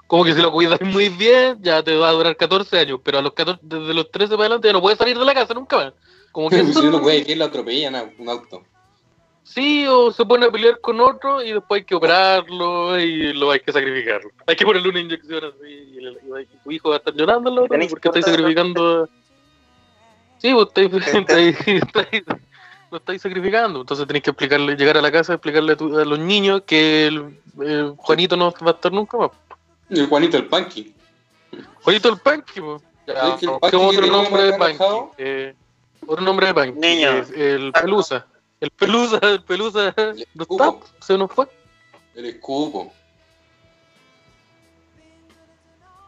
Como 0.07 0.25
que 0.25 0.35
si 0.35 0.41
lo 0.41 0.51
cuidas 0.51 0.81
muy 0.81 1.11
bien, 1.11 1.59
ya 1.61 1.83
te 1.83 1.95
va 1.97 2.09
a 2.09 2.13
durar 2.13 2.37
14 2.37 2.79
años, 2.79 3.01
pero 3.05 3.19
a 3.19 3.23
los 3.23 3.35
14, 3.35 3.61
desde 3.63 3.95
los 3.95 4.11
13 4.11 4.31
para 4.31 4.47
adelante 4.47 4.69
ya 4.69 4.73
no 4.73 4.81
puedes 4.81 4.99
salir 4.99 5.19
de 5.19 5.25
la 5.25 5.35
casa 5.35 5.55
nunca 5.55 5.77
más. 5.77 5.93
Como 6.39 6.51
que 6.51 6.63
si 6.73 6.87
uno 6.87 7.03
puede 7.03 7.25
que 7.27 7.35
lo 7.35 7.47
atropellan 7.47 7.97
a 7.97 8.09
un 8.17 8.29
auto. 8.29 8.63
Sí, 9.43 9.85
o 9.89 10.13
se 10.13 10.25
pone 10.25 10.47
a 10.47 10.51
pelear 10.53 10.81
con 10.81 11.01
otro 11.01 11.43
y 11.43 11.53
después 11.53 11.81
hay 11.81 11.85
que 11.85 11.97
operarlo 11.97 12.97
y 13.01 13.33
lo 13.33 13.51
hay 13.51 13.59
que 13.59 13.73
sacrificarlo. 13.73 14.31
Hay 14.47 14.55
que 14.55 14.65
ponerle 14.65 14.89
una 14.89 15.01
inyección 15.01 15.43
así 15.47 15.67
y, 15.69 15.97
el- 15.99 16.17
y 16.43 16.57
tu 16.63 16.71
hijo 16.71 16.91
va 16.91 16.95
a 16.95 16.99
estar 16.99 17.13
Tenés 17.13 17.89
porque 17.91 18.03
que 18.03 18.09
estáis 18.21 18.25
sacrificando. 18.25 19.03
a- 19.03 19.09
Sí, 20.39 20.53
vos 20.53 20.69
estáis, 20.69 20.93
estáis- 21.13 21.57
estáis- 21.67 22.25
lo 22.93 22.99
estáis 22.99 23.21
sacrificando. 23.21 23.81
Entonces 23.81 24.07
tenéis 24.07 24.23
que 24.23 24.31
explicarle, 24.31 24.77
llegar 24.77 24.97
a 24.97 25.03
la 25.03 25.11
casa 25.11 25.33
y 25.33 25.35
explicarle 25.35 25.73
a, 25.73 25.77
tu- 25.77 25.99
a 25.99 26.05
los 26.05 26.21
niños 26.21 26.63
que 26.65 27.09
el, 27.09 27.37
el 27.63 27.95
Juanito 27.97 28.37
no 28.37 28.53
va 28.65 28.71
a 28.71 28.75
estar 28.75 28.93
nunca 28.93 29.19
más. 29.19 29.31
El 29.91 30.07
Juanito 30.07 30.37
el 30.37 30.47
Punky. 30.47 30.95
Juanito 31.83 32.09
el 32.11 32.19
Punky, 32.19 32.61
po. 32.61 32.81
Ya, 33.09 33.31
Es 33.31 33.41
que 33.41 33.47
el 33.47 33.53
Punky 33.59 33.77
otro 33.77 34.07
nombre 34.07 34.43
de. 34.53 34.77
Eh, 35.19 35.55
otro 36.09 36.25
nombre 36.25 36.53
de. 36.53 36.73
Niño. 36.73 37.11
eh, 37.35 37.55
el 37.55 37.73
Pelusa. 37.73 38.27
El 38.61 38.71
Pelusa, 38.71 39.19
el 39.23 39.43
Pelusa. 39.45 39.95
No 40.35 40.43
está, 40.43 40.69
Hugo. 40.71 40.81
se 41.01 41.17
nos 41.17 41.31
fue. 41.31 41.47
El 42.15 42.27
escupo. 42.27 42.93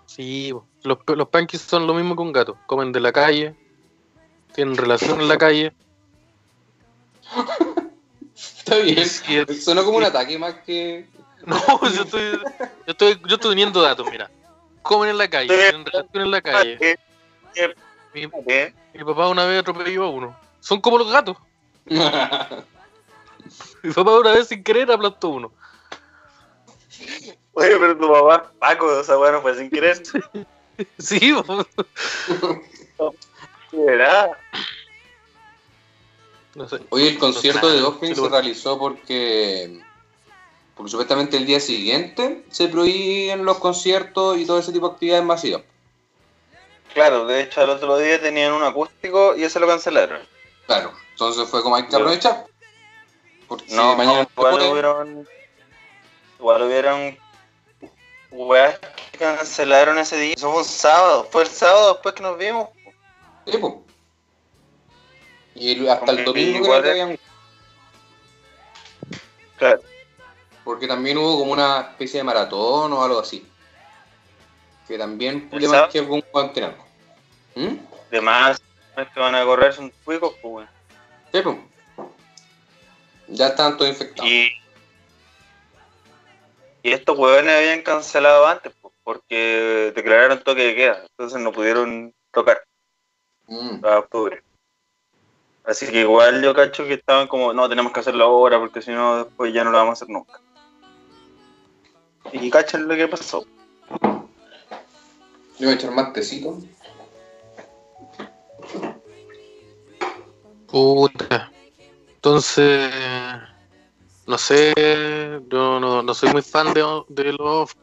Sí, 0.07 0.53
los, 0.83 0.99
los 1.07 1.29
punkies 1.29 1.61
son 1.63 1.87
lo 1.87 1.95
mismo 1.95 2.17
que 2.17 2.23
un 2.23 2.33
gato. 2.33 2.57
Comen 2.67 2.91
de 2.93 2.99
la 3.01 3.13
calle, 3.13 3.55
tienen 4.53 4.77
relación 4.77 5.21
en 5.21 5.29
la 5.29 5.39
calle. 5.39 5.73
Está 8.35 8.77
bien. 8.79 9.07
Sí, 9.07 9.37
es- 9.37 9.65
Sonó 9.65 9.85
como 9.85 9.99
un 9.99 10.05
ataque 10.05 10.39
más 10.39 10.55
que. 10.67 11.07
No, 11.47 11.57
yo 11.89 12.03
estoy, 12.03 12.33
yo 12.33 12.39
estoy, 12.87 13.19
yo 13.27 13.35
estoy 13.37 13.51
teniendo 13.53 13.81
datos, 13.81 14.07
mira. 14.11 14.31
Comen 14.83 15.09
en 15.11 15.17
la 15.19 15.29
calle, 15.29 15.49
tienen 15.49 15.87
relación 15.87 16.23
en 16.25 16.31
la 16.31 16.43
calle. 16.43 16.99
Mi, 18.15 18.29
¿Qué? 18.47 18.75
mi 18.95 19.05
papá 19.05 19.29
una 19.29 19.45
vez 19.45 19.61
atropelló 19.61 20.05
a 20.05 20.11
uno. 20.11 20.37
Son 20.61 20.81
como 20.81 20.99
los 20.99 21.11
gatos. 21.11 21.37
Mi 23.83 23.93
papá 23.93 24.19
una 24.19 24.33
vez 24.33 24.49
sin 24.49 24.63
querer 24.63 24.91
aplastó 24.91 25.29
a 25.29 25.31
uno. 25.31 25.53
Oye, 27.55 27.77
pero 27.79 27.97
tu 27.99 28.09
papá 28.13 28.53
Paco, 28.59 29.01
esa 29.01 29.19
weá 29.19 29.33
no 29.33 29.41
fue 29.43 29.57
sin 29.57 29.71
querer. 29.71 30.03
Sí. 30.99 31.21
¿Verdad? 33.73 34.31
no 36.55 36.67
sé. 36.69 36.81
Oye, 36.89 37.09
el 37.11 37.19
concierto 37.19 37.69
de 37.69 37.79
Sí, 37.79 37.85
Offspring 37.85 38.17
lo- 38.17 38.23
se 38.23 38.29
realizó 38.31 38.79
porque. 38.79 39.85
Porque 40.75 40.91
supuestamente 40.91 41.37
el 41.37 41.45
día 41.45 41.61
siguiente 41.61 42.47
se 42.51 42.69
prohíben 42.69 43.45
los 43.45 43.59
conciertos 43.59 44.39
y 44.39 44.47
todo 44.47 44.59
ese 44.59 44.73
tipo 44.73 44.89
de 44.89 44.93
actividades 44.95 45.25
masivas. 45.27 45.63
Claro, 46.95 47.27
de 47.27 47.43
hecho 47.43 47.61
al 47.61 47.71
otro 47.71 47.97
día 47.99 48.21
tenían 48.21 48.53
un 48.53 48.63
acústico 48.63 49.37
y 49.37 49.45
ese 49.45 49.61
lo 49.61 49.67
cancelaron. 49.67 50.21
Claro, 50.67 50.93
entonces 51.13 51.49
fue 51.49 51.63
como 51.63 51.77
hay 51.77 51.87
que 51.87 51.97
aprovechar. 51.97 52.47
Porque 53.49 53.69
si 53.69 53.75
No, 53.77 53.97
mañana 53.97 54.23
no 54.23 54.29
igual 54.37 54.71
hubieron. 54.71 55.29
Igual 56.39 56.63
hubieron. 56.63 57.19
Weas 58.33 58.79
que 59.11 59.19
cancelaron 59.19 59.99
ese 59.99 60.17
día. 60.17 60.35
Eso 60.37 60.51
fue 60.51 60.61
un 60.61 60.65
sábado. 60.65 61.29
Fue 61.31 61.43
el 61.43 61.49
sábado 61.49 61.95
después 61.95 62.15
que 62.15 62.23
nos 62.23 62.39
vimos. 62.39 62.69
Sí, 63.47 63.59
po. 63.59 63.85
Y 65.55 65.73
el- 65.73 65.89
hasta 65.91 66.13
el 66.13 66.25
domingo 66.25 66.69
creo 66.69 66.83
que 66.83 66.91
habían. 66.91 67.19
Claro. 69.57 69.81
Porque 70.65 70.87
también 70.87 71.19
hubo 71.19 71.39
como 71.41 71.53
una 71.53 71.81
especie 71.81 72.19
de 72.21 72.25
maratón 72.25 72.93
o 72.93 73.03
algo 73.03 73.19
así. 73.21 73.47
Que 74.91 74.99
también 74.99 75.49
¿El 75.53 75.61
le 75.61 75.69
marqué 75.69 76.01
algún 76.01 76.21
contenedor. 76.33 76.75
¿Mm? 77.55 77.77
De 78.11 78.21
más, 78.21 78.61
que 79.15 79.21
van 79.21 79.37
a 79.37 79.45
correr 79.45 79.73
son 79.73 79.93
cuicos, 80.03 80.35
pues. 80.43 80.69
Sí, 81.33 81.43
po. 81.43 81.57
Ya 83.29 83.47
estaban 83.47 83.77
todos 83.77 83.89
infectados. 83.89 84.29
Y. 84.29 84.51
Y 86.83 86.91
estos 86.91 87.17
huevones 87.17 87.55
habían 87.55 87.83
cancelado 87.83 88.49
antes, 88.49 88.73
pues, 88.83 88.93
porque 89.05 89.93
declararon 89.95 90.43
toque 90.43 90.65
de 90.65 90.75
queda. 90.75 91.03
Entonces 91.03 91.41
no 91.41 91.53
pudieron 91.53 92.13
tocar 92.33 92.61
Mm. 93.47 93.85
a 93.85 93.99
octubre. 94.01 94.43
Así 95.65 95.87
que 95.87 96.01
igual 96.01 96.43
yo 96.43 96.53
cacho 96.53 96.85
que 96.85 96.95
estaban 96.95 97.29
como, 97.29 97.53
no, 97.53 97.69
tenemos 97.69 97.93
que 97.93 98.01
hacerlo 98.01 98.25
ahora 98.25 98.59
porque 98.59 98.83
si 98.83 98.91
no 98.91 99.25
después 99.25 99.55
ya 99.55 99.63
no 99.63 99.71
lo 99.71 99.79
vamos 99.79 99.91
a 99.91 100.05
hacer 100.05 100.09
nunca. 100.09 100.41
Y 102.33 102.51
cachan 102.51 102.89
lo 102.89 102.97
que 102.97 103.07
pasó. 103.07 103.47
Le 105.61 105.67
voy 105.67 105.75
a 105.75 105.77
echar 105.77 105.93
más 105.93 106.13
tecito. 106.13 106.59
Puta. 110.67 111.53
Entonces, 112.15 112.91
no 114.27 114.39
sé, 114.39 114.73
yo 115.49 115.79
no, 115.79 116.03
no 116.03 116.15
soy 116.15 116.31
muy 116.31 116.43
fan 116.43 116.73
de, 116.73 116.83
de 117.09 117.33
los 117.35 117.77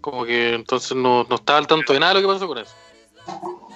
como 0.00 0.24
que 0.24 0.54
entonces 0.54 0.96
no, 0.96 1.24
no 1.24 1.36
estaba 1.36 1.58
al 1.58 1.66
tanto 1.66 1.92
de 1.92 2.00
nada 2.00 2.14
de 2.14 2.20
lo 2.20 2.28
que 2.28 2.34
pasó 2.34 2.48
con 2.48 2.58
eso. 2.58 2.72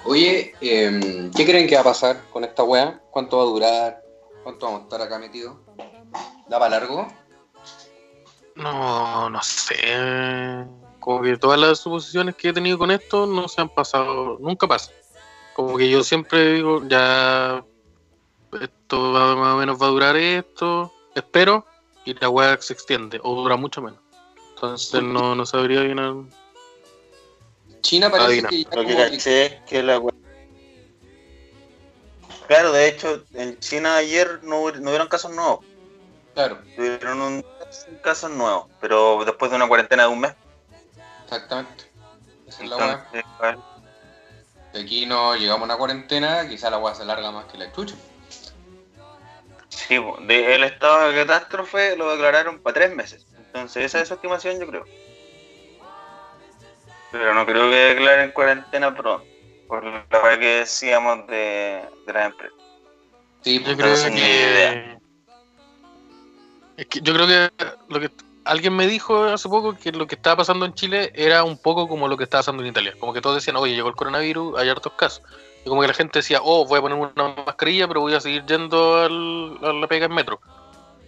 Oye, 0.05 0.53
em, 0.61 1.31
¿qué 1.31 1.45
creen 1.45 1.67
que 1.67 1.75
va 1.75 1.81
a 1.81 1.85
pasar 1.85 2.23
con 2.31 2.43
esta 2.43 2.63
weá? 2.63 3.01
¿Cuánto 3.11 3.37
va 3.37 3.43
a 3.43 3.47
durar? 3.47 4.03
¿Cuánto 4.43 4.65
vamos 4.65 4.81
a 4.81 4.83
estar 4.83 5.01
acá 5.01 5.19
metidos? 5.19 5.57
¿Da 6.47 6.59
para 6.59 6.79
largo? 6.79 7.07
No, 8.55 9.29
no 9.29 9.41
sé. 9.41 9.75
Como 11.03 11.21
que 11.21 11.35
todas 11.37 11.59
las 11.59 11.79
suposiciones 11.79 12.33
que 12.35 12.49
he 12.49 12.53
tenido 12.53 12.77
con 12.77 12.89
esto 12.89 13.25
no 13.27 13.49
se 13.49 13.59
han 13.59 13.67
pasado, 13.67 14.37
nunca 14.39 14.67
pasa. 14.67 14.91
Como 15.53 15.75
que 15.77 15.89
yo 15.89 16.01
siempre 16.01 16.53
digo, 16.53 16.81
ya 16.87 17.63
esto 18.61 19.11
va- 19.11 19.35
más 19.35 19.53
o 19.55 19.57
menos 19.57 19.81
va 19.81 19.87
a 19.87 19.89
durar 19.89 20.15
esto, 20.15 20.93
espero, 21.13 21.65
y 22.05 22.13
la 22.13 22.29
weá 22.29 22.57
se 22.61 22.71
extiende, 22.71 23.19
o 23.21 23.35
dura 23.35 23.57
mucho 23.57 23.81
menos. 23.81 23.99
Entonces 24.55 25.03
no, 25.03 25.35
no 25.35 25.45
sabría 25.45 25.81
bien. 25.81 25.99
al- 25.99 26.25
China 27.81 28.09
parece 28.09 28.47
que 28.47 28.63
ya 28.63 28.69
Lo 28.77 28.81
que 28.83 28.87
como 28.87 28.87
que- 28.87 28.95
caché 29.11 29.45
es 29.45 29.61
que 29.67 29.83
la 29.83 30.01
Claro, 32.47 32.71
de 32.71 32.87
hecho, 32.87 33.23
en 33.33 33.59
China 33.59 33.97
ayer 33.97 34.39
no, 34.43 34.71
no 34.71 34.89
hubieron 34.89 35.07
casos 35.09 35.35
nuevos. 35.35 35.59
Claro, 36.33 36.59
Tuvieron 36.75 37.21
un 37.21 37.45
casos 38.01 38.31
nuevos, 38.31 38.67
pero 38.79 39.23
después 39.25 39.51
de 39.51 39.57
una 39.57 39.67
cuarentena 39.67 40.03
de 40.03 40.09
un 40.09 40.19
mes. 40.21 40.33
Exactamente. 41.35 41.91
Esa 42.47 42.63
es 42.63 42.69
la 42.69 42.77
weá. 42.77 43.07
De 44.73 44.81
Aquí 44.81 45.05
no 45.05 45.35
llegamos 45.35 45.61
a 45.61 45.65
una 45.65 45.77
cuarentena, 45.77 46.47
quizá 46.47 46.69
la 46.69 46.79
weá 46.79 46.95
se 46.95 47.05
larga 47.05 47.31
más 47.31 47.45
que 47.45 47.57
la 47.57 47.71
chucha. 47.71 47.95
sí, 49.69 49.99
de- 50.21 50.55
el 50.55 50.63
estado 50.63 51.09
de 51.09 51.15
catástrofe 51.25 51.95
lo 51.97 52.11
declararon 52.11 52.59
para 52.59 52.73
tres 52.75 52.95
meses. 52.95 53.25
Entonces, 53.37 53.85
esa 53.85 54.01
es 54.01 54.07
su 54.07 54.13
estimación, 54.15 54.59
yo 54.59 54.67
creo. 54.67 54.85
Pero 57.11 57.33
no 57.35 57.45
creo 57.45 57.69
que 57.69 57.75
declaren 57.75 58.31
cuarentena 58.31 58.95
pronto, 58.95 59.25
por 59.67 59.83
la 59.83 60.03
verdad 60.09 60.39
que 60.39 60.45
decíamos 60.59 61.27
de, 61.27 61.87
de 62.07 62.13
las 62.13 62.25
empresas. 62.25 62.57
Sí, 63.41 63.59
Yo 63.59 63.65
pues, 63.65 63.77
creo 63.77 63.87
Entonces, 63.89 64.11
ni 64.11 64.19
que. 64.21 64.25
idea. 64.25 64.99
Es 66.77 66.85
que 66.87 67.01
yo 67.01 67.13
creo 67.13 67.27
que 67.27 67.51
lo 67.89 67.99
que 67.99 68.09
alguien 68.45 68.75
me 68.75 68.87
dijo 68.87 69.23
hace 69.25 69.47
poco 69.49 69.75
que 69.75 69.91
lo 69.91 70.07
que 70.07 70.15
estaba 70.15 70.37
pasando 70.37 70.65
en 70.65 70.73
Chile 70.73 71.11
era 71.15 71.43
un 71.43 71.57
poco 71.57 71.87
como 71.87 72.07
lo 72.07 72.17
que 72.17 72.23
estaba 72.25 72.39
pasando 72.41 72.63
en 72.63 72.69
Italia. 72.69 72.93
Como 72.99 73.13
que 73.13 73.21
todos 73.21 73.35
decían, 73.35 73.55
oye, 73.57 73.73
llegó 73.75 73.89
el 73.89 73.95
coronavirus, 73.95 74.57
hay 74.59 74.69
hartos 74.69 74.93
casos. 74.93 75.23
Y 75.65 75.69
como 75.69 75.81
que 75.81 75.87
la 75.87 75.93
gente 75.93 76.19
decía, 76.19 76.39
oh, 76.43 76.65
voy 76.65 76.79
a 76.79 76.81
poner 76.81 76.97
una 76.97 77.35
mascarilla, 77.45 77.87
pero 77.87 78.01
voy 78.01 78.13
a 78.13 78.19
seguir 78.19 78.45
yendo 78.45 79.01
al- 79.01 79.57
a 79.63 79.73
la 79.73 79.87
pega 79.87 80.05
en 80.07 80.13
metro. 80.13 80.39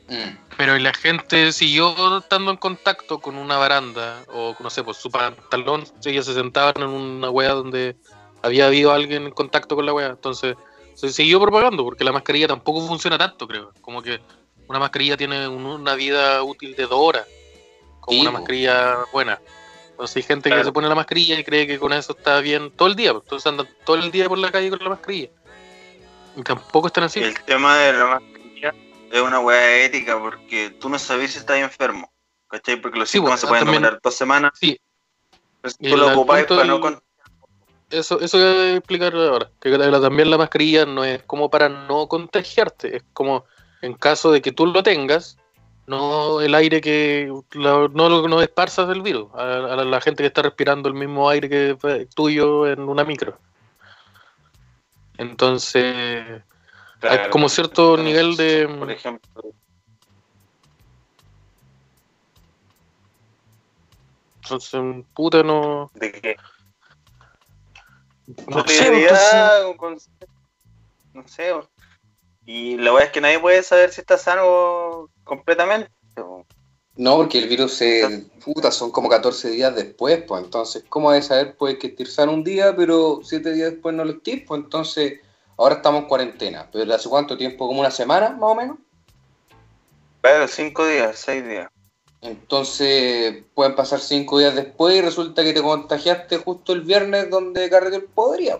mm, 0.08 0.56
Pero 0.58 0.78
la 0.78 0.94
gente 0.94 1.52
siguió 1.52 2.18
estando 2.20 2.52
en 2.52 2.58
contacto 2.58 3.20
con 3.20 3.36
una 3.36 3.58
baranda, 3.58 4.24
o 4.34 4.56
no 4.60 4.70
sé, 4.70 4.84
pues 4.84 4.98
su 4.98 5.10
pantalón, 5.12 5.84
ellos 6.06 6.26
se 6.26 6.34
sentaban 6.34 6.76
en 6.78 6.88
una 6.88 7.30
wea 7.30 7.54
donde 7.54 7.98
había 8.42 8.68
habido 8.68 8.94
alguien 8.94 9.24
en 9.26 9.32
contacto 9.32 9.76
con 9.76 9.86
la 9.86 9.94
wea. 9.94 10.08
Entonces 10.08 10.56
se 10.94 11.12
siguió 11.12 11.42
propagando, 11.42 11.84
porque 11.84 12.04
la 12.06 12.14
mascarilla 12.14 12.48
tampoco 12.48 12.88
funciona 12.88 13.18
tanto, 13.18 13.48
creo. 13.48 13.72
Como 13.82 14.02
que 14.02 14.22
una 14.68 14.80
mascarilla 14.80 15.18
tiene 15.18 15.48
un- 15.48 15.66
una 15.66 15.96
vida 15.96 16.42
útil 16.44 16.76
de 16.76 16.84
dos 16.84 17.00
horas, 17.00 17.28
como 18.00 18.16
Sí, 18.16 18.22
una 18.22 18.32
mascarilla 18.32 18.98
buena. 19.12 19.40
Entonces 19.92 20.18
hay 20.18 20.24
gente 20.24 20.50
Claro. 20.50 20.62
que 20.62 20.66
se 20.66 20.72
pone 20.74 20.88
la 20.90 20.96
mascarilla 20.96 21.40
y 21.40 21.44
cree 21.44 21.66
que 21.68 21.80
con 21.80 21.94
eso 21.94 22.16
está 22.18 22.40
bien 22.42 22.72
todo 22.72 22.88
el 22.90 22.96
día, 22.96 23.12
entonces 23.12 23.46
andan 23.48 23.68
todo 23.86 23.96
el 23.96 24.12
día 24.12 24.28
por 24.28 24.38
la 24.38 24.52
calle 24.52 24.70
con 24.70 24.80
la 24.80 24.90
mascarilla. 24.90 25.30
Y 26.36 26.44
tampoco 26.44 26.88
están 26.88 27.06
así. 27.06 27.22
El 27.22 27.40
tema 27.44 27.78
de 27.78 27.94
la 27.94 28.06
mascarilla 28.06 28.74
es 29.12 29.22
una 29.22 29.40
weá 29.40 29.86
ética 29.86 30.20
porque 30.20 30.72
tú 30.72 30.90
no 30.90 31.00
sabes 31.00 31.32
si 31.32 31.40
estás 31.40 31.58
enfermo. 31.58 32.12
¿Cachai? 32.48 32.76
Porque 32.80 33.00
los 33.00 33.10
Sí, 33.10 33.14
síntomas 33.18 33.42
bueno, 33.42 33.58
se 33.58 33.64
pueden 33.64 33.82
demorar 33.82 34.00
dos 34.04 34.16
semanas. 34.16 34.52
Sí. 34.60 34.80
Entonces, 35.56 35.80
tú 35.92 35.98
lo 35.98 36.12
ocupáis 36.14 36.46
para 36.46 36.64
no 36.66 36.74
del- 36.74 36.82
con- 36.82 37.04
Eso, 37.90 38.20
eso 38.20 38.38
voy 38.38 38.46
a 38.48 38.76
explicar 38.76 39.16
ahora. 39.16 39.50
Que 39.62 39.78
también 39.78 40.30
la 40.30 40.38
mascarilla 40.38 40.86
no 40.86 41.04
es 41.04 41.24
como 41.24 41.50
para 41.50 41.70
no 41.70 42.08
contagiarte, 42.08 42.98
es 42.98 43.04
como 43.14 43.46
en 43.86 43.94
caso 43.94 44.32
de 44.32 44.42
que 44.42 44.52
tú 44.52 44.66
lo 44.66 44.82
tengas, 44.84 45.38
no 45.88 46.42
el 46.42 46.56
aire 46.56 46.82
que 46.82 47.32
la- 47.54 47.88
no 47.94 48.10
lo 48.10 48.28
no 48.28 48.42
esparzas 48.42 48.90
el 48.90 49.02
virus 49.02 49.32
a, 49.36 49.44
a 49.44 49.84
la, 49.84 50.02
gente 50.02 50.24
que 50.24 50.28
está 50.28 50.42
respirando 50.42 50.90
el 50.90 50.96
mismo 50.96 51.30
aire 51.30 51.48
que 51.48 52.08
tuyo 52.16 52.68
en 52.68 52.82
una 52.82 53.04
micro. 53.04 53.38
Entonces, 55.18 56.42
hay 57.02 57.30
como 57.30 57.48
cierto 57.48 57.96
nivel 57.98 58.36
de 58.36 58.68
Por 58.68 58.92
ejemplo, 58.92 59.44
entonces 64.42 65.06
puta 65.14 65.44
no 65.44 65.92
de 65.94 66.12
que 66.12 66.36
no 68.48 68.58
no 68.58 68.68
sé, 68.68 68.88
entonces- 69.72 70.10
no 71.14 71.28
sé. 71.28 71.52
Y 72.46 72.78
la 72.78 72.94
weá 72.94 73.06
es 73.06 73.12
que 73.12 73.22
nadie 73.22 73.40
puede 73.40 73.64
saber 73.64 73.92
si 73.92 74.02
está 74.02 74.18
sano 74.18 75.10
completamente. 75.24 75.90
No, 76.96 77.18
porque 77.18 77.40
el 77.40 77.50
virus 77.50 77.74
se. 77.74 78.26
Puta, 78.44 78.72
son 78.72 78.92
como 78.92 79.10
14 79.10 79.50
días 79.50 79.76
después, 79.76 80.24
pues. 80.28 80.44
Entonces, 80.44 80.84
¿cómo 80.88 81.12
de 81.12 81.22
saber? 81.22 81.58
Puede 81.58 81.78
que 81.78 81.88
estés 81.88 82.14
sano 82.14 82.32
un 82.32 82.44
día, 82.44 82.76
pero 82.76 83.20
7 83.24 83.52
días 83.52 83.72
después 83.72 83.94
no 83.96 84.06
lo 84.06 84.12
estés, 84.12 84.44
pues. 84.48 84.62
Entonces, 84.62 85.20
ahora 85.58 85.76
estamos 85.76 86.04
en 86.04 86.08
cuarentena. 86.08 86.70
¿Pero 86.72 86.94
hace 86.94 87.10
cuánto 87.10 87.38
tiempo? 87.38 87.68
¿Como 87.68 87.82
una 87.82 87.92
semana, 87.92 88.30
más 88.30 88.52
o 88.52 88.56
menos? 88.56 88.78
Claro, 90.22 90.48
cinco 90.48 90.86
días, 90.88 91.20
seis 91.20 91.46
días. 91.48 91.70
Entonces, 92.22 93.44
pueden 93.54 93.76
pasar 93.76 94.00
5 94.00 94.40
días 94.40 94.56
después 94.56 94.96
y 94.96 95.02
resulta 95.02 95.44
que 95.44 95.54
te 95.54 95.62
contagiaste 95.62 96.38
justo 96.38 96.74
el 96.74 96.82
viernes 96.82 97.30
donde 97.30 97.70
carreteó 97.70 98.00
el 98.00 98.06
podría. 98.06 98.60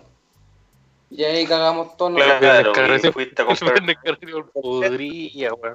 Y 1.10 1.22
ahí 1.24 1.46
cagamos 1.46 1.96
todos. 1.96 2.14
Claro, 2.14 2.72
carreteo- 2.72 3.10
y 3.10 3.12
fuiste 3.12 3.42
a 3.42 3.46
comprar, 3.46 3.78
el 4.04 4.16
podría, 4.52 5.54
weón. 5.54 5.74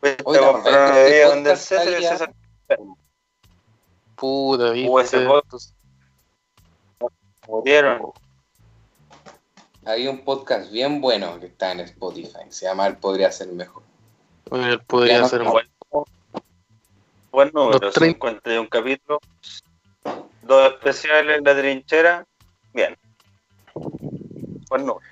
fuiste 0.00 0.22
Oiga, 0.24 0.48
a 0.48 0.52
comprar 0.52 0.74
este 0.74 0.86
una 0.90 0.94
bebida 0.96 1.28
donde 1.28 1.50
el 1.52 1.56
César 1.56 1.88
y 1.88 1.94
el 1.94 2.02
César. 2.04 2.32
Puta, 4.16 4.64
Hubo 4.72 5.00
ese 5.00 5.18
viste. 5.18 5.28
murieron. 7.48 8.12
Hay 9.84 10.08
un 10.08 10.24
podcast 10.24 10.70
bien 10.72 11.00
bueno 11.00 11.38
que 11.38 11.46
está 11.46 11.72
en 11.72 11.80
Spotify. 11.80 12.40
Se 12.50 12.66
llama 12.66 12.86
El 12.88 12.96
Podría 12.96 13.30
Ser 13.30 13.48
Mejor. 13.48 13.82
Él 14.50 14.80
podría 14.86 15.20
no- 15.20 15.28
ser 15.28 15.42
un 15.42 15.52
Buen, 17.30 17.50
número, 17.52 17.78
Los 17.78 17.94
trein- 17.94 18.12
51 18.14 18.68
capítulos, 18.70 19.18
dos 20.42 20.72
especiales, 20.72 21.42
la 21.44 21.54
trinchera, 21.54 22.26
bien. 22.72 22.96
Buen 24.68 24.86
número. 24.86 25.06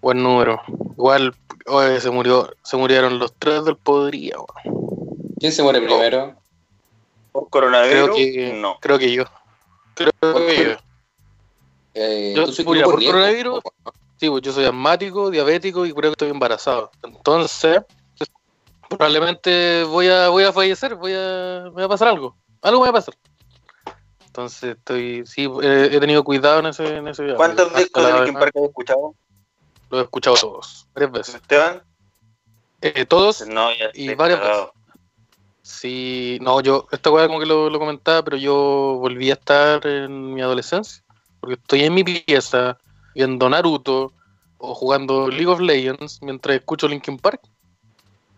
buen 0.00 0.22
número. 0.22 0.60
Igual, 0.96 1.34
oye, 1.66 2.00
se 2.00 2.10
murió, 2.10 2.52
se 2.62 2.76
murieron 2.76 3.18
los 3.18 3.32
tres 3.38 3.64
del 3.64 3.76
podría. 3.76 4.36
¿Quién 5.38 5.52
se 5.52 5.62
muere 5.62 5.80
No. 5.80 5.86
primero? 5.86 6.34
¿Por 7.32 7.48
coronavirus? 7.48 8.10
Creo 8.10 8.14
que, 8.14 8.52
No. 8.54 8.76
creo 8.80 8.98
que 8.98 9.12
yo. 9.12 9.24
Creo 9.94 10.10
¿Por 10.20 10.46
que 10.46 10.64
yo. 10.64 10.76
Eh, 11.94 12.32
Yo- 12.34 12.46
soy 12.48 12.64
por 12.64 12.74
riesgo, 12.74 12.92
coronavirus. 12.94 13.60
Sí, 14.18 14.28
pues 14.30 14.42
yo 14.42 14.52
soy 14.52 14.64
asmático, 14.64 15.30
diabético 15.30 15.84
y 15.86 15.92
creo 15.92 16.10
que 16.10 16.14
estoy 16.14 16.30
embarazado. 16.30 16.90
Entonces, 17.02 17.82
probablemente 18.88 19.84
voy 19.84 20.08
a, 20.08 20.28
voy 20.28 20.44
a 20.44 20.52
fallecer, 20.52 20.94
voy 20.94 21.12
a, 21.14 21.70
me 21.74 21.82
va 21.82 21.84
a 21.84 21.88
pasar 21.88 22.08
algo. 22.08 22.36
Algo 22.62 22.80
me 22.80 22.86
va 22.86 22.90
a 22.90 22.92
pasar. 22.94 23.14
Entonces, 24.32 24.76
estoy, 24.78 25.26
sí, 25.26 25.46
he, 25.62 25.94
he 25.94 26.00
tenido 26.00 26.24
cuidado 26.24 26.60
en 26.60 26.66
ese, 26.66 26.96
en 26.96 27.06
ese 27.06 27.22
viaje. 27.22 27.36
¿Cuántos 27.36 27.66
Hasta 27.66 27.78
discos 27.80 28.06
de 28.06 28.12
Linkin 28.14 28.32
Park 28.32 28.52
has 28.56 28.62
escuchado, 28.62 29.14
Lo 29.90 29.98
he 30.00 30.02
escuchado 30.04 30.36
todos, 30.36 30.88
varias 30.94 31.12
veces. 31.12 31.34
Esteban? 31.34 31.82
Eh, 32.80 33.04
todos, 33.04 33.46
No, 33.46 33.68
ya 33.74 33.90
Y 33.92 34.14
varias 34.14 34.40
cagado. 34.40 34.72
sí, 35.60 36.38
no, 36.40 36.62
yo, 36.62 36.86
esta 36.92 37.10
weá 37.10 37.26
como 37.26 37.40
que 37.40 37.44
lo, 37.46 37.68
lo 37.68 37.78
comentaba, 37.78 38.22
pero 38.22 38.38
yo 38.38 38.54
volví 38.98 39.28
a 39.28 39.34
estar 39.34 39.86
en 39.86 40.32
mi 40.32 40.40
adolescencia, 40.40 41.04
porque 41.38 41.56
estoy 41.56 41.84
en 41.84 41.92
mi 41.92 42.02
pieza 42.02 42.78
viendo 43.14 43.50
Naruto 43.50 44.14
o 44.56 44.74
jugando 44.74 45.28
League 45.28 45.46
of 45.46 45.60
Legends 45.60 46.22
mientras 46.22 46.56
escucho 46.56 46.88
Linkin 46.88 47.18
Park. 47.18 47.42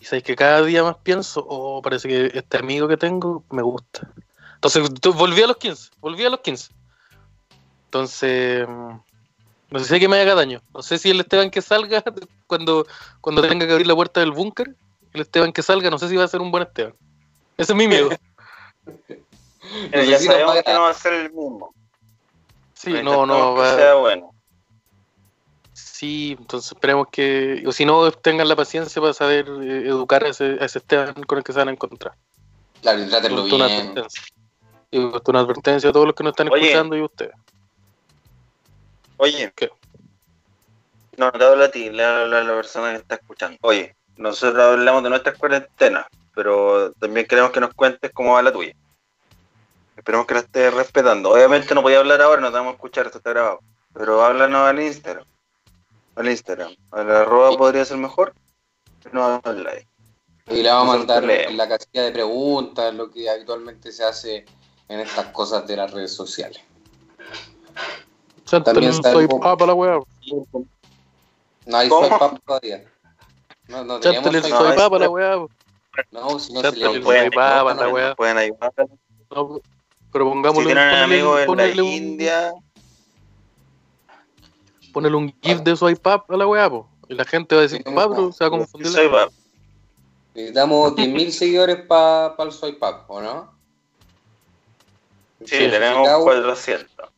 Y 0.00 0.06
sabes 0.06 0.24
que 0.24 0.34
cada 0.34 0.60
día 0.62 0.82
más 0.82 0.96
pienso, 1.04 1.46
oh, 1.48 1.80
parece 1.82 2.08
que 2.08 2.36
este 2.36 2.58
amigo 2.58 2.88
que 2.88 2.96
tengo 2.96 3.44
me 3.52 3.62
gusta. 3.62 4.10
Entonces 4.64 5.14
volví 5.14 5.42
a 5.42 5.46
los 5.46 5.58
15, 5.58 5.90
volví 6.00 6.24
a 6.24 6.30
los 6.30 6.40
15. 6.40 6.72
Entonces, 7.86 8.66
no 8.66 9.78
sé 9.78 9.84
si 9.84 10.00
que 10.00 10.08
me 10.08 10.18
haga 10.18 10.34
daño. 10.34 10.62
No 10.72 10.82
sé 10.82 10.96
si 10.96 11.10
el 11.10 11.20
Esteban 11.20 11.50
que 11.50 11.60
salga 11.60 12.02
cuando, 12.46 12.86
cuando 13.20 13.42
tenga 13.42 13.66
que 13.66 13.72
abrir 13.72 13.86
la 13.86 13.94
puerta 13.94 14.20
del 14.20 14.32
búnker, 14.32 14.74
el 15.12 15.20
Esteban 15.20 15.52
que 15.52 15.62
salga, 15.62 15.90
no 15.90 15.98
sé 15.98 16.08
si 16.08 16.16
va 16.16 16.24
a 16.24 16.28
ser 16.28 16.40
un 16.40 16.50
buen 16.50 16.62
Esteban. 16.62 16.94
Ese 17.58 17.72
es 17.72 17.76
mi 17.76 17.86
miedo. 17.86 18.08
Pero 18.84 19.22
No 19.92 20.02
ya 20.02 20.18
si 20.18 20.26
sabemos 20.26 20.56
va 20.56 20.62
que 20.62 20.72
no 20.72 20.80
va 20.80 20.90
a 20.90 20.94
ser 20.94 21.12
el 21.12 21.30
mismo. 21.30 21.74
Sí, 22.72 22.92
Pero 22.92 23.02
no, 23.02 23.26
no, 23.26 23.34
intentamos 23.34 23.54
que 23.54 23.60
va, 23.60 23.76
sea 23.76 23.94
bueno. 23.96 24.30
Sí, 25.74 26.36
entonces 26.38 26.72
esperemos 26.72 27.08
que, 27.12 27.64
o 27.66 27.72
si 27.72 27.84
no, 27.84 28.10
tengan 28.12 28.48
la 28.48 28.56
paciencia 28.56 29.00
para 29.00 29.12
saber 29.12 29.46
eh, 29.62 29.88
educar 29.88 30.24
a 30.24 30.28
ese, 30.28 30.56
a 30.58 30.64
ese 30.64 30.78
Esteban 30.78 31.22
con 31.24 31.38
el 31.38 31.44
que 31.44 31.52
se 31.52 31.58
van 31.58 31.68
a 31.68 31.72
encontrar. 31.72 32.14
Claro, 32.80 32.98
y 33.00 33.52
una 33.52 33.66
advertencia. 33.66 34.22
Y 34.94 34.98
una 34.98 35.40
advertencia 35.40 35.90
a 35.90 35.92
todos 35.92 36.06
los 36.06 36.14
que 36.14 36.22
nos 36.22 36.34
están 36.34 36.52
Oye. 36.52 36.66
escuchando 36.66 36.96
y 36.96 37.00
a 37.00 37.04
ustedes. 37.04 37.34
Oye. 39.16 39.52
¿Qué? 39.56 39.68
No, 41.16 41.32
te 41.32 41.44
hablo 41.44 41.64
a 41.64 41.68
ti, 41.68 41.90
le 41.90 42.04
hablo 42.04 42.36
a 42.36 42.44
la 42.44 42.54
persona 42.54 42.92
que 42.92 42.98
está 42.98 43.16
escuchando. 43.16 43.58
Oye, 43.62 43.96
nosotros 44.16 44.62
hablamos 44.62 45.02
de 45.02 45.10
nuestras 45.10 45.36
cuarentenas, 45.36 46.06
pero 46.32 46.92
también 46.92 47.26
queremos 47.26 47.50
que 47.50 47.58
nos 47.58 47.74
cuentes 47.74 48.12
cómo 48.12 48.34
va 48.34 48.42
la 48.42 48.52
tuya. 48.52 48.72
Esperemos 49.96 50.28
que 50.28 50.34
la 50.34 50.40
estés 50.40 50.72
respetando. 50.72 51.30
Obviamente 51.30 51.74
no 51.74 51.82
podía 51.82 51.98
hablar 51.98 52.22
ahora, 52.22 52.40
no 52.40 52.52
te 52.52 52.58
vamos 52.58 52.74
a 52.74 52.74
escuchar, 52.76 53.06
esto 53.06 53.18
está 53.18 53.30
grabado. 53.30 53.58
Pero 53.94 54.22
háblanos 54.22 54.60
al 54.60 54.78
Instagram. 54.78 55.24
Al 56.14 56.28
Instagram. 56.28 56.72
Al 56.92 57.10
arroba 57.10 57.56
podría 57.56 57.84
ser 57.84 57.96
mejor. 57.96 58.32
No 59.10 59.24
habla 59.42 59.72
ahí. 59.72 59.88
Y 60.56 60.62
le 60.62 60.70
vamos 60.70 60.94
a 60.94 60.98
mandar 60.98 61.24
la 61.24 61.68
casilla 61.68 62.04
de 62.04 62.12
preguntas, 62.12 62.94
lo 62.94 63.10
que 63.10 63.28
habitualmente 63.28 63.90
se 63.90 64.04
hace 64.04 64.44
en 64.88 65.00
estas 65.00 65.26
cosas 65.26 65.66
de 65.66 65.76
las 65.76 65.90
redes 65.90 66.14
sociales. 66.14 66.60
Chántale 68.44 68.74
También 68.80 68.94
el 69.04 69.12
soy 69.12 69.26
po- 69.26 69.40
papa 69.40 69.66
la 69.66 69.74
weá. 69.74 69.98
No 71.66 71.76
hay 71.76 71.88
¿Cómo? 71.88 72.08
soy 72.08 72.18
pap 72.18 72.38
todavía. 72.46 72.84
No, 73.68 73.84
no 73.84 73.96
el 73.96 74.02
soy 74.02 74.50
no, 74.50 74.74
papa 74.76 74.98
la 74.98 75.08
weá. 75.08 75.36
No, 76.10 76.38
si 76.38 76.52
no 76.52 76.62
Ya 76.62 76.70
se 76.70 76.76
le 76.76 77.00
pueden- 77.00 77.22
soy 77.24 77.30
papa 77.30 77.74
la 77.74 77.86
no, 77.86 77.92
weá. 77.92 78.14
Pueden 78.14 78.36
ayudar. 78.38 78.72
No, 79.34 79.60
pero 80.12 80.24
Si 80.26 80.30
pongámosle 80.30 80.64
tienen 80.66 80.84
ponele- 80.90 81.02
amigos 81.04 81.40
en 81.48 81.56
la 81.56 81.82
India, 81.82 82.52
Ponele 84.92 85.16
un 85.16 85.34
GIF 85.42 85.60
de 85.62 85.76
soy 85.76 85.96
pap 85.96 86.30
a 86.30 86.36
la 86.36 86.46
weá, 86.46 86.70
po. 86.70 86.88
Y 87.08 87.14
la 87.14 87.24
gente 87.24 87.54
va 87.56 87.60
a 87.60 87.62
decir, 87.62 87.82
Sí, 87.84 87.92
pap, 87.94 88.10
pero 88.10 88.32
se 88.32 88.44
va 88.44 88.48
a 88.48 88.50
confundir. 88.50 88.92
soy 88.92 89.08
pap. 89.08 89.30
Necesitamos 90.34 90.94
10.000 90.94 91.32
seguidores 91.32 91.76
para 91.86 92.34
el 92.38 92.52
soy 92.52 92.72
pap, 92.74 93.10
¿o 93.10 93.20
no? 93.20 93.53
Sí, 95.44 95.56
Sí, 95.56 95.70
tenemos 95.70 96.04
cada 96.04 96.16
uno- 96.18 96.24
400. 96.24 97.08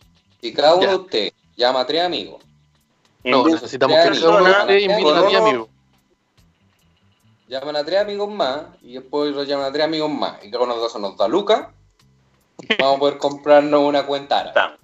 Y 0.40 0.52
cada 0.52 0.74
uno 0.74 0.82
Ya. 0.84 0.88
de 0.90 0.96
ustedes 0.96 1.32
llama 1.56 1.80
a 1.80 1.86
tres 1.86 2.02
amigos. 2.02 2.42
No, 3.24 3.46
necesitamos 3.46 3.96
que 3.96 4.02
cada 4.02 4.10
uno 4.10 4.36
de 4.38 4.42
persona, 4.44 4.60
ustedes 4.62 4.82
invite 4.82 5.00
a 5.00 5.04
con 5.04 5.28
10 5.28 5.40
uno- 5.40 5.48
amigos. 5.48 5.68
Llaman 7.48 7.76
a 7.76 7.84
tres 7.84 8.00
amigos 8.00 8.28
más 8.30 8.60
y 8.82 8.94
después 8.94 9.32
los 9.34 9.46
llaman 9.46 9.66
a 9.66 9.72
tres 9.72 9.84
amigos 9.84 10.10
más. 10.10 10.44
Y 10.44 10.50
de 10.50 10.56
esos 10.58 11.00
nos 11.00 11.16
da 11.16 11.28
lucas. 11.28 11.68
Vamos 12.80 12.96
a 12.96 12.98
poder 12.98 13.18
comprarnos 13.18 13.80
una 13.82 14.04
cuenta 14.04 14.40
árabe. 14.40 14.76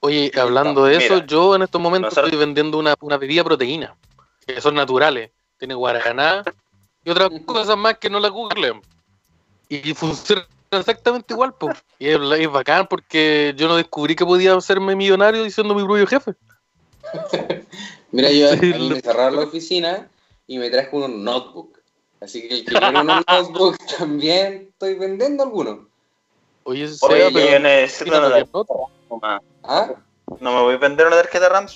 Oye, 0.00 0.30
hablando 0.40 0.84
de 0.84 0.96
eso, 0.96 1.14
Mira, 1.14 1.26
yo 1.26 1.54
en 1.56 1.62
estos 1.62 1.80
momentos 1.80 2.10
nosotros- 2.12 2.32
estoy 2.32 2.38
vendiendo 2.46 2.78
una, 2.78 2.94
una 3.00 3.18
bebida 3.18 3.44
proteína, 3.44 3.94
que 4.46 4.60
son 4.60 4.74
naturales. 4.74 5.30
Tiene 5.58 5.74
guaraná 5.74 6.42
y 7.04 7.10
otras 7.10 7.28
cosas 7.44 7.76
más 7.76 7.98
que 7.98 8.08
no 8.08 8.18
la 8.18 8.28
googleen. 8.28 8.80
Y 9.68 9.92
funciona 9.94 10.46
exactamente 10.78 11.34
igual, 11.34 11.54
pues. 11.54 11.76
Y 11.98 12.08
es, 12.08 12.18
es 12.38 12.50
bacán 12.52 12.86
porque 12.88 13.54
yo 13.56 13.68
no 13.68 13.76
descubrí 13.76 14.14
que 14.14 14.24
podía 14.24 14.54
hacerme 14.54 14.94
millonario 14.96 15.42
diciendo 15.42 15.74
mi 15.74 15.84
propio 15.84 16.06
jefe. 16.06 16.34
Mira, 18.12 18.30
yo 18.30 18.48
a 18.52 18.56
Sí, 18.56 18.66
mí 18.66 18.88
lo- 18.88 18.94
me 18.94 19.00
cerraron 19.00 19.36
la 19.36 19.42
oficina 19.42 20.08
y 20.46 20.58
me 20.58 20.70
trajo 20.70 20.96
unos 20.98 21.10
notebook. 21.10 21.78
Así 22.20 22.46
que 22.46 22.54
el 22.54 22.64
que 22.64 22.72
quiera 22.72 22.90
unos 22.90 23.24
notebook 23.26 23.76
también 23.98 24.68
estoy 24.72 24.94
vendiendo 24.94 25.42
algunos. 25.44 25.86
Oye, 26.64 26.84
Oye, 26.84 26.88
Seba, 26.94 27.30
yo 27.30 27.58
necesito 27.58 28.18
una 28.18 28.28
tarjeta 28.28 28.50
no- 28.52 29.20
RAM. 29.22 29.40
¿Ah? 29.64 29.90
No 30.40 30.52
me 30.54 30.60
voy 30.62 30.74
a 30.74 30.78
vender 30.78 31.06
una 31.06 31.16
tarjeta 31.16 31.48
RAM. 31.48 31.66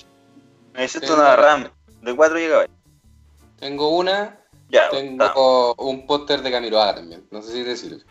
Necesito 0.73 1.15
una. 1.15 1.35
RAM 1.35 1.69
de 2.01 2.15
4 2.15 2.37
GB. 2.37 2.67
Tengo 3.59 3.89
una, 3.97 4.39
Ya, 4.69 4.89
tengo 4.89 5.73
un 5.79 6.05
póster 6.05 6.41
de 6.41 6.51
Camiroaga 6.51 6.95
también. 6.95 7.25
No 7.31 7.41
sé 7.41 7.51
si 7.53 7.63
decirlo. 7.63 8.03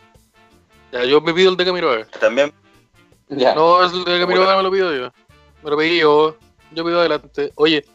Ya, 0.95 1.05
yo 1.05 1.21
me 1.21 1.33
pido 1.33 1.51
el 1.51 1.57
de 1.57 1.65
Camilo 1.65 1.87
Vaga. 1.89 2.07
también 2.19 2.51
Ya. 3.29 3.53
No, 3.55 3.83
el 3.83 4.03
de 4.05 4.19
Camilo 4.19 4.41
Vaga 4.41 4.57
me 4.57 4.63
lo 4.63 4.71
pido 4.71 4.93
yo. 4.95 5.11
Me 5.63 5.69
lo 5.71 5.77
pedí 5.77 5.99
yo. 5.99 6.35
Yo 6.71 6.83
pido 6.85 6.99
adelante. 6.99 7.51
Oye, 7.55 7.85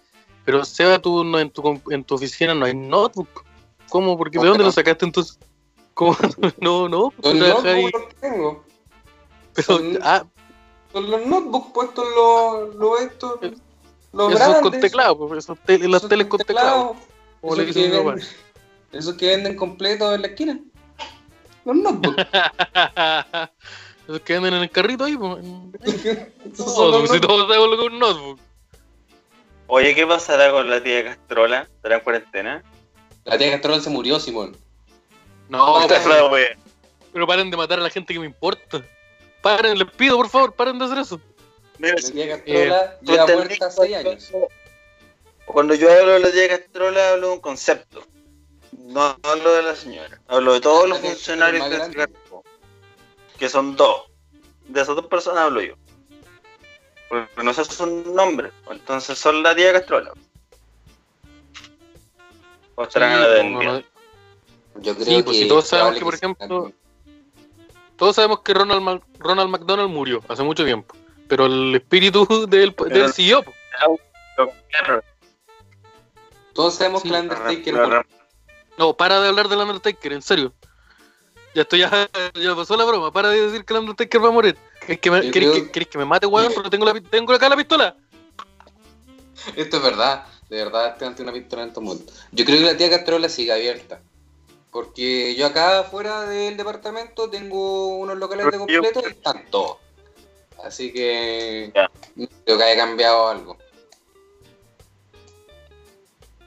pero 0.44 0.64
Seba, 0.64 0.98
tú 0.98 1.22
no, 1.24 1.38
en, 1.38 1.51
tu, 1.51 1.80
en 1.90 2.05
tu 2.05 2.14
oficina 2.14 2.55
no 2.55 2.64
hay 2.66 2.74
notebook. 2.74 3.44
¿Cómo? 3.88 4.16
Porque 4.16 4.36
¿Cómo 4.38 4.44
¿De 4.44 4.48
dónde 4.51 4.62
no? 4.64 4.68
lo 4.68 4.72
sacaste 4.72 5.05
entonces? 5.05 5.38
¿Cómo? 5.94 6.16
No, 6.61 6.88
no. 6.88 7.12
Los 7.22 7.34
ahí, 7.34 7.38
notebooks 7.84 7.92
los 7.92 8.14
tengo. 8.20 8.64
pero- 9.55 9.66
son- 9.66 9.98
ah, 10.03 10.24
Son 10.92 11.11
los 11.11 11.26
notebooks 11.26 11.72
puestos 11.72 12.05
los, 12.14 12.74
los 12.76 13.01
estos. 13.03 13.38
Los 14.12 14.32
esos 14.32 14.38
grandes. 14.40 14.62
con 14.62 14.80
teclado, 14.80 15.36
esos 15.36 15.59
te- 15.61 15.78
las 15.88 16.09
teles 16.09 16.26
con 16.26 16.38
teclado. 16.40 16.96
Como 17.40 17.55
le 17.57 17.62
Esos 17.62 17.74
dicen 17.76 17.90
que, 17.92 17.98
venden, 17.98 18.26
esos 18.92 19.14
que 19.14 19.26
venden 19.28 19.57
completos 19.57 20.14
en 20.14 20.22
la 20.22 20.26
esquina. 20.28 20.61
Los 21.64 21.76
notebooks. 21.76 22.16
Esos 24.08 24.20
que 24.22 24.32
venden 24.34 24.54
en 24.54 24.62
el 24.62 24.70
carrito 24.70 25.04
ahí, 25.04 25.16
pues. 25.16 25.44
Esos 25.84 26.74
son 26.74 26.90
No, 26.90 26.98
los 26.98 27.11
si 27.11 27.16
notebooks. 27.16 27.20
todos 27.20 27.46
sabemos 27.48 27.68
lo 27.70 27.76
que 27.76 27.82
es 27.86 27.92
un 27.92 27.98
notebook. 27.98 28.40
Oye, 29.68 29.94
¿qué 29.94 30.06
pasará 30.06 30.50
con 30.50 30.68
la 30.68 30.82
tía 30.82 31.04
Castrola? 31.04 31.62
¿Estará 31.76 31.96
en 31.96 32.00
cuarentena? 32.02 32.64
La 33.24 33.38
tía 33.38 33.50
Castrol 33.52 33.80
se 33.80 33.90
murió, 33.90 34.18
Simón. 34.18 34.56
No, 35.48 35.84
pero, 35.88 36.30
pero 37.12 37.26
paren 37.26 37.50
de 37.50 37.56
matar 37.56 37.78
a 37.78 37.82
la 37.82 37.90
gente 37.90 38.12
que 38.14 38.20
me 38.20 38.26
importa. 38.26 38.82
Paren, 39.42 39.78
les 39.78 39.90
pido, 39.92 40.16
por 40.16 40.28
favor, 40.28 40.52
paren 40.54 40.78
de 40.78 40.84
hacer 40.86 40.98
eso. 40.98 41.20
Mira, 41.78 41.94
La 41.94 42.11
tía 42.12 42.28
Castrola 42.28 42.98
¿tú 43.00 43.12
lleva 43.12 43.26
muerta 43.26 43.66
hace 43.66 43.76
cuando- 43.76 44.11
años. 44.11 44.32
Cuando 45.46 45.74
yo 45.74 45.90
hablo 45.92 46.12
de 46.12 46.20
la 46.20 46.30
tía 46.30 46.48
Castrola, 46.48 47.11
hablo 47.11 47.28
de 47.28 47.32
un 47.34 47.40
concepto. 47.40 48.02
No 48.91 49.16
hablo 49.22 49.53
de 49.53 49.62
la 49.62 49.76
señora. 49.76 50.20
Hablo 50.26 50.55
de 50.55 50.61
todos 50.61 50.88
los 50.88 50.99
funcionarios 50.99 51.64
Castrola 51.68 52.05
es 52.05 53.38
que, 53.38 53.49
son 53.49 53.76
dos. 53.76 54.11
De 54.66 54.80
esas 54.80 54.97
dos 54.97 55.07
personas 55.07 55.45
hablo 55.45 55.61
yo. 55.62 55.74
Porque 57.09 57.43
no 57.45 57.55
sé 57.55 57.64
su 57.64 57.86
nombre. 57.86 58.51
Entonces 58.68 59.16
son 59.16 59.45
la 59.45 59.55
tía 59.55 59.72
Castrola. 59.72 60.12
O 62.74 62.84
Sí, 62.86 62.99
a 62.99 63.01
la 63.01 63.28
del 63.28 63.53
no, 63.53 63.80
Yo 64.80 64.95
creo 64.97 65.05
Sí, 65.05 65.22
pues, 65.22 65.36
que 65.36 65.43
si 65.45 65.49
todos 65.49 65.68
sabemos 65.68 65.95
que, 65.95 66.05
por 66.05 66.14
ejemplo, 66.14 66.47
también. 66.49 66.74
Todos 67.97 68.16
sabemos 68.16 68.41
que 68.41 68.55
Ronald, 68.55 68.82
Mac- 68.82 69.03
Ronald 69.20 69.51
McDonald 69.51 69.91
murió 69.91 70.20
hace 70.28 70.43
mucho 70.43 70.64
tiempo. 70.64 70.97
Pero 71.28 71.47
el 71.47 71.76
espíritu 71.76 72.26
de 72.49 72.64
él, 72.64 72.74
de 72.88 73.05
él 73.05 73.12
siguió. 73.12 73.45
Todos 76.55 76.74
sabemos 76.74 77.03
Sí, 77.03 77.09
que 77.09 77.14
el 77.14 77.22
Undertaker. 77.22 78.07
No, 78.81 78.95
para 78.97 79.20
de 79.20 79.28
hablar 79.28 79.47
del 79.49 79.59
Undertaker, 79.59 80.14
en 80.14 80.22
serio. 80.22 80.55
Ya 81.55 81.62
esto 81.62 81.76
ya, 81.76 81.91
ya 82.35 82.57
pasó 82.57 82.78
la 82.78 82.87
broma. 82.87 83.12
Para 83.12 83.28
de 83.28 83.43
decir 83.43 83.62
que 83.66 83.74
el 83.74 83.81
Undertaker 83.81 84.24
va 84.24 84.28
a 84.28 84.33
morir. 84.33 84.57
¿Querés 84.81 85.01
que 85.01 85.11
me, 85.11 85.20
querés 85.20 85.33
creo- 85.33 85.53
que, 85.53 85.70
querés 85.70 85.89
que 85.89 85.99
me 85.99 86.07
mate, 86.07 86.24
weón? 86.26 86.51
Porque 86.55 86.70
tengo, 86.70 86.87
la, 86.87 86.99
tengo 86.99 87.31
acá 87.35 87.51
la 87.51 87.57
pistola. 87.57 87.95
Esto 89.57 89.76
es 89.76 89.83
verdad, 89.83 90.24
de 90.49 90.57
verdad, 90.64 90.97
te 90.97 91.05
ante 91.05 91.22
una 91.22 91.31
pistola 91.33 91.62
en 91.62 91.68
estos 91.68 91.83
momentos. 91.85 92.26
Yo 92.33 92.47
creo 92.47 92.59
que 92.59 92.64
la 92.64 92.76
tía 92.78 92.89
Castrola 92.89 93.28
sigue 93.28 93.53
abierta. 93.53 94.01
Porque 94.70 95.35
yo 95.35 95.45
acá 95.47 95.83
fuera 95.83 96.22
del 96.22 96.57
departamento 96.57 97.28
tengo 97.28 97.99
unos 97.99 98.16
locales 98.16 98.47
de 98.51 98.59
completo 98.59 99.03
y 99.05 99.11
están 99.11 99.45
todos. 99.51 99.76
Así 100.64 100.91
que 100.91 101.70
creo 102.47 102.57
que 102.57 102.64
haya 102.64 102.76
cambiado 102.76 103.28
algo. 103.28 103.59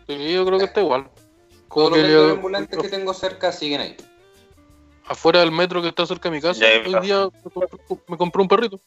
Sí, 0.07 0.33
yo 0.33 0.45
creo 0.45 0.57
que 0.57 0.65
está 0.65 0.81
igual. 0.81 1.09
Todos 1.73 1.89
los 1.91 1.99
vendedores 1.99 2.29
yo- 2.31 2.35
ambulantes 2.37 2.79
que 2.79 2.89
tengo 2.89 3.13
cerca 3.13 3.51
siguen 3.51 3.81
ahí. 3.81 3.97
afuera 5.05 5.39
del 5.41 5.51
metro 5.51 5.81
que 5.81 5.89
está 5.89 6.05
cerca 6.05 6.29
de 6.29 6.35
mi 6.35 6.41
casa, 6.41 6.59
Ya, 6.61 6.67
hoy 6.99 7.05
día 7.05 7.27
me 7.43 7.49
compré, 7.51 7.97
me 8.07 8.17
compré 8.17 8.41
un 8.41 8.47
perrito. 8.47 8.79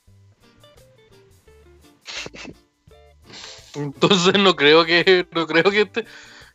Entonces 3.75 4.35
no 4.39 4.57
creo 4.57 4.85
que 4.85 5.27
no 5.33 5.47
creo 5.47 5.65
que, 5.71 5.83
este- 5.83 6.07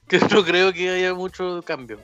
que 0.08 0.20
no 0.20 0.44
creo 0.44 0.74
que 0.74 0.90
haya 0.90 1.14
mucho 1.14 1.62
cambio. 1.64 2.00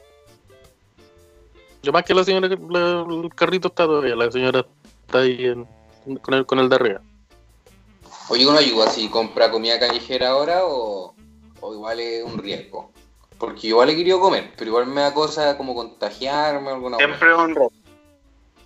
Yo 1.81 1.91
más 1.91 2.03
que 2.03 2.13
la 2.13 2.23
señora, 2.23 2.47
la- 2.69 3.05
el 3.09 3.33
carrito 3.33 3.69
está 3.69 3.85
todavía, 3.85 4.15
la 4.15 4.31
señora 4.31 4.65
está 5.05 5.19
ahí 5.19 5.45
en- 5.45 5.67
con, 6.19 6.33
el, 6.35 6.45
con 6.45 6.59
el 6.59 6.69
de 6.69 6.75
arriba. 6.75 7.01
Oye, 8.29 8.45
¿uno 8.45 8.57
ayuda 8.57 8.89
si 8.89 9.07
compra 9.09 9.49
comida 9.51 9.79
callejera 9.79 10.29
ahora 10.31 10.65
o, 10.65 11.15
o 11.61 11.73
igual 11.73 11.99
es 11.99 12.23
un 12.23 12.37
riesgo? 12.37 12.91
Porque 13.39 13.67
igual 13.67 13.89
he 13.89 13.95
querido 13.95 14.19
comer, 14.19 14.51
pero 14.57 14.69
igual 14.69 14.87
me 14.87 15.01
da 15.01 15.13
cosa 15.13 15.57
como 15.57 15.75
contagiarme 15.75 16.71
o 16.71 16.75
alguna 16.75 16.97
cosa. 16.97 17.07
Siempre 17.07 17.35
un 17.35 17.55
robo. 17.55 17.71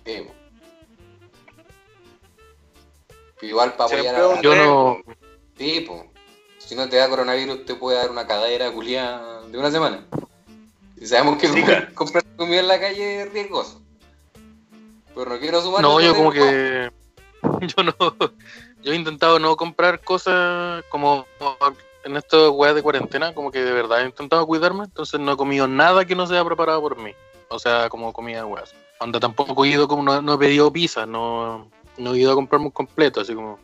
Sí, 0.06 0.26
po. 0.26 0.32
Igual 3.46 3.74
para 3.74 3.84
apoyar 3.86 4.14
Siempre 4.14 4.22
a... 4.22 4.28
un 4.28 4.42
Yo 4.42 4.54
no, 4.54 4.98
Sí, 5.58 5.80
po. 5.80 6.06
Si 6.58 6.74
no 6.74 6.88
te 6.88 6.96
da 6.96 7.08
coronavirus, 7.08 7.66
te 7.66 7.74
puede 7.74 7.98
dar 7.98 8.10
una 8.10 8.26
cadera 8.26 8.70
culiada 8.72 9.42
de 9.42 9.58
una 9.58 9.70
semana. 9.70 10.06
Y 10.96 11.06
sabemos 11.06 11.38
que 11.38 11.48
Sí, 11.48 11.62
claro. 11.62 11.88
comprar 11.94 12.24
comida 12.36 12.60
en 12.60 12.68
la 12.68 12.80
calle 12.80 13.22
es 13.22 13.32
riesgoso. 13.32 13.80
Pero 15.14 15.28
no 15.28 15.38
quiero 15.38 15.60
sumar 15.60 15.82
no, 15.82 16.00
yo 16.00 16.14
como 16.14 16.30
riesgo. 16.30 16.50
que 16.50 17.66
yo 17.66 17.82
no. 17.82 17.94
Yo 18.82 18.92
he 18.92 18.96
intentado 18.96 19.38
no 19.38 19.56
comprar 19.56 20.00
cosas 20.00 20.84
como 20.88 21.26
en 22.04 22.16
estos 22.16 22.52
weas 22.54 22.74
de 22.74 22.82
cuarentena, 22.82 23.34
como 23.34 23.50
que 23.50 23.62
de 23.62 23.72
verdad 23.72 24.02
he 24.02 24.06
intentado 24.06 24.46
cuidarme, 24.46 24.84
entonces 24.84 25.20
no 25.20 25.32
he 25.32 25.36
comido 25.36 25.68
nada 25.68 26.04
que 26.04 26.14
no 26.14 26.26
sea 26.26 26.44
preparado 26.44 26.80
por 26.80 26.96
mí. 26.96 27.12
O 27.48 27.58
sea, 27.58 27.88
como 27.88 28.12
comida 28.12 28.38
de 28.38 28.44
weas. 28.44 28.74
Anda 28.98 29.20
tampoco 29.20 29.64
he 29.64 29.68
ido 29.68 29.88
como 29.88 30.02
no, 30.02 30.22
no 30.22 30.34
he 30.34 30.38
pedido 30.38 30.72
pizza, 30.72 31.06
no, 31.06 31.68
no 31.98 32.14
he 32.14 32.18
ido 32.18 32.32
a 32.32 32.34
comprarme 32.34 32.66
un 32.66 32.72
completo, 32.72 33.20
así 33.20 33.34
como. 33.34 33.58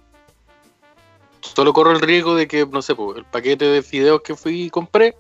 Solo 1.41 1.72
corro 1.72 1.93
el 1.93 2.01
riesgo 2.01 2.34
de 2.34 2.47
que, 2.49 2.66
no 2.66 2.82
sé, 2.82 2.95
pues, 2.95 3.16
el 3.16 3.24
paquete 3.24 3.64
de 3.64 3.82
fideos 3.82 4.20
que 4.22 4.34
fui 4.34 4.62
y 4.64 4.70
compré, 4.70 5.16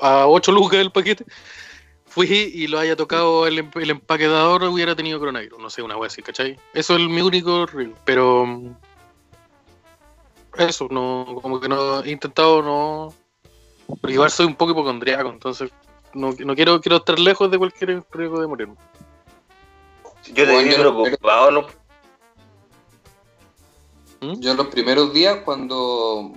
a 0.00 0.26
8 0.26 0.52
lucas 0.52 0.78
el 0.78 0.92
paquete, 0.92 1.26
fui 2.06 2.26
y 2.26 2.66
lo 2.68 2.78
haya 2.78 2.96
tocado 2.96 3.46
el, 3.46 3.68
el 3.74 3.90
empaquetador, 3.90 4.64
hubiera 4.64 4.94
tenido 4.94 5.18
coronavirus. 5.18 5.58
No 5.58 5.68
sé, 5.68 5.82
una 5.82 5.96
wea 5.96 6.06
así, 6.06 6.22
¿cachai? 6.22 6.58
Eso 6.72 6.96
es 6.96 7.08
mi 7.08 7.20
único 7.20 7.66
riesgo. 7.66 7.94
Pero. 8.04 8.46
Eso, 10.58 10.88
no, 10.90 11.26
como 11.42 11.60
que 11.60 11.68
no 11.68 12.02
he 12.02 12.10
intentado 12.10 12.62
no. 12.62 13.12
Porque 13.86 14.14
igual 14.14 14.30
soy 14.30 14.46
un 14.46 14.56
poco 14.56 14.72
hipocondriaco, 14.72 15.28
entonces 15.28 15.70
no, 16.12 16.32
no 16.38 16.54
quiero, 16.54 16.80
quiero 16.80 16.96
estar 16.96 17.18
lejos 17.18 17.50
de 17.50 17.58
cualquier 17.58 18.02
riesgo 18.10 18.40
de 18.40 18.46
morirme. 18.46 18.74
Yo 20.34 20.44
te 20.46 20.78
lo- 20.78 21.02
preocupado, 21.02 21.50
¿no? 21.52 21.66
¿Mm? 24.20 24.40
Yo 24.40 24.50
en 24.50 24.56
los 24.56 24.66
primeros 24.68 25.12
días, 25.12 25.38
cuando, 25.44 26.32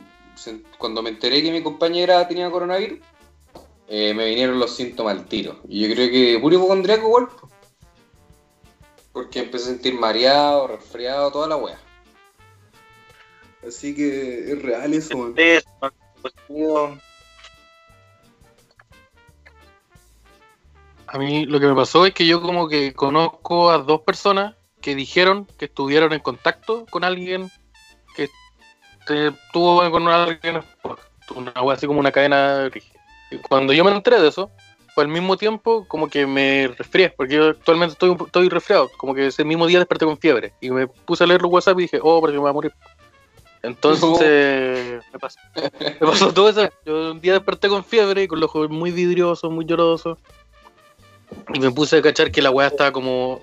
cuando 0.78 1.02
me 1.02 1.10
enteré 1.10 1.42
que 1.42 1.52
mi 1.52 1.64
compañera 1.64 2.28
tenía 2.28 2.52
coronavirus, 2.52 3.00
eh, 3.88 4.14
me 4.14 4.26
vinieron 4.26 4.60
los 4.60 4.76
síntomas 4.76 5.18
al 5.18 5.26
tiro. 5.26 5.60
Y 5.68 5.88
yo 5.88 5.96
creo 5.96 6.12
que 6.12 6.38
puro 6.40 6.56
hipocondriaco 6.58 7.08
igual. 7.08 7.28
po. 7.30 7.50
Porque 9.12 9.40
empecé 9.40 9.66
a 9.66 9.74
sentir 9.74 9.96
mareado, 10.00 10.68
resfriado, 10.68 11.32
toda 11.32 11.48
la 11.48 11.56
wea. 11.56 11.80
Así 13.68 13.94
que 13.94 14.52
es 14.52 14.62
real 14.62 14.94
eso. 14.94 15.34
Eso, 15.36 15.68
positivo. 16.22 16.98
A 21.08 21.18
mí 21.18 21.46
lo 21.46 21.60
que 21.60 21.66
me 21.68 21.76
pasó 21.76 22.06
es 22.06 22.14
que 22.14 22.26
yo 22.28 22.42
como 22.42 22.68
que 22.70 22.94
conozco 22.94 23.72
a 23.72 23.80
dos 23.80 24.02
personas 24.02 24.56
que 24.82 24.96
dijeron 24.96 25.48
que 25.58 25.66
estuvieron 25.66 26.14
en 26.14 26.20
contacto 26.20 26.86
con 26.90 27.04
alguien 27.04 27.50
que 28.16 28.30
te- 29.06 29.32
tuvo 29.52 29.90
con 29.92 30.08
alguien 30.08 30.62
una 31.36 31.62
wea 31.64 31.76
así 31.76 31.88
como 31.88 32.00
una 32.00 32.12
cadena. 32.12 32.70
Y 33.32 33.38
cuando 33.38 33.74
yo 33.74 33.84
me 33.84 33.92
enteré 33.92 34.22
de 34.22 34.30
eso, 34.30 34.52
fue 34.94 35.04
al 35.04 35.10
mismo 35.10 35.36
tiempo 35.36 35.86
como 35.88 36.08
que 36.08 36.26
me 36.28 36.68
resfrié, 36.78 37.10
porque 37.10 37.36
yo 37.36 37.48
actualmente 37.50 37.94
estoy, 37.94 38.10
un- 38.10 38.26
estoy 38.26 38.48
resfriado, 38.50 38.90
como 38.98 39.14
que 39.16 39.28
ese 39.28 39.44
mismo 39.44 39.66
día 39.68 39.80
desperté 39.80 40.06
con 40.06 40.18
fiebre 40.18 40.54
y 40.62 40.70
me 40.70 40.88
puse 40.88 41.24
a 41.24 41.28
leer 41.28 41.42
los 41.42 41.52
WhatsApp 41.52 41.80
y 41.80 41.84
dije, 41.84 42.00
oh, 42.02 42.22
pero 42.22 42.32
que 42.34 42.38
me 42.38 42.42
voy 42.42 42.50
a 42.50 42.54
morir. 42.54 42.74
Entonces, 43.62 45.04
me, 45.12 45.20
pasó, 45.20 45.40
me 45.56 46.08
pasó 46.08 46.34
todo 46.34 46.50
eso. 46.50 46.70
Yo 46.86 47.12
un 47.12 47.20
día 47.22 47.34
desperté 47.34 47.68
con 47.68 47.84
fiebre 47.84 48.24
y 48.24 48.28
con 48.28 48.40
los 48.40 48.50
ojos 48.50 48.70
muy 48.70 48.92
vidriosos, 48.92 49.52
muy 49.52 49.66
llorosos. 49.66 50.18
Y 51.54 51.60
me 51.60 51.70
puse 51.72 51.98
a 51.98 52.02
cachar 52.02 52.32
que 52.32 52.42
la 52.42 52.52
weá 52.52 52.68
estaba 52.68 52.92
como. 52.92 53.42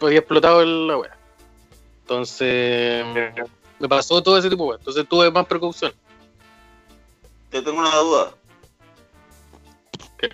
Había 0.00 0.20
explotado 0.20 0.62
el- 0.62 0.86
la 0.86 0.96
weá. 0.96 1.16
Entonces. 2.02 3.04
Me 3.78 3.88
pasó 3.88 4.22
todo 4.22 4.38
ese 4.38 4.48
tipo 4.48 4.62
de 4.64 4.68
weá. 4.70 4.78
Entonces 4.78 5.06
tuve 5.08 5.30
más 5.30 5.46
precaución. 5.46 5.92
Te 7.50 7.60
tengo 7.60 7.80
una 7.80 7.94
duda. 7.96 8.34
¿Qué? 10.18 10.30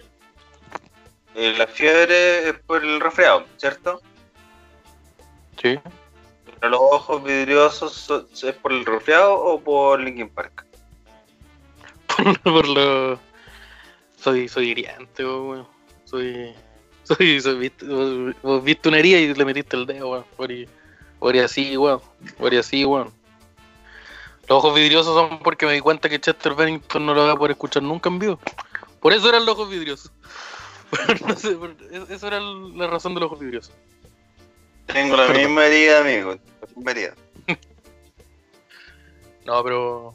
Eh, 1.35 1.55
la 1.59 1.66
fiebre 1.66 2.51
es 2.51 2.55
por 2.61 2.85
el 2.85 3.01
resfriado, 3.01 3.45
¿cierto? 3.57 4.01
Sí. 5.61 5.79
Pero 6.61 6.71
los 6.71 6.81
ojos 6.81 7.23
vidriosos 7.23 7.93
so- 7.93 8.27
es 8.33 8.55
por 8.57 8.73
el 8.73 8.85
resfriado 8.85 9.35
o 9.35 9.61
por 9.61 10.01
Linkin 10.01 10.29
Park. 10.29 10.65
Por 12.43 12.67
lo. 12.67 13.19
Soy, 14.17 14.49
soy 14.49 14.71
hiriente, 14.71 15.25
weón. 15.25 15.67
Soy. 16.05 16.53
Soy. 17.05 17.41
soy 17.41 17.59
viste, 17.59 17.87
vos, 18.43 18.65
viste 18.65 18.89
una 18.89 18.99
herida 18.99 19.19
y 19.19 19.33
le 19.33 19.45
metiste 19.45 19.77
el 19.77 19.87
dedo, 19.87 20.25
weón. 20.37 21.45
Así, 21.45 21.77
weón. 21.77 22.01
Así, 22.59 22.85
weón. 22.85 23.13
Los 24.49 24.59
ojos 24.59 24.75
vidriosos 24.75 25.15
son 25.15 25.39
porque 25.41 25.67
me 25.67 25.75
di 25.75 25.81
cuenta 25.81 26.09
que 26.09 26.21
Chester 26.21 26.55
Bennington 26.55 27.05
no 27.05 27.15
lo 27.15 27.27
va 27.27 27.33
a 27.33 27.37
poder 27.37 27.53
escuchar 27.53 27.83
nunca 27.83 28.09
en 28.09 28.19
vivo. 28.19 28.41
Por 29.01 29.13
eso 29.13 29.29
eran 29.29 29.45
los 29.45 29.55
ojos 29.55 29.71
vidriosos. 29.71 30.11
no 31.27 31.37
sé, 31.37 31.57
esa 32.09 32.27
era 32.27 32.41
la 32.41 32.87
razón 32.87 33.15
de 33.15 33.21
los 33.21 33.27
ojos 33.27 33.41
vidriosos. 33.41 33.75
Tengo 34.93 35.16
la 35.16 35.28
misma 35.32 35.66
herida, 35.66 36.01
amigo. 36.01 36.36
La 36.61 36.66
misma 36.74 36.91
herida. 36.91 37.14
No, 39.45 39.62
pero. 39.64 40.14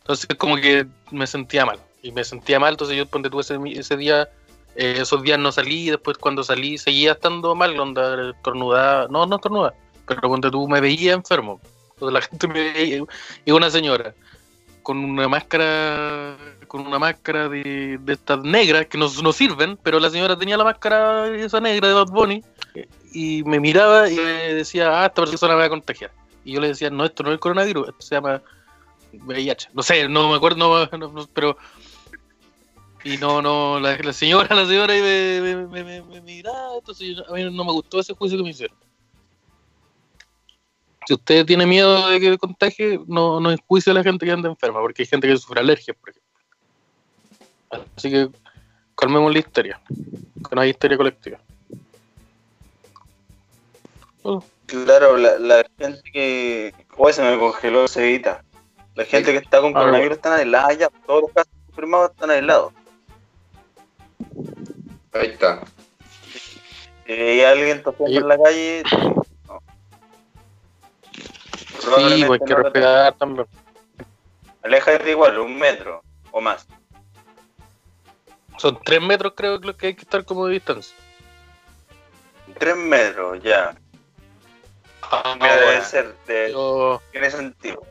Entonces, 0.00 0.28
como 0.38 0.56
que 0.56 0.86
me 1.10 1.26
sentía 1.26 1.64
mal. 1.66 1.78
Y 2.02 2.12
me 2.12 2.24
sentía 2.24 2.58
mal, 2.58 2.72
entonces 2.74 2.96
yo 2.96 3.06
ponte 3.06 3.28
tú 3.30 3.40
ese, 3.40 3.58
ese 3.66 3.96
día. 3.96 4.28
eh, 4.76 4.96
esos 4.98 5.22
días 5.22 5.38
no 5.38 5.52
salí, 5.52 5.88
y 5.88 5.90
después 5.90 6.16
cuando 6.18 6.42
salí 6.44 6.78
seguía 6.78 7.12
estando 7.12 7.54
mal, 7.54 7.78
onda 7.78 8.30
estornudada. 8.30 9.08
No, 9.08 9.26
no 9.26 9.36
estornudada, 9.36 9.74
pero 10.06 10.20
ponte 10.22 10.50
tú 10.50 10.68
me 10.68 10.80
veía 10.80 11.12
enfermo. 11.12 11.60
Entonces 11.94 12.12
la 12.14 12.20
gente 12.28 12.46
me 12.48 12.72
veía. 12.72 13.02
Y 13.44 13.50
una 13.50 13.70
señora 13.70 14.14
con 14.82 14.98
una 15.04 15.28
máscara. 15.28 16.36
Con 16.68 16.86
una 16.86 17.00
máscara 17.00 17.48
de, 17.48 17.98
de 18.00 18.12
estas 18.12 18.42
negras 18.44 18.86
que 18.86 18.96
no, 18.96 19.08
no 19.24 19.32
sirven, 19.32 19.76
pero 19.82 19.98
la 19.98 20.08
señora 20.08 20.38
tenía 20.38 20.56
la 20.56 20.62
máscara 20.62 21.26
esa 21.26 21.60
negra 21.60 21.88
de 21.88 21.94
Bad 21.94 22.10
Bunny 22.12 22.44
y 23.12 23.42
me 23.44 23.58
miraba 23.60 24.08
y 24.10 24.16
me 24.16 24.54
decía, 24.54 25.02
ah, 25.02 25.06
esta 25.06 25.24
persona 25.24 25.54
me 25.54 25.60
va 25.60 25.66
a 25.66 25.70
contagiar. 25.70 26.12
Y 26.44 26.52
yo 26.52 26.60
le 26.60 26.68
decía, 26.68 26.90
no, 26.90 27.04
esto 27.04 27.22
no 27.22 27.30
es 27.30 27.34
el 27.34 27.40
coronavirus, 27.40 27.88
esto 27.88 28.00
se 28.02 28.14
llama 28.14 28.42
VIH. 29.12 29.70
No 29.74 29.82
sé, 29.82 30.08
no 30.08 30.28
me 30.30 30.36
acuerdo, 30.36 30.58
no, 30.58 30.88
no- 31.08 31.28
pero. 31.32 31.56
Y 33.02 33.16
no, 33.16 33.40
no, 33.40 33.80
la, 33.80 33.96
señora, 34.12 34.54
la 34.54 34.66
señora 34.66 34.92
me, 34.94 35.66
me- 35.68 36.02
me 36.02 36.20
miraba, 36.20 36.76
entonces 36.76 37.16
yo- 37.16 37.28
a 37.28 37.32
mí 37.34 37.44
no 37.44 37.64
me 37.64 37.72
gustó 37.72 37.98
ese 38.00 38.12
juicio 38.14 38.36
que 38.38 38.44
me 38.44 38.50
hicieron. 38.50 38.76
Si 41.06 41.14
usted 41.14 41.46
tiene 41.46 41.64
miedo 41.66 42.08
de 42.08 42.20
que 42.20 42.38
contagie, 42.38 43.00
no, 43.06 43.40
no 43.40 43.50
enjuicie 43.50 43.90
a 43.90 43.94
la 43.94 44.02
gente 44.02 44.26
que 44.26 44.32
anda 44.32 44.48
enferma, 44.50 44.80
porque 44.80 45.02
hay 45.02 45.06
gente 45.06 45.26
que 45.26 45.36
sufre 45.38 45.60
alergias, 45.60 45.96
por 45.96 46.10
ejemplo. 46.10 46.30
Así 47.96 48.10
que 48.10 48.28
calmemos 48.94 49.32
la 49.32 49.38
histeria, 49.38 49.80
que 49.88 50.54
no 50.54 50.60
hay 50.60 50.70
histeria 50.70 50.96
colectiva. 50.98 51.40
Oh, 54.22 54.42
Claro, 54.70 55.16
la, 55.16 55.38
la 55.38 55.64
gente 55.78 56.00
que. 56.12 56.74
Uy, 56.96 57.12
se 57.12 57.22
me 57.22 57.38
congeló 57.38 57.82
el 57.82 57.88
cebita. 57.88 58.44
La 58.94 59.04
gente 59.04 59.32
que 59.32 59.38
está 59.38 59.60
con 59.60 59.72
coronavirus 59.72 60.16
están 60.16 60.34
aislada 60.34 60.72
ya. 60.74 60.88
Todos 61.06 61.22
los 61.22 61.32
casos 61.32 61.52
confirmados 61.66 62.10
están 62.12 62.30
aislados. 62.30 62.72
Ahí 65.12 65.26
está. 65.28 65.62
Si 67.06 67.12
hay 67.12 67.40
alguien 67.42 67.82
tosiendo 67.82 68.20
en 68.20 68.28
la 68.28 68.38
calle, 68.38 68.82
no. 69.48 69.60
sí, 71.80 72.24
pues 72.24 72.40
hay 72.40 72.46
que 72.46 72.54
no 72.54 72.62
respetar 72.62 73.14
también. 73.14 73.46
Aléjate 74.62 75.10
igual, 75.10 75.38
un 75.38 75.58
metro 75.58 76.02
o 76.30 76.40
más. 76.40 76.68
Son 78.58 78.78
tres 78.84 79.02
metros 79.02 79.32
creo 79.34 79.60
que 79.60 79.66
lo 79.66 79.76
que 79.76 79.88
hay 79.88 79.94
que 79.94 80.02
estar 80.02 80.24
como 80.24 80.46
de 80.46 80.54
distancia. 80.54 80.94
Tres 82.58 82.76
metros, 82.76 83.42
ya. 83.42 83.74
Mira, 85.34 85.54
debe 85.56 85.64
bueno. 85.66 85.84
ser, 85.84 86.14
de, 86.26 86.52
Yo- 86.52 87.02
tiene 87.12 87.30
sentido. 87.30 87.82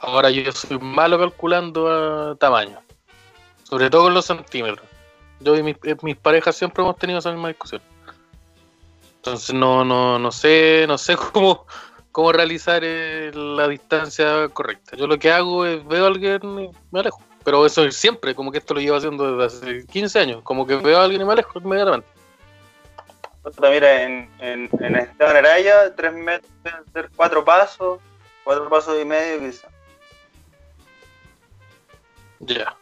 ahora 0.00 0.30
yo 0.30 0.50
soy 0.52 0.78
malo 0.78 1.18
calculando 1.18 1.88
a 2.32 2.36
tamaño. 2.36 2.78
Sobre 3.62 3.88
todo 3.90 4.04
con 4.04 4.14
los 4.14 4.26
centímetros. 4.26 4.86
Yo 5.40 5.56
y 5.56 5.62
mis, 5.62 5.76
eh, 5.84 5.96
mis 6.02 6.16
parejas 6.16 6.56
siempre 6.56 6.82
hemos 6.82 6.96
tenido 6.96 7.18
esa 7.18 7.30
misma 7.32 7.48
discusión. 7.48 7.80
Entonces 9.16 9.54
no, 9.54 9.84
no, 9.84 10.18
no 10.18 10.30
sé, 10.30 10.84
no 10.86 10.98
sé 10.98 11.16
cómo, 11.32 11.66
cómo 12.12 12.32
realizar 12.32 12.82
eh, 12.84 13.30
la 13.34 13.66
distancia 13.68 14.48
correcta. 14.50 14.96
Yo 14.96 15.06
lo 15.06 15.18
que 15.18 15.32
hago 15.32 15.64
es 15.64 15.84
veo 15.86 16.04
a 16.04 16.08
alguien 16.08 16.40
y 16.60 16.70
me 16.90 17.00
alejo. 17.00 17.20
Pero 17.42 17.64
eso 17.66 17.84
es 17.84 17.96
siempre, 17.96 18.34
como 18.34 18.50
que 18.52 18.58
esto 18.58 18.72
lo 18.74 18.80
llevo 18.80 18.96
haciendo 18.96 19.36
desde 19.36 19.44
hace 19.80 19.86
15 19.86 20.18
años. 20.18 20.42
Como 20.42 20.66
que 20.66 20.76
veo 20.76 20.98
a 20.98 21.04
alguien 21.04 21.20
y 21.22 21.24
me 21.24 21.32
alejo 21.32 21.58
inmediatamente. 21.58 22.06
Mira, 23.60 24.02
en, 24.02 24.30
en, 24.40 24.70
en 24.80 24.96
Esteban 24.96 25.36
Araya, 25.36 25.94
tres 25.94 26.12
metros, 26.14 26.50
deben 26.62 26.84
ser 26.92 27.10
cuatro 27.14 27.44
pasos, 27.44 28.00
cuatro 28.42 28.68
pasos 28.70 29.00
y 29.00 29.04
medio 29.04 29.40
quizás. 29.40 29.70
Ya. 32.40 32.76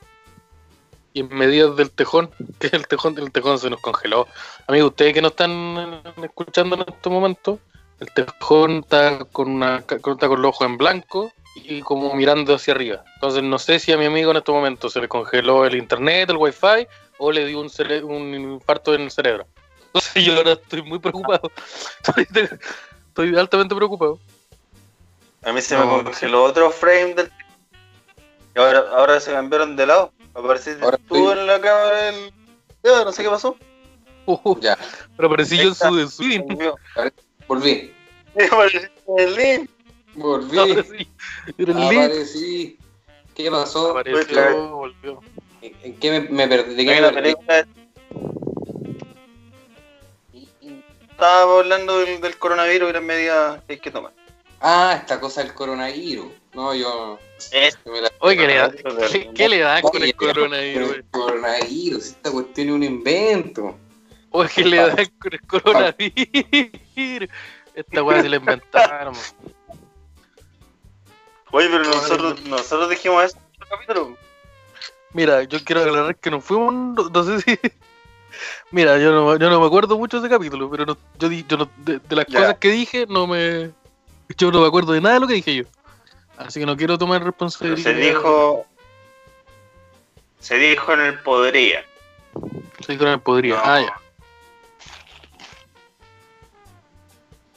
Y 1.15 1.21
en 1.21 1.29
medidas 1.35 1.77
del 1.77 1.91
tejón, 1.91 2.31
que 2.61 2.69
el 2.69 2.87
tejón, 2.87 3.19
el 3.19 3.33
tejón 3.33 3.59
se 3.59 3.71
nos 3.71 3.81
congeló. 3.81 4.29
Amigos, 4.69 4.91
ustedes 4.91 5.15
que 5.15 5.23
no 5.23 5.29
están 5.29 5.51
eh, 5.51 6.03
escuchando 6.23 6.77
en 6.77 6.83
estos 6.83 7.13
momentos, 7.13 7.59
el 7.99 8.13
tejón 8.13 8.79
está 8.79 9.25
con 9.27 9.51
una 9.51 9.79
está 9.79 9.99
con 10.01 10.43
los 10.43 10.49
ojos 10.49 10.67
en 10.67 10.79
blanco 10.79 11.33
y 11.57 11.81
como 11.83 12.15
mirando 12.15 12.55
hacia 12.55 12.75
arriba. 12.75 13.05
Entonces 13.15 13.43
no 13.43 13.59
sé 13.59 13.79
si 13.79 13.93
a 13.93 13.97
mi 13.97 14.07
amigo 14.07 14.31
en 14.31 14.39
estos 14.39 14.55
momentos 14.55 14.93
se 14.93 15.01
le 15.01 15.09
congeló 15.09 15.67
el 15.67 15.77
internet, 15.77 16.31
el 16.31 16.37
wifi, 16.37 16.87
o 17.19 17.31
le 17.31 17.47
dio 17.47 17.61
un, 17.61 17.71
un 18.05 18.35
infarto 18.35 18.95
en 18.95 19.03
el 19.03 19.11
cerebro. 19.11 19.47
Entonces 19.95 20.24
yo 20.24 20.36
ahora 20.36 20.53
estoy 20.53 20.82
muy 20.82 20.99
preocupado. 20.99 21.51
Estoy, 22.03 22.26
Estoy 23.09 23.36
altamente 23.36 23.74
preocupado. 23.74 24.18
A 25.45 25.53
mí 25.53 25.61
se 25.61 25.76
No, 25.76 25.99
me 25.99 26.05
congeló 26.05 26.45
otro 26.45 26.70
frame 26.70 27.14
del. 27.14 27.30
Y 28.55 28.59
ahora, 28.59 28.84
ahora 28.93 29.20
se 29.20 29.32
cambiaron 29.32 29.76
de 29.76 29.86
lado. 29.86 30.12
Apareciste 30.34 30.82
Ahora 30.82 30.97
tú 31.09 31.30
estoy- 31.30 31.38
en 31.40 31.47
la 31.47 31.61
cámara 31.61 32.03
del. 32.05 32.32
Ya, 32.82 33.05
no 33.05 33.12
sé 33.12 33.22
qué 33.22 33.28
pasó. 33.28 33.57
Uh, 34.24 34.59
Ya, 34.61 34.78
pero 35.16 35.28
aparecí 35.28 35.57
yo 35.57 35.68
en 35.68 35.74
su. 36.09 36.22
Volvió. 36.47 36.78
volví. 37.49 37.93
El 39.18 39.34
link. 39.34 39.70
Volví. 40.14 40.59
Aparecí. 40.59 41.09
El. 41.59 42.78
¿Qué 43.34 43.51
pasó? 43.51 43.90
Apareció, 43.90 44.68
volvió. 44.76 45.20
¿En 45.61 45.97
qué 45.99 46.11
me, 46.11 46.20
me 46.28 46.49
perdí? 46.49 46.74
¿De 46.76 46.84
qué 46.84 47.01
me 47.01 47.11
perdí? 47.12 47.34
Y 51.23 51.25
Estábamos 51.25 51.61
hablando 51.62 51.99
del, 52.01 52.20
del 52.20 52.37
coronavirus 52.37 52.91
y 52.91 52.93
las 52.95 53.03
medidas 53.03 53.62
que 53.66 53.75
hay 53.75 53.79
que 53.79 53.91
tomar. 53.93 54.12
Ah, 54.61 54.97
esta 55.01 55.20
cosa 55.20 55.43
del 55.43 55.55
coronavirus. 55.55 56.27
No, 56.55 56.75
yo. 56.75 57.18
Es- 57.53 57.79
la- 57.85 58.11
Oye, 58.18 58.37
¿qué 58.37 58.47
le, 58.49 58.57
da, 58.57 58.70
¿qué, 59.11 59.31
qué 59.33 59.49
le 59.49 59.59
dan 59.61 59.83
con 59.83 59.97
Oye, 59.97 60.07
el 60.07 60.16
coronavirus? 60.16 60.95
El 60.97 61.05
coronavirus, 61.11 62.07
esta 62.07 62.31
cuestión 62.33 62.68
es 62.68 62.75
un 62.75 62.83
invento. 62.83 63.79
Oye, 64.31 64.51
¿qué 64.55 64.64
le 64.64 64.77
dan 64.79 65.07
con 65.20 65.33
el 65.33 65.41
coronavirus? 65.43 67.29
Esta 67.75 68.03
weá 68.03 68.23
se 68.23 68.29
la 68.29 68.37
inventaron. 68.37 69.14
Oye, 71.53 71.68
pero 71.70 71.85
nosotros, 71.85 72.43
nosotros 72.47 72.91
dijimos 72.91 73.25
eso 73.25 73.37
en 73.39 73.62
el 73.62 73.68
capítulo. 73.68 74.16
Mira, 75.12 75.43
yo 75.45 75.62
quiero 75.64 75.83
aclarar 75.83 76.16
que 76.16 76.31
nos 76.31 76.43
fuimos, 76.45 76.73
no, 76.73 77.09
no 77.11 77.23
sé 77.25 77.41
si... 77.43 77.59
Mira, 78.70 78.99
yo 78.99 79.11
no, 79.12 79.36
yo 79.36 79.51
no 79.51 79.61
me 79.61 79.66
acuerdo 79.66 79.99
mucho 79.99 80.20
de 80.20 80.26
ese 80.26 80.34
capítulo, 80.34 80.70
pero 80.70 80.86
no- 80.86 80.97
yo, 81.18 81.28
di- 81.28 81.45
yo 81.49 81.57
no- 81.57 81.70
de, 81.78 81.99
de 81.99 82.16
las 82.16 82.24
cosas 82.26 82.57
que 82.59 82.70
dije, 82.70 83.07
no 83.09 83.26
me... 83.26 83.70
Yo 84.38 84.51
no 84.51 84.61
me 84.62 84.66
acuerdo 84.66 84.93
de 84.93 85.01
nada 85.01 85.14
de 85.16 85.20
lo 85.20 85.26
que 85.26 85.34
dije 85.34 85.55
yo. 85.55 85.64
Así 86.38 86.59
que 86.61 86.66
no 86.66 86.76
quiero 86.76 86.97
tomar 86.97 87.18
Pero 87.20 87.30
responsabilidad. 87.30 87.82
se 87.90 87.95
dijo. 87.95 88.66
Se 90.40 90.57
dijo 90.57 90.93
en 90.95 91.01
el 91.01 91.18
podría. 91.20 91.84
Se 92.84 92.93
dijo 92.93 93.05
en 93.05 93.11
el 93.12 93.20
podría. 93.20 93.55
No. 93.57 93.61
Ah, 93.62 93.80
ya. 93.80 94.01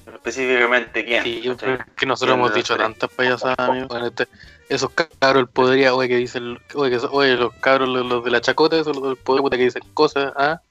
Pero 0.03 0.17
específicamente 0.17 1.03
quién. 1.05 1.23
Sí, 1.23 1.41
yo 1.41 1.57
creo 1.57 1.79
que 1.95 2.05
nosotros 2.05 2.35
¿Quién 2.35 2.45
hemos 2.45 2.53
dicho 2.53 2.75
tantas 2.77 3.09
payasadas, 3.09 3.57
amigo. 3.57 3.87
Bueno, 3.87 4.07
este- 4.07 4.27
esos 4.69 4.91
cabros 4.91 5.43
del 5.43 5.47
podría, 5.47 5.93
oye, 5.95 6.09
que 6.09 6.17
dicen, 6.17 6.59
oye, 6.75 6.91
que, 6.91 7.05
oye, 7.09 7.35
los 7.35 7.53
cabros, 7.55 7.87
los, 7.89 8.05
los 8.05 8.23
de 8.23 8.31
la 8.31 8.41
chacota, 8.41 8.77
esos 8.77 8.95
los 8.95 9.03
del 9.05 9.17
poder, 9.17 9.49
que 9.51 9.57
dicen 9.63 9.83
cosas, 9.93 10.33
¿ah? 10.35 10.61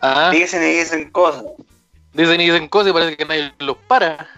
Ah, 0.00 0.30
Dicen 0.30 0.62
y 0.62 0.78
dicen 0.78 1.10
cosas. 1.10 1.44
dicen 2.12 2.40
y 2.40 2.46
dicen 2.46 2.68
cosas 2.68 2.90
y 2.90 2.92
parece 2.92 3.16
que 3.16 3.24
nadie 3.24 3.52
los 3.58 3.76
para. 3.76 4.28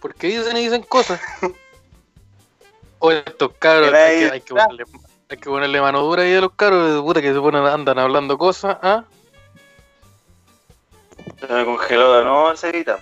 Porque 0.00 0.26
dicen 0.26 0.56
y 0.56 0.64
dicen 0.64 0.82
cosas. 0.82 1.20
Oye, 2.98 3.22
estos 3.24 3.52
cabros, 3.58 3.92
hay 3.92 3.92
que, 3.92 3.98
nadie 3.98 4.30
hay 4.32 4.40
que 4.42 4.54
ponerle, 4.54 4.84
hay 5.30 5.36
que 5.38 5.48
ponerle 5.48 5.80
mano 5.80 6.02
dura 6.02 6.22
ahí 6.22 6.34
a 6.34 6.40
los 6.40 6.52
cabros, 6.52 6.94
de 6.94 7.00
puta, 7.00 7.22
que 7.22 7.32
se 7.32 7.40
ponen, 7.40 7.64
andan 7.64 7.98
hablando 7.98 8.36
cosas, 8.36 8.76
¿ah? 8.82 9.04
Se 11.38 11.46
me 11.46 11.64
congeló 11.64 12.18
de 12.18 12.24
nuevo 12.24 12.50
el 12.50 12.58
cerita. 12.58 12.98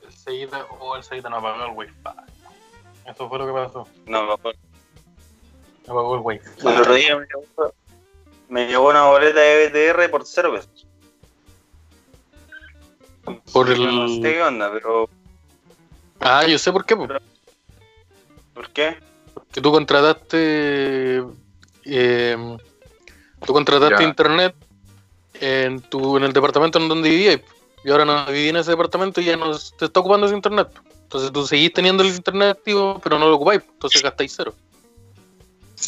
El 0.00 0.48
o 0.78 0.96
el 0.96 1.02
Seguida 1.02 1.28
no 1.28 1.36
apagó 1.36 1.64
el 1.66 1.72
wifi. 1.72 1.94
Eso 3.04 3.28
fue 3.28 3.38
lo 3.38 3.46
que 3.46 3.52
pasó. 3.52 3.88
No, 4.06 4.32
acuerdo. 4.32 4.58
Apagó 5.84 6.14
el 6.14 6.20
wifi. 6.22 6.48
El 6.60 6.66
otro 6.68 6.94
día 6.94 7.16
me 7.16 7.26
llegó, 7.26 7.74
me 8.48 8.66
llegó 8.66 8.88
una 8.88 9.04
boleta 9.06 9.40
de 9.40 9.68
BTR 9.68 10.10
por 10.10 10.24
cero 10.24 10.52
pesos. 10.54 10.86
Por 13.52 13.68
Yo 13.74 13.86
No 13.86 14.08
sé 14.08 14.14
el... 14.16 14.22
qué 14.22 14.42
onda, 14.42 14.70
pero 14.72 15.08
Ah, 16.20 16.46
yo 16.46 16.58
sé 16.58 16.70
por 16.72 16.84
qué. 16.84 16.96
po. 16.96 17.08
¿por 18.54 18.70
qué? 18.70 18.98
Que 19.52 19.60
tú 19.60 19.70
contrataste... 19.72 21.22
eh, 21.84 22.36
tú 23.46 23.52
contrataste 23.52 24.02
Ya. 24.02 24.08
internet 24.08 24.54
en 25.40 25.80
tu 25.80 26.16
en 26.18 26.24
el 26.24 26.32
departamento 26.32 26.78
en 26.78 26.88
donde 26.88 27.08
vivías. 27.08 27.40
Y 27.82 27.90
ahora 27.90 28.04
no 28.04 28.26
viví 28.26 28.50
en 28.50 28.56
ese 28.56 28.72
departamento 28.72 29.20
y 29.22 29.24
ya 29.24 29.36
no 29.36 29.52
te 29.78 29.86
está 29.86 30.00
ocupando 30.00 30.26
ese 30.26 30.36
internet. 30.36 30.68
Entonces 31.04 31.32
tú 31.32 31.46
seguís 31.46 31.72
teniendo 31.72 32.02
el 32.02 32.10
internet 32.10 32.58
activo, 32.58 33.00
pero 33.02 33.18
no 33.18 33.26
lo 33.28 33.36
ocupáis. 33.36 33.62
Entonces 33.72 34.02
gastáis 34.02 34.34
cero. 34.36 34.54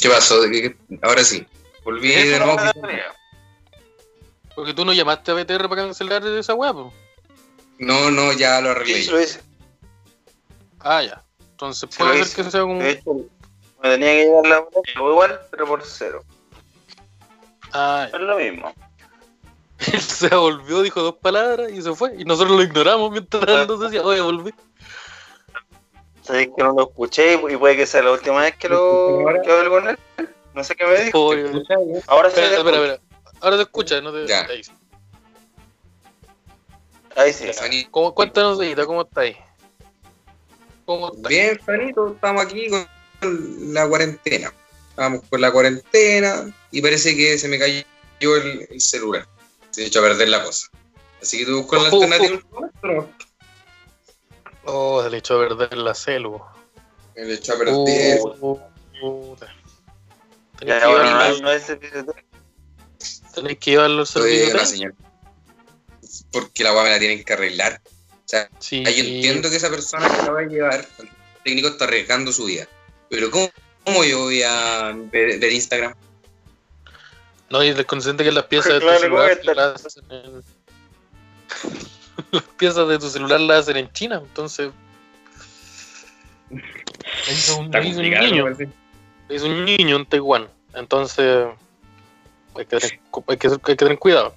¿Qué 0.00 0.08
pasó? 0.08 0.40
¿De 0.40 0.50
qué- 0.50 0.62
qué- 0.88 0.98
Ahora 1.02 1.22
sí. 1.22 1.46
Volví 1.84 2.08
de 2.08 2.38
nuevo. 2.38 2.56
Porque 4.54 4.72
tú 4.74 4.84
no 4.84 4.92
llamaste 4.92 5.30
a 5.30 5.34
BTR 5.34 5.68
para 5.68 5.82
cancelar 5.82 6.26
esa 6.26 6.54
weá, 6.54 6.72
po. 6.72 6.92
No, 7.82 8.12
no, 8.12 8.32
ya 8.32 8.60
lo 8.60 8.70
arreglé. 8.70 9.02
Sí, 9.02 9.10
lo 9.10 9.20
hice. 9.20 9.40
Ah, 10.78 11.02
ya. 11.02 11.20
Entonces 11.50 11.88
Sí, 11.90 11.98
puede 11.98 12.24
ser 12.24 12.44
que 12.44 12.50
sea 12.50 12.60
como... 12.60 12.78
De 12.78 12.90
hecho, 12.90 13.12
me 13.12 13.90
tenía 13.90 14.12
que 14.12 14.24
llegar 14.24 14.46
la 14.46 14.64
llegó 14.94 15.10
igual, 15.10 15.40
pero 15.50 15.66
por 15.66 15.84
cero. 15.84 16.22
Ah, 17.72 18.06
ya. 18.08 18.16
Es 18.16 18.22
lo 18.22 18.38
mismo. 18.38 18.72
Él 19.92 20.00
se 20.00 20.28
volvió, 20.28 20.82
dijo 20.82 21.02
dos 21.02 21.16
palabras 21.16 21.72
y 21.72 21.82
se 21.82 21.92
fue. 21.92 22.14
Y 22.16 22.24
nosotros 22.24 22.56
lo 22.56 22.62
ignoramos 22.62 23.10
mientras 23.10 23.42
él 23.48 23.66
nos 23.66 23.80
decía, 23.80 24.02
oye, 24.02 24.20
volví. 24.20 24.54
Sabéis 26.22 26.50
que 26.56 26.62
no 26.62 26.72
lo 26.72 26.84
escuché 26.84 27.34
y 27.34 27.56
puede 27.56 27.76
que 27.76 27.86
sea 27.86 28.02
la 28.02 28.12
última 28.12 28.42
vez 28.42 28.54
que 28.54 28.68
lo 28.68 29.24
que 29.42 29.50
hablo 29.50 29.70
con 29.70 29.88
él. 29.88 29.98
No 30.54 30.62
sé 30.62 30.76
qué 30.76 30.86
me 30.86 31.02
dijo. 31.02 31.20
Oye, 31.20 31.50
Ahora 32.06 32.30
sí. 32.30 32.38
espera, 32.38 32.58
espera, 32.58 32.76
espera. 32.76 33.00
Ahora 33.40 33.56
te 33.56 33.62
escucha, 33.62 34.00
no 34.00 34.12
te... 34.12 34.28
Ya. 34.28 34.46
Ahí. 37.16 37.32
Sí. 37.32 37.88
¿Cómo, 37.90 38.14
cuéntanos, 38.14 38.60
Edita, 38.60 38.86
¿cómo 38.86 39.02
estáis? 39.02 39.36
¿Cómo 40.84 41.08
estáis? 41.14 41.28
Bien, 41.28 41.58
Fanito, 41.64 42.12
estamos 42.14 42.44
aquí 42.44 42.68
con 42.68 42.86
la 43.72 43.88
cuarentena. 43.88 44.52
Estamos 44.90 45.22
con 45.28 45.40
la 45.40 45.50
cuarentena 45.52 46.52
y 46.70 46.82
parece 46.82 47.16
que 47.16 47.38
se 47.38 47.48
me 47.48 47.58
cayó 47.58 47.84
el, 48.20 48.66
el 48.70 48.80
celular. 48.80 49.26
Se 49.70 49.86
echó 49.86 50.00
a 50.00 50.02
perder 50.02 50.28
la 50.28 50.44
cosa. 50.44 50.68
Así 51.20 51.38
que 51.38 51.46
tú 51.46 51.62
buscas 51.62 51.82
la 51.82 51.88
alternativa. 51.88 52.40
pero 52.80 53.08
Oh, 54.64 55.02
se 55.02 55.10
le 55.10 55.18
echó 55.18 55.40
a 55.42 55.48
perder 55.48 55.76
la 55.76 55.94
celu. 55.94 56.40
Me 57.16 57.24
lo 57.24 57.32
echó 57.32 57.54
a 57.54 57.58
perder. 57.58 58.20
Oh, 58.40 58.60
puta. 59.00 59.46
Ya, 60.64 60.78
Tenéis 60.78 60.82
que 60.82 60.86
llevarlo, 60.86 61.36
no, 61.36 61.42
no 61.42 61.52
es 61.52 61.62
ese- 61.68 62.04
tenéis 63.34 63.58
que 63.58 63.70
llevarlo 63.72 63.96
al 63.96 64.02
Estoy 64.02 64.92
Porque 66.30 66.64
la 66.64 66.72
weá 66.72 66.84
me 66.84 66.90
la 66.90 66.98
tienen 66.98 67.24
que 67.24 67.32
arreglar. 67.32 67.80
O 67.84 68.28
sea, 68.28 68.48
Sí. 68.58 68.84
ahí 68.86 68.96
yo 68.96 69.04
entiendo 69.04 69.50
que 69.50 69.56
esa 69.56 69.70
persona 69.70 70.08
que 70.08 70.22
la 70.22 70.32
va 70.32 70.40
a 70.40 70.44
llevar, 70.44 70.88
el 70.98 71.08
técnico 71.44 71.68
está 71.68 71.84
arriesgando 71.84 72.32
su 72.32 72.44
vida. 72.46 72.66
Pero 73.10 73.30
¿cómo, 73.30 73.50
cómo 73.84 74.04
yo 74.04 74.20
voy 74.20 74.42
a 74.42 74.92
ver, 75.10 75.38
ver 75.38 75.52
Instagram? 75.52 75.94
No, 77.50 77.62
y 77.62 77.84
consciente 77.84 78.24
que 78.24 78.32
las 78.32 78.46
piezas 78.46 78.72
de 78.72 78.80
tu 78.80 78.88
celular 78.98 79.38
¿cómo 79.40 79.54
las 79.54 79.86
hacen 79.86 80.04
en... 80.10 80.42
Las 82.30 82.42
piezas 82.56 82.88
de 82.88 82.98
tu 82.98 83.10
celular 83.10 83.40
las 83.40 83.60
hacen 83.60 83.76
en 83.76 83.92
China, 83.92 84.22
entonces... 84.22 84.70
Es 87.28 87.48
un, 87.50 87.74
es 87.74 87.96
un 87.96 88.02
niño. 88.02 88.46
es 89.28 89.42
un 89.42 89.64
niño 89.64 89.96
en 89.96 90.06
Taiwán. 90.06 90.48
Entonces, 90.74 91.48
hay 92.54 92.66
que 92.66 92.78
tener, 92.78 93.00
hay 93.28 93.36
que, 93.36 93.48
hay 93.48 93.58
que 93.58 93.76
tener 93.76 93.98
cuidado. 93.98 94.34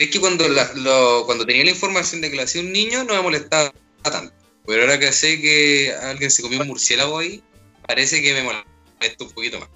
Es 0.00 0.08
que 0.10 0.18
cuando, 0.18 0.48
la- 0.48 0.72
lo- 0.76 1.24
cuando 1.26 1.44
tenía 1.44 1.62
la 1.64 1.70
información 1.72 2.22
de 2.22 2.30
que 2.30 2.36
lo 2.36 2.42
hacía 2.42 2.62
un 2.62 2.72
niño 2.72 3.04
no 3.04 3.14
me 3.14 3.20
molestaba 3.20 3.70
tanto. 4.02 4.32
Pero 4.66 4.82
ahora 4.82 4.98
que 4.98 5.12
sé 5.12 5.40
que 5.42 5.92
alguien 6.02 6.30
se 6.30 6.40
comió 6.42 6.60
un 6.62 6.68
murciélago 6.68 7.18
ahí, 7.18 7.42
parece 7.86 8.22
que 8.22 8.32
me 8.32 8.42
molesta 8.42 9.24
un 9.24 9.30
poquito 9.32 9.60
más. 9.60 9.68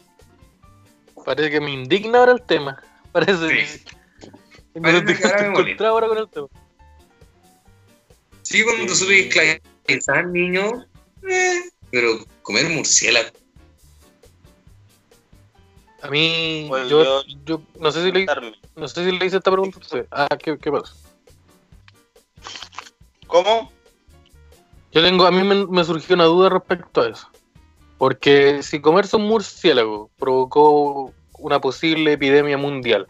Parece 1.27 1.51
que 1.51 1.61
me 1.61 1.73
indigna 1.73 2.21
ahora 2.21 2.33
el 2.33 2.43
tema. 2.43 2.83
Parece 3.13 3.49
Sí. 3.49 3.81
que 4.73 4.81
Parece 4.81 5.05
me 5.05 5.17
que 5.19 5.25
ahora 5.27 5.43
me 5.43 5.49
molesta. 5.51 5.61
encontrado 5.71 5.93
ahora 5.93 6.09
con 6.09 6.19
el 6.19 6.29
tema. 6.31 6.49
Sí, 8.43 8.63
cuando 8.65 8.95
Sí. 8.95 9.01
supe 9.05 9.29
que 9.29 9.61
esclavizaban 9.87 10.33
niños, 10.33 10.87
eh, 11.29 11.61
pero 11.91 12.25
comer 12.43 12.69
murciélago. 12.71 13.29
A 16.05 16.11
mí, 16.11 16.67
Bueno, 16.69 16.87
yo, 16.87 17.03
yo- 17.03 17.23
yo 17.47 17.61
no 17.81 17.91
sé 17.91 18.03
si 18.05 18.13
le, 18.13 18.27
Darme. 18.27 18.53
no 18.77 18.87
sé 18.89 19.05
si 19.07 19.11
le 19.11 19.25
hice 19.25 19.39
esta 19.39 19.51
pregunta 19.51 19.79
a 19.79 19.81
usted. 19.81 20.07
Ah, 20.11 20.29
¿qué, 20.39 20.59
qué 20.59 20.71
pasa? 20.71 20.93
¿Cómo? 23.27 23.73
Yo 24.93 25.03
tengo, 25.03 25.25
a 25.25 25.31
mí 25.31 25.43
me, 25.43 25.67
me 25.67 25.83
surgió 25.83 26.15
una 26.15 26.25
duda 26.25 26.51
respecto 26.51 27.01
a 27.01 27.09
eso. 27.09 27.27
Porque 27.97 28.63
si 28.63 28.81
comerse 28.83 29.17
un 29.17 29.27
murciélago 29.27 30.11
provocó 30.19 31.15
una 31.39 31.59
posible 31.59 32.13
epidemia 32.13 32.59
mundial, 32.59 33.07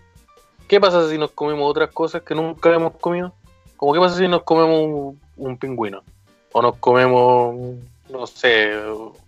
¿qué 0.68 0.80
pasa 0.80 1.10
si 1.10 1.18
nos 1.18 1.32
comemos 1.32 1.68
otras 1.68 1.90
cosas 1.90 2.22
que 2.22 2.36
nunca 2.36 2.72
hemos 2.72 2.92
comido? 2.98 3.34
Como 3.76 3.92
qué 3.92 3.98
pasa 3.98 4.18
si 4.18 4.28
nos 4.28 4.44
comemos 4.44 4.78
un, 4.78 5.20
un 5.36 5.58
pingüino? 5.58 6.04
O 6.52 6.62
nos 6.62 6.76
comemos, 6.76 7.56
no 8.08 8.26
sé, 8.28 8.70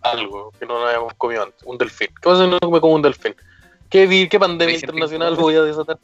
algo 0.02 0.52
que 0.56 0.66
no 0.66 0.86
habíamos 0.86 1.14
comido 1.14 1.42
antes, 1.42 1.60
un 1.64 1.76
delfín. 1.76 2.06
¿Qué 2.22 2.28
pasa 2.28 2.44
si 2.44 2.48
no 2.50 2.70
me 2.70 2.80
como 2.80 2.94
un 2.94 3.02
delfín? 3.02 3.34
¿Qué, 3.91 4.28
qué 4.28 4.39
pandemia 4.39 4.74
internacional 4.76 5.37
voy 5.37 5.55
a 5.55 5.62
desatar? 5.62 5.99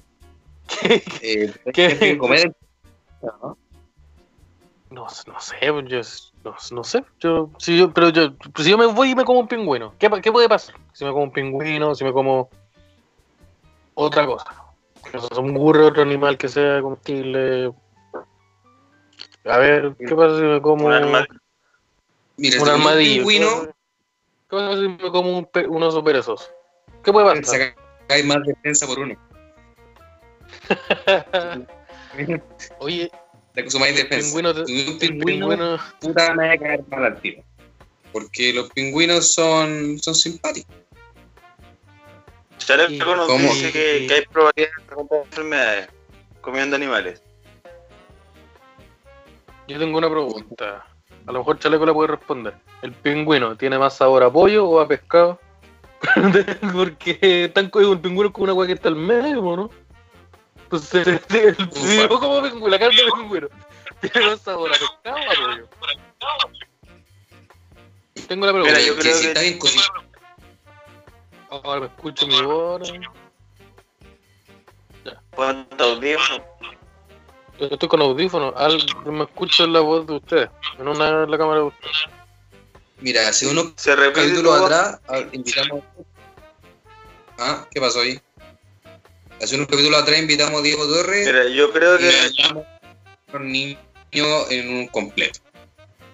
¿Qué- 0.67 1.05
Eh, 1.23 1.53
¿Qué? 1.73 2.19
comer 2.19 2.53
¿no? 3.23 3.57
No, 4.91 5.07
no 5.27 5.41
sé, 5.41 5.57
yo 5.63 6.01
no, 6.45 6.55
no 6.73 6.85
sé. 6.85 7.03
Yo, 7.21 7.51
si 7.59 7.79
yo, 7.79 7.93
pero 7.95 8.11
yo, 8.11 8.37
pues 8.37 8.65
si 8.67 8.71
yo 8.71 8.77
me 8.77 8.85
voy 8.87 9.11
y 9.11 9.15
me 9.15 9.25
como 9.25 9.41
un 9.41 9.49
pingüino, 9.49 9.95
¿qué, 9.99 10.11
qué 10.23 10.31
puede 10.31 10.49
pasar? 10.51 10.75
Si 10.93 11.05
me 11.05 11.13
como 11.13 11.25
un 11.25 11.33
pingüino, 11.33 11.95
si 11.95 12.05
me 12.05 12.13
como 12.13 12.51
otra 13.95 14.27
cosa. 14.27 14.45
Un 15.41 15.55
burro, 15.55 15.87
otro 15.87 16.03
animal 16.03 16.37
que 16.37 16.49
sea 16.49 16.83
comestible. 16.83 17.73
A 19.45 19.59
ver, 19.59 19.97
¿qué 19.99 20.15
pasa 20.15 20.37
si 20.37 20.43
me 20.45 20.61
como 20.61 20.87
Un 20.87 20.93
arma- 20.93 21.27
Mira, 22.37 22.61
un 22.63 22.69
armadillo? 22.69 23.23
pingüino, 23.23 23.65
¿Qué 24.49 24.57
pasa 24.57 24.75
si 24.75 24.89
me 24.89 25.11
como 25.11 25.39
un, 25.39 25.47
pe- 25.47 25.67
un 25.67 25.83
oso 25.83 26.05
perezoso? 26.05 26.51
¿Qué 27.05 27.13
puede 27.13 27.41
pasar? 27.41 27.75
hay 28.09 28.23
más 28.25 28.39
defensa 28.47 28.87
por 28.87 28.99
uno. 28.99 29.15
Oye, 32.79 33.11
Te 33.55 33.63
consumáis 33.63 33.97
el 33.99 34.03
defensa. 34.05 34.27
pingüino, 34.29 34.55
te- 34.55 34.61
un 34.61 34.99
pingüino, 34.99 35.49
pingüino, 35.49 35.79
puta, 36.01 36.35
me 36.35 36.49
va 36.49 36.53
a 36.55 36.59
caer 36.59 36.81
mal 36.89 37.05
al 37.05 37.21
tiro. 37.21 37.43
Porque 38.13 38.53
los 38.53 38.71
pingüinos 38.71 39.33
son, 39.33 39.99
son 39.99 40.15
simpáticos. 40.15 40.75
Chaleco 42.59 43.17
nos 43.17 43.27
¿Cómo? 43.27 43.49
dice 43.49 43.73
que, 43.73 44.07
que 44.07 44.15
hay 44.15 44.23
probabilidades 44.27 44.77
de 44.89 44.95
contraer 44.95 45.25
enfermedades 45.25 45.89
comiendo 46.41 46.77
animales. 46.77 47.23
yo 49.69 49.79
tengo 49.79 49.99
una 49.99 50.09
pregunta. 50.11 50.87
A 51.27 51.33
lo 51.33 51.39
mejor 51.39 51.59
Chaleco 51.59 51.87
la 51.87 51.95
puede 51.95 52.09
responder. 52.09 52.55
¿El 52.83 52.93
pingüino 52.93 53.57
tiene 53.57 53.79
más 53.79 53.97
sabor 53.97 54.23
a 54.23 54.31
pollo 54.31 54.69
o 54.69 54.81
a 54.81 54.87
pescado? 54.89 55.41
Porque 56.73 57.51
tan 57.55 57.71
co- 57.71 57.81
el 57.81 58.01
pingüino 58.01 58.29
es 58.29 58.33
como 58.33 58.45
una 58.45 58.53
hueá 58.55 58.67
que 58.67 58.73
está 58.75 58.89
al 58.89 58.97
medio, 58.97 59.41
¿no? 59.57 59.71
Entonces, 60.65 61.07
el, 61.31 61.57
si 61.73 61.97
yo 61.99 62.09
como 62.21 62.43
pingüino, 62.43 62.69
la 62.69 62.79
carne 62.79 62.97
de 63.03 63.13
pingüino, 63.13 63.49
¿tiene 64.01 64.37
sabor 64.39 64.71
a 64.71 64.73
pescado 64.73 65.17
o 65.17 65.31
a 65.31 65.35
pollo? 65.35 65.69
Tengo 68.29 68.47
la 68.47 68.53
pregunta. 68.53 68.79
Mira, 68.79 68.87
yo 68.87 68.95
que 68.97 69.01
creo 69.03 69.15
si 69.17 69.23
que- 69.23 69.29
está 69.29 69.41
bien 69.41 69.59
cocinado. 69.59 69.93
Ahora 71.51 71.81
me 71.81 71.87
escucho 71.87 72.27
mi 72.27 72.41
voz. 72.43 72.93
Ponte 75.37 75.83
audífono. 75.85 76.45
Yo 77.59 77.67
estoy 77.71 77.89
con 77.89 78.01
audífonos. 78.01 78.55
Al, 78.57 78.79
me 79.05 79.25
escucho 79.25 79.67
la 79.67 79.81
voz 79.81 80.07
de 80.07 80.15
ustedes. 80.15 80.51
En 80.79 80.89
una 80.89 81.27
la 81.27 81.39
cámara 81.39 81.61
de 81.61 81.67
ustedes. 81.67 81.97
Mira, 83.03 83.29
hace 83.29 83.49
unos 83.49 83.73
Se 83.77 83.97
capítulos 83.97 84.63
atrás 84.63 85.01
invitamos. 85.33 85.83
Ah, 87.39 87.67
¿qué 87.71 87.81
pasó 87.81 88.01
ahí? 88.01 88.21
Hace 89.41 89.57
unos 89.57 89.67
capítulos 89.67 90.01
atrás 90.01 90.21
invitamos 90.21 90.61
a 90.61 90.63
Diego 90.63 90.87
Torres 90.87 91.27
Mira, 91.27 91.49
yo 91.49 91.73
creo 91.73 91.99
que 91.99 92.13
a 93.33 93.37
un 93.37 93.51
niño 93.51 93.79
en 94.51 94.73
un 94.73 94.87
completo. 94.87 95.41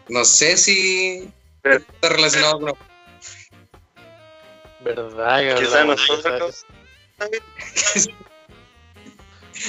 No 0.09 0.25
sé 0.25 0.57
si 0.57 1.31
está 1.63 2.09
relacionado 2.09 2.61
con. 2.61 2.73
¿Verdad? 4.81 5.59
quizás 5.59 5.85
nosotros 5.85 6.65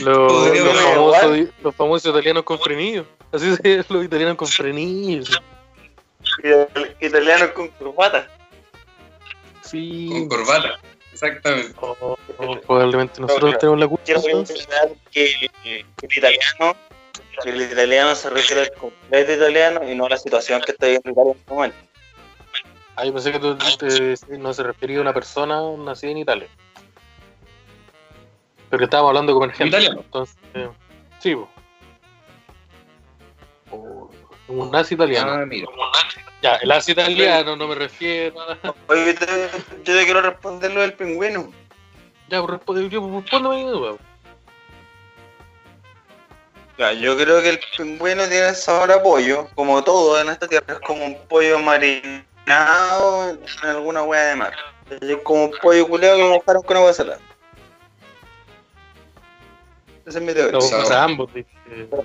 Los, 0.02 0.32
los, 0.58 0.82
famosos, 0.82 1.48
los 1.62 1.76
famosos 1.76 2.12
italianos 2.12 2.44
con 2.44 2.60
frenillos. 2.60 3.06
Así 3.34 3.54
se 3.58 3.86
los 3.90 4.06
italianos 4.06 4.38
con 4.38 4.48
frenillos. 4.48 5.42
Italianos 7.00 7.50
con 7.52 7.68
corbata. 7.70 8.28
Sí. 9.62 10.08
con 10.12 10.28
corbata. 10.28 10.80
Exactamente. 11.14 11.74
Oh, 11.82 12.18
oh, 12.38 12.60
probablemente 12.62 13.20
nosotros 13.20 13.52
No, 13.52 13.58
tenemos 13.58 13.80
la 13.80 13.88
culpa. 13.88 14.04
Quiero 14.06 14.22
mencionar 14.22 14.90
que, 15.12 15.50
que 15.64 15.86
el 16.02 16.18
italiano 16.18 16.76
que 17.44 17.50
el 17.52 17.62
italiano 17.62 18.16
se 18.16 18.30
refiere 18.30 18.64
al 18.64 18.72
completo 18.74 19.34
italiano 19.34 19.90
y 19.90 19.96
no 19.96 20.06
a 20.06 20.10
la 20.10 20.18
situación 20.18 20.62
que 20.62 20.72
está 20.74 20.88
viviendo 20.88 21.12
Italia 21.12 21.32
en 21.32 21.38
este 21.40 21.54
momento. 21.54 21.78
Ah, 22.96 23.06
yo 23.06 23.14
pensé 23.14 23.32
que 23.32 23.40
tú 23.40 23.58
te- 23.58 24.38
no 24.38 24.54
se 24.54 24.64
refería 24.64 24.98
a 24.98 25.02
una 25.02 25.14
persona 25.14 25.62
nacida 25.78 26.12
en 26.12 26.18
Italia. 26.18 26.48
Pero 28.70 28.84
estábamos 28.84 29.10
hablando 29.10 29.34
como 29.34 29.46
ejemplo. 29.46 29.68
Italiano. 29.68 30.02
Entonces, 30.02 30.36
eh, 30.54 30.70
sí. 31.20 31.34
O 33.72 34.10
un 34.50 34.72
nazi 34.72 34.96
italiano. 34.96 35.32
Ah, 35.32 35.46
mira. 35.46 35.68
Ya, 36.42 36.56
el 36.56 36.70
nazi 36.70 36.94
italiano 36.94 37.56
no 37.56 37.68
me 37.68 37.76
refiero 37.76 38.40
a... 38.40 38.58
Oye, 38.88 39.14
te- 39.14 39.26
yo 39.84 39.98
te 39.98 40.06
quiero 40.06 40.22
responder 40.22 40.72
lo 40.72 40.82
del 40.82 40.94
pingüino. 40.94 41.52
Ya, 42.30 42.42
pues, 42.44 42.90
yo, 42.90 43.22
respóndeme 43.22 43.56
mi 43.64 43.70
duda. 43.70 43.98
Ya, 46.78 46.94
yo 46.94 47.18
creo 47.18 47.42
que 47.42 47.50
el 47.50 47.60
pingüino 47.78 48.26
tiene 48.28 48.54
sabor 48.56 48.92
a 48.92 49.04
pollo, 49.04 49.50
como 49.54 49.84
todo 49.84 50.22
en 50.22 50.30
esta 50.30 50.48
tierra. 50.48 50.76
Es 50.76 50.80
como 50.80 51.04
un 51.04 51.18
pollo 51.28 51.60
marinado 51.60 53.32
en 53.32 53.40
alguna 53.70 54.04
hueá 54.04 54.24
de 54.28 54.36
mar. 54.38 54.54
Es 54.90 55.18
como 55.24 55.46
un 55.46 55.52
pollo 55.62 55.88
culeado 55.88 56.18
que 56.18 56.24
mojaron 56.24 56.64
con 56.64 56.78
agua 56.78 56.94
salada. 56.94 57.20
Esa 60.06 60.20
es 60.20 60.26
mi 60.26 60.34
teoría. 60.34 60.54
No, 60.54 60.62
Sabor. 60.62 60.86
o 60.86 60.88
sea, 60.88 61.04
ambos, 61.04 61.34
dice, 61.34 61.50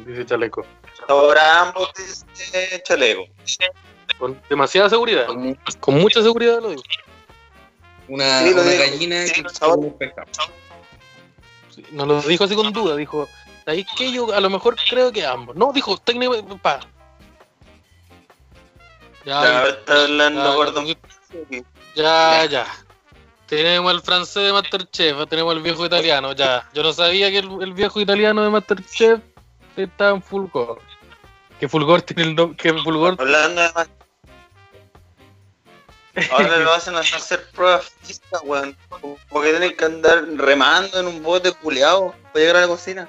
dice 0.07 0.27
Chaleco. 0.27 0.67
Sabor 1.07 1.39
a 1.39 1.61
ambos 1.61 1.91
dice 1.97 2.83
chaleco. 2.83 3.27
Con 4.19 4.41
demasiada 4.49 4.89
seguridad. 4.91 5.27
Con 5.81 5.95
mucha 6.01 6.23
seguridad 6.23 6.61
lo 6.61 6.71
digo. 6.71 6.83
Una, 8.09 8.41
Sí, 8.41 8.51
lo 8.55 8.61
una 8.63 8.71
digo. 8.71 8.85
gallina 8.85 9.27
Sí, 9.27 9.43
que. 9.43 9.49
Sí, 11.71 11.85
No 11.93 12.07
lo 12.07 12.21
dijo 12.23 12.45
así 12.45 12.55
con 12.55 12.73
duda, 12.73 12.97
dijo, 12.97 13.29
¿sabéis 13.65 13.87
que 13.97 14.13
yo 14.13 14.33
a 14.35 14.41
lo 14.41 14.51
mejor 14.51 14.77
creo 14.89 15.11
que 15.11 15.25
ambos? 15.27 15.57
No, 15.57 15.73
dijo, 15.73 15.97
técnicamente, 15.99 16.55
pa. 16.57 16.81
Ya, 19.25 19.43
Ya, 19.43 19.65
está 19.69 20.03
hablando 20.03 20.43
ya, 20.45 20.55
gordo. 20.55 20.85
ya, 21.95 22.45
ya. 22.47 22.67
Tenemos 23.47 23.91
al 23.91 24.03
francés 24.03 24.45
de 24.45 24.53
Masterchef, 24.53 25.29
tenemos 25.29 25.55
al 25.55 25.63
viejo 25.63 25.85
italiano, 25.87 26.33
ya. 26.33 26.69
Yo 26.75 26.83
no 26.83 26.93
sabía 26.93 27.31
que 27.31 27.39
el, 27.39 27.49
el 27.63 27.73
viejo 27.73 28.01
italiano 28.01 28.43
de 28.43 28.51
Masterchef 28.51 29.21
estaba 29.77 30.11
en 30.11 30.23
Fulgor. 30.23 30.81
Que 31.65 31.69
Fulgor 31.71 32.03
tiene 32.03 32.25
el 32.25 32.35
nombre, 32.35 32.59
que 32.59 32.75
Fulgor 32.75 33.17
Hablando 33.19 33.63
de 33.63 33.73
más. 33.73 33.89
Ahora 36.31 36.59
lo 36.59 36.73
hacen 36.75 36.95
hacer 36.95 37.49
pruebas 37.53 37.91
físicas, 38.03 38.43
weón. 38.45 38.77
Como 38.91 39.17
que 39.41 39.49
tienen 39.49 39.75
que 39.75 39.85
andar 39.87 40.27
remando 40.37 41.01
en 41.01 41.07
un 41.07 41.23
bote 41.23 41.53
culeado 41.53 42.15
para 42.35 42.41
llegar 42.41 42.57
a 42.57 42.61
la 42.61 42.67
cocina. 42.67 43.09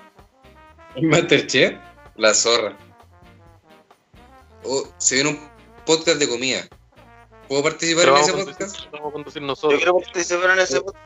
Masterchef, 1.02 1.78
la 2.16 2.34
zorra. 2.34 2.78
Oh, 4.64 4.88
se 5.00 5.16
viene 5.16 5.32
un 5.32 5.50
podcast 5.86 6.18
de 6.18 6.30
comida. 6.30 6.66
¿Puedo 7.50 7.62
participar 7.62 8.08
en 8.08 8.16
ese 8.16 8.32
podcast? 8.32 8.58
conducir, 8.58 8.90
vamos 8.94 9.10
a 9.10 9.12
conducir 9.12 9.42
Yo 9.44 9.78
quiero 9.78 9.98
participar 9.98 10.52
en 10.52 10.60
ese 10.60 10.80
podcast. 10.80 11.04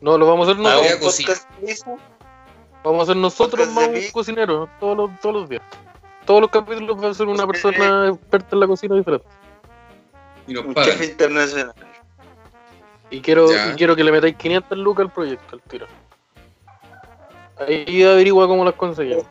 No, 0.00 0.18
lo 0.18 0.26
vamos 0.26 0.48
a 0.48 0.50
hacer 0.50 0.60
nosotros. 0.60 1.46
Vamos 2.82 3.00
a 3.00 3.02
hacer 3.04 3.16
nosotros 3.16 3.68
más 3.68 3.86
un 3.86 4.10
cocinero, 4.10 4.68
todos 4.80 4.96
los, 4.96 5.20
todos 5.20 5.34
los 5.36 5.48
días. 5.48 5.62
Todos 6.26 6.40
los 6.40 6.50
capítulos 6.50 7.02
va 7.02 7.10
a 7.10 7.14
ser 7.14 7.26
una 7.28 7.46
persona 7.46 8.08
experta 8.08 8.48
en 8.52 8.60
la 8.60 8.66
cocina 8.66 8.94
diferente. 8.96 9.26
Y 10.48 10.52
nos 10.54 10.64
Un 10.66 10.74
pagan. 10.74 10.90
chef 10.98 11.08
internacional. 11.10 11.74
Y 13.10 13.20
quiero, 13.20 13.46
y 13.52 13.76
quiero 13.76 13.94
que 13.94 14.02
le 14.02 14.10
metáis 14.12 14.34
500 14.36 14.76
lucas 14.78 15.06
al 15.06 15.12
proyecto, 15.12 15.54
al 15.56 15.62
tiro. 15.62 15.86
Ahí 17.58 18.02
averigua 18.02 18.46
cómo 18.48 18.64
las 18.64 18.74
conseguimos. 18.74 19.24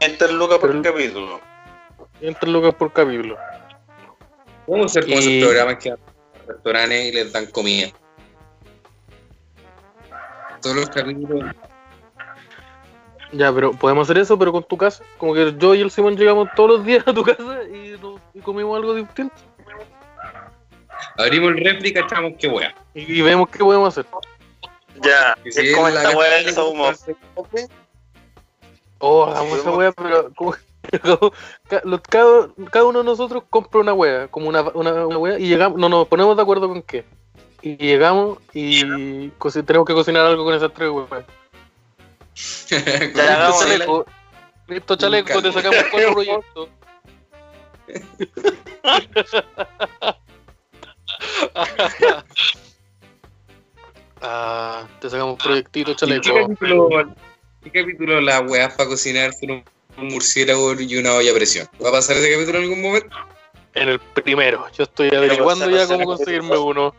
Enter 0.00 0.32
lucas 0.32 0.58
por 0.58 0.70
Pero- 0.70 0.82
capítulo. 0.82 1.40
500 2.18 2.48
lucas 2.48 2.74
por 2.74 2.92
capítulo. 2.92 3.36
Vamos 4.66 4.86
a 4.86 4.86
hacer 4.86 5.04
como 5.04 5.20
Y- 5.20 5.38
esos 5.38 5.48
programas 5.48 5.76
que 5.82 5.90
van 5.90 5.98
a 6.00 6.52
restaurantes 6.52 7.04
y 7.04 7.12
les 7.12 7.32
dan 7.32 7.46
comida. 7.46 7.88
Todos 10.60 10.76
los 10.76 10.88
capítulos. 10.90 11.54
Ya, 13.32 13.52
pero 13.52 13.72
podemos 13.72 14.06
hacer 14.08 14.18
eso, 14.22 14.38
pero 14.38 14.52
con 14.52 14.62
tu 14.64 14.76
casa. 14.76 15.02
Como 15.18 15.34
que 15.34 15.54
yo 15.58 15.74
y 15.74 15.80
el 15.80 15.90
Simón 15.90 16.16
llegamos 16.16 16.48
todos 16.54 16.70
los 16.70 16.84
días 16.84 17.02
a 17.06 17.12
tu 17.12 17.22
casa 17.24 17.62
y, 17.64 17.96
nos- 18.00 18.20
y 18.34 18.40
comimos 18.40 18.76
algo 18.76 18.94
distinto. 18.94 19.34
Abrimos 21.18 21.50
el 21.50 21.64
refri 21.64 21.88
y 21.90 21.92
cachamos 21.92 22.32
qué 22.38 22.48
wea. 22.48 22.74
Y, 22.94 23.18
y 23.18 23.22
vemos 23.22 23.48
qué 23.48 23.58
podemos 23.58 23.88
hacer. 23.88 24.06
Ya, 25.02 25.36
Y 25.44 25.48
es 25.48 25.54
si 25.54 25.72
como 25.72 25.88
esta 25.88 26.10
weá 26.10 26.18
caja 26.28 26.36
del 26.36 26.46
de 26.46 26.52
Saumo. 26.52 26.90
Oh, 28.98 29.24
hagamos 29.26 29.58
esa 29.58 29.70
wea, 29.72 29.92
pero 29.92 30.32
como 30.34 30.54
los- 31.84 32.00
cada, 32.08 32.48
cada 32.70 32.84
uno 32.86 33.00
de 33.00 33.04
nosotros 33.04 33.42
compra 33.50 33.80
una 33.80 33.92
wea, 33.92 34.28
como 34.28 34.48
una, 34.48 34.62
una, 34.62 35.06
una 35.06 35.18
wea, 35.18 35.38
y 35.38 35.48
llegamos, 35.48 35.78
no 35.78 35.88
nos 35.88 36.06
ponemos 36.08 36.36
de 36.36 36.42
acuerdo 36.42 36.68
con 36.68 36.80
qué. 36.82 37.04
Y 37.62 37.76
llegamos 37.76 38.38
y 38.54 38.82
tenemos 39.66 39.86
que 39.86 39.94
cocinar 39.94 40.24
algo 40.26 40.44
con 40.44 40.54
esas 40.54 40.72
tres 40.72 40.88
weas. 40.90 41.24
Hagamos 43.14 43.62
el- 43.62 43.68
chaleco. 43.78 44.06
Listo, 44.68 44.96
chaleco, 44.96 45.40
te 45.42 45.52
sacamos 45.52 45.84
cuatro 45.90 46.12
proyectos. 46.12 46.68
ah, 54.20 54.86
te 55.00 55.08
sacamos 55.08 55.38
proyectito, 55.42 55.92
¿Y 55.92 55.94
¿Qué 55.94 55.98
chaleco. 56.00 56.34
capítulo, 56.34 56.88
qué 57.62 57.70
capítulo 57.70 58.20
las 58.20 58.42
weas 58.50 58.74
para 58.74 58.88
cocinar 58.88 59.30
un 59.42 59.64
un 59.98 60.08
murciélago 60.08 60.74
y 60.74 60.96
una 60.96 61.14
olla 61.14 61.30
a 61.30 61.34
presión. 61.34 61.68
¿Va 61.82 61.88
a 61.88 61.92
pasar 61.92 62.16
ese 62.16 62.32
capítulo 62.32 62.58
en 62.58 62.64
algún 62.64 62.82
momento? 62.82 63.16
En 63.74 63.88
el 63.88 63.98
primero. 63.98 64.66
Yo 64.76 64.84
estoy 64.84 65.14
averiguando 65.14 65.68
ya 65.70 65.86
cómo 65.86 66.04
conseguirme 66.04 66.56
uno. 66.56 66.94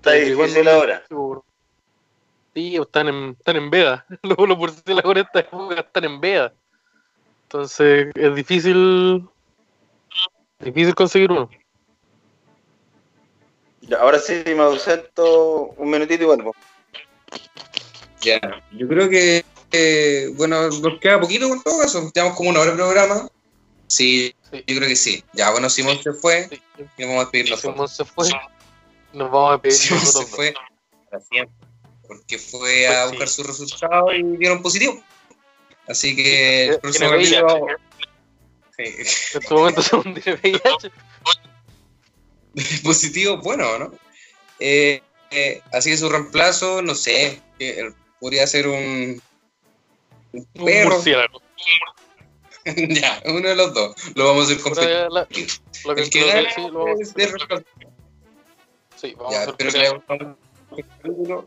Está 0.00 0.12
difícil 0.12 0.66
ahora. 0.66 1.04
Sí, 2.54 2.74
están 2.76 3.08
en, 3.08 3.36
están 3.38 3.56
en 3.56 3.68
veda. 3.68 4.06
Luego 4.22 4.46
los 4.48 4.56
murciélagos 4.56 5.12
en 5.12 5.18
esta 5.18 5.40
época 5.40 5.80
están 5.80 6.04
en 6.04 6.20
veda. 6.20 6.54
Entonces 7.42 8.08
es 8.14 8.34
difícil. 8.34 9.28
Difícil 10.58 10.94
conseguir 10.94 11.30
uno. 11.30 11.50
Ya, 13.82 13.98
ahora 13.98 14.18
sí 14.18 14.42
me 14.46 14.62
ausento 14.62 15.74
un 15.76 15.90
minutito 15.90 16.22
y 16.22 16.26
vuelvo. 16.26 16.54
Ya, 18.22 18.40
yo 18.72 18.88
creo 18.88 19.08
que, 19.08 19.44
eh, 19.72 20.30
bueno, 20.36 20.68
nos 20.68 20.98
queda 21.00 21.20
poquito 21.20 21.46
en 21.46 21.62
todo 21.62 21.78
caso. 21.80 22.10
Tenemos 22.12 22.36
como 22.36 22.50
una 22.50 22.60
hora 22.60 22.70
de 22.70 22.76
programa. 22.76 23.28
Sí, 23.86 24.34
Sí. 24.50 24.64
yo 24.66 24.76
creo 24.76 24.88
que 24.88 24.96
sí. 24.96 25.22
Ya, 25.34 25.50
bueno, 25.50 25.68
Simón 25.68 25.98
se 26.02 26.12
fue 26.12 26.48
Sí. 26.48 26.60
y 26.96 27.02
vamos 27.04 27.16
a 27.16 27.20
despedir 27.20 27.50
nosotros. 27.50 27.74
Simón 27.74 27.88
se 27.88 28.04
fue. 28.04 28.28
Nos 29.12 29.30
vamos 29.30 29.54
a 29.54 29.58
pedir 29.62 29.76
Simón 29.76 30.06
se 30.06 30.26
fue 30.26 30.54
para 31.10 31.22
siempre. 31.24 31.56
Porque 32.06 32.38
fue 32.38 32.86
a 32.88 32.90
Pues 32.90 33.02
sí. 33.02 33.08
buscar 33.10 33.28
sus 33.28 33.46
resultados 33.46 34.10
y 34.16 34.22
dieron 34.36 34.62
positivo. 34.62 35.02
Así 35.88 36.14
que 36.16 36.66
el 36.66 36.80
próximo 36.80 37.10
capítulo. 37.10 37.66
Sí. 38.76 38.84
En 39.34 39.42
este 39.42 39.54
momento 39.54 39.82
se 39.82 39.94
hunde 39.96 40.20
VIH. 40.42 40.90
positivo, 42.82 43.36
bueno, 43.38 43.78
¿no? 43.78 43.92
Eh, 44.58 45.02
eh, 45.30 45.60
así 45.72 45.90
que 45.90 45.96
su 45.96 46.08
reemplazo, 46.08 46.82
no 46.82 46.94
sé, 46.94 47.40
eh, 47.58 47.90
podría 48.20 48.46
ser 48.46 48.66
un, 48.68 49.22
un 50.32 50.48
Un 50.54 50.64
perro. 50.64 50.90
murciélago. 50.96 51.42
ya, 52.64 53.22
uno 53.26 53.48
de 53.48 53.56
los 53.56 53.72
dos. 53.74 53.94
Lo 54.14 54.26
vamos 54.26 54.48
a 54.50 54.52
lo 54.54 55.26
que, 55.28 55.42
El 55.42 56.10
que 56.10 56.20
lo 56.20 56.26
que- 56.26 56.32
gana 56.32 56.50
sí, 56.54 56.60
lo 56.62 56.84
vamos 56.84 57.14
a 57.14 57.56
Sí, 59.00 59.14
vamos 59.16 59.34
a 59.34 59.44
Ya, 59.44 59.50
espero 59.50 59.70
que 59.70 59.78
le 59.78 59.86
haya 59.86 59.94
gustado 59.96 60.36
el 60.76 60.86
capítulo. 60.86 61.46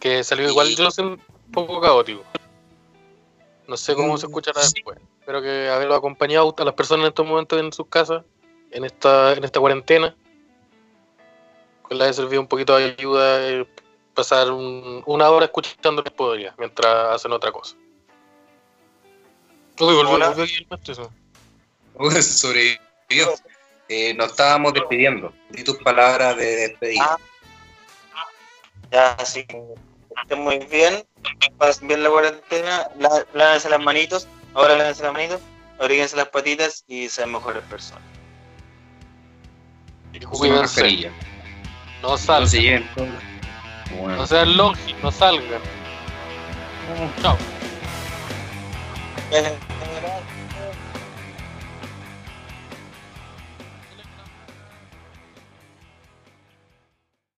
que 0.00 0.22
salió 0.24 0.48
igual 0.50 0.68
yo 0.76 0.88
un 0.98 1.20
poco 1.52 1.80
caótico. 1.80 2.22
No 3.66 3.76
sé 3.78 3.94
cómo 3.94 4.14
Mm, 4.14 4.18
se 4.18 4.26
escuchará 4.26 4.62
sí. 4.62 4.72
después. 4.74 4.98
Espero 5.20 5.40
que 5.40 5.68
haberlo 5.70 5.94
acompañado 5.94 6.54
a 6.58 6.64
las 6.64 6.74
personas 6.74 7.04
en 7.04 7.08
estos 7.08 7.26
momentos 7.26 7.58
en 7.58 7.72
sus 7.72 7.86
casas, 7.86 8.22
en 8.70 8.84
esta, 8.84 9.32
en 9.32 9.44
esta 9.44 9.58
cuarentena. 9.60 10.14
Que 11.88 11.94
les 11.94 12.02
haya 12.04 12.12
servido 12.12 12.42
un 12.42 12.48
poquito 12.48 12.76
de 12.76 12.84
ayuda 12.98 13.48
eh, 13.48 13.66
pasar 14.14 14.50
un- 14.52 15.02
una 15.06 15.30
hora 15.30 15.46
escuchando 15.46 16.02
les 16.02 16.12
podría, 16.12 16.54
mientras 16.58 17.14
hacen 17.14 17.32
otra 17.32 17.50
cosa. 17.50 17.74
Uy, 19.80 19.94
volvió, 19.94 20.10
Hola. 20.10 20.28
volvió 20.28 20.44
aquí 20.44 20.54
el 20.56 20.66
maestro, 20.68 20.92
eso. 20.92 22.22
Sobrevivió. 22.22 23.32
Eh, 23.88 24.14
nos 24.14 24.30
estábamos 24.30 24.72
despidiendo. 24.72 25.32
Di 25.50 25.62
tus 25.62 25.76
palabras 25.78 26.36
de 26.36 26.56
despedida. 26.56 27.04
Ah. 27.04 27.18
Ya, 28.90 29.24
sí. 29.24 29.46
Estén 30.22 30.40
muy 30.40 30.58
bien. 30.70 31.04
Pasen 31.58 31.88
bien 31.88 32.02
la 32.02 32.10
cuarentena. 32.10 32.88
Lávense 33.32 33.68
las 33.68 33.80
manitos. 33.80 34.28
Ahora 34.54 34.76
lávense 34.76 35.02
las 35.02 35.12
manitos. 35.12 35.40
Abríguense 35.78 36.16
las 36.16 36.28
patitas 36.28 36.84
y 36.86 37.08
sean 37.08 37.32
mejores 37.32 37.62
personas. 37.64 38.04
Y 40.12 40.20
cuídense, 40.20 41.10
no 42.00 42.16
salgan. 42.16 42.88
Bueno. 43.90 44.16
no 44.16 44.26
sean 44.26 44.56
longi, 44.56 44.94
no 45.02 45.10
salgan. 45.10 45.60
Chao. 47.20 47.36